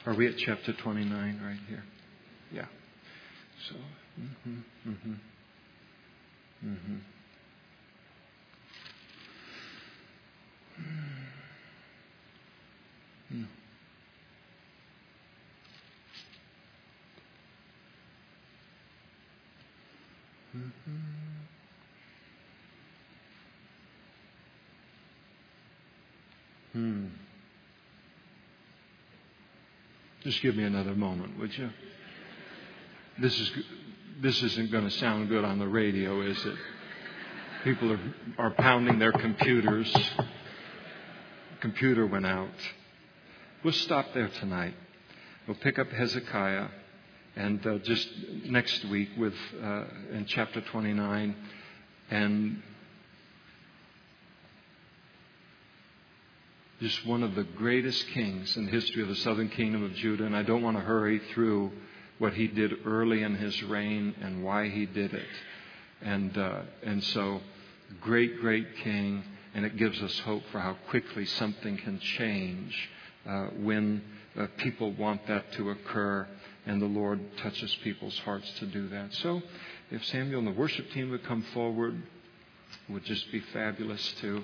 Are 0.06 0.16
we 0.16 0.28
at 0.28 0.38
chapter 0.38 0.74
29 0.74 1.42
right 1.44 1.58
here? 1.70 1.84
Yeah. 2.52 2.66
So, 3.70 3.76
mm-hmm, 4.20 4.90
mm-hmm. 4.90 5.14
Mm-hmm. 6.64 6.96
Hmm. 13.30 13.44
Mm-hmm. 20.58 20.98
Hmm. 26.74 27.08
Just 30.24 30.42
give 30.42 30.56
me 30.56 30.64
another 30.64 30.94
moment, 30.94 31.40
would 31.40 31.58
you? 31.58 31.70
This 33.20 33.40
is 33.40 33.52
this 34.22 34.44
isn't 34.44 34.72
going 34.72 34.84
to 34.84 34.92
sound 34.92 35.30
good 35.30 35.44
on 35.44 35.58
the 35.58 35.68
radio, 35.68 36.22
is 36.22 36.46
it? 36.46 36.56
People 37.64 37.92
are, 37.92 38.00
are 38.38 38.52
pounding 38.52 39.00
their 39.00 39.12
computers. 39.12 39.92
Computer 41.60 42.06
went 42.06 42.28
out. 42.28 42.50
We'll 43.64 43.74
stop 43.74 44.14
there 44.14 44.30
tonight. 44.40 44.76
We'll 45.48 45.58
pick 45.58 45.80
up 45.80 45.90
Hezekiah 45.90 46.68
and 47.36 47.66
uh, 47.66 47.78
just 47.80 48.08
next 48.46 48.86
week 48.86 49.10
with 49.18 49.34
uh, 49.64 49.86
in 50.12 50.26
chapter 50.28 50.62
29 50.62 51.36
and 52.12 52.62
just 56.80 57.06
one 57.08 57.24
of 57.24 57.34
the 57.34 57.44
greatest 57.44 58.08
kings 58.10 58.56
in 58.56 58.66
the 58.66 58.72
history 58.72 59.02
of 59.02 59.08
the 59.08 59.16
southern 59.16 59.50
kingdom 59.50 59.84
of 59.84 59.94
Judah 59.96 60.26
and 60.26 60.36
I 60.36 60.44
don't 60.44 60.62
want 60.62 60.78
to 60.78 60.84
hurry 60.84 61.22
through 61.34 61.72
what 62.22 62.34
he 62.36 62.46
did 62.46 62.86
early 62.86 63.24
in 63.24 63.34
his 63.34 63.64
reign 63.64 64.14
and 64.22 64.44
why 64.44 64.70
he 64.70 64.86
did 64.86 65.12
it. 65.12 65.26
And, 66.04 66.38
uh, 66.38 66.62
and 66.84 67.04
so, 67.04 67.42
great, 68.00 68.40
great 68.40 68.78
king, 68.84 69.24
and 69.56 69.66
it 69.66 69.76
gives 69.76 70.00
us 70.04 70.20
hope 70.20 70.44
for 70.52 70.60
how 70.60 70.78
quickly 70.90 71.26
something 71.26 71.78
can 71.78 72.00
change 72.00 72.90
uh, 73.28 73.48
when 73.58 74.04
uh, 74.38 74.46
people 74.58 74.92
want 74.94 75.26
that 75.26 75.52
to 75.54 75.72
occur, 75.72 76.28
and 76.68 76.80
the 76.80 76.86
Lord 76.86 77.20
touches 77.38 77.76
people's 77.84 78.18
hearts 78.20 78.50
to 78.60 78.68
do 78.68 78.88
that. 78.90 79.16
So, 79.16 79.42
if 79.90 80.06
Samuel 80.06 80.40
and 80.40 80.48
the 80.48 80.60
worship 80.60 80.92
team 80.92 81.10
would 81.10 81.24
come 81.24 81.42
forward, 81.56 82.04
would 82.88 83.04
just 83.04 83.32
be 83.32 83.40
fabulous 83.52 84.14
too. 84.22 84.44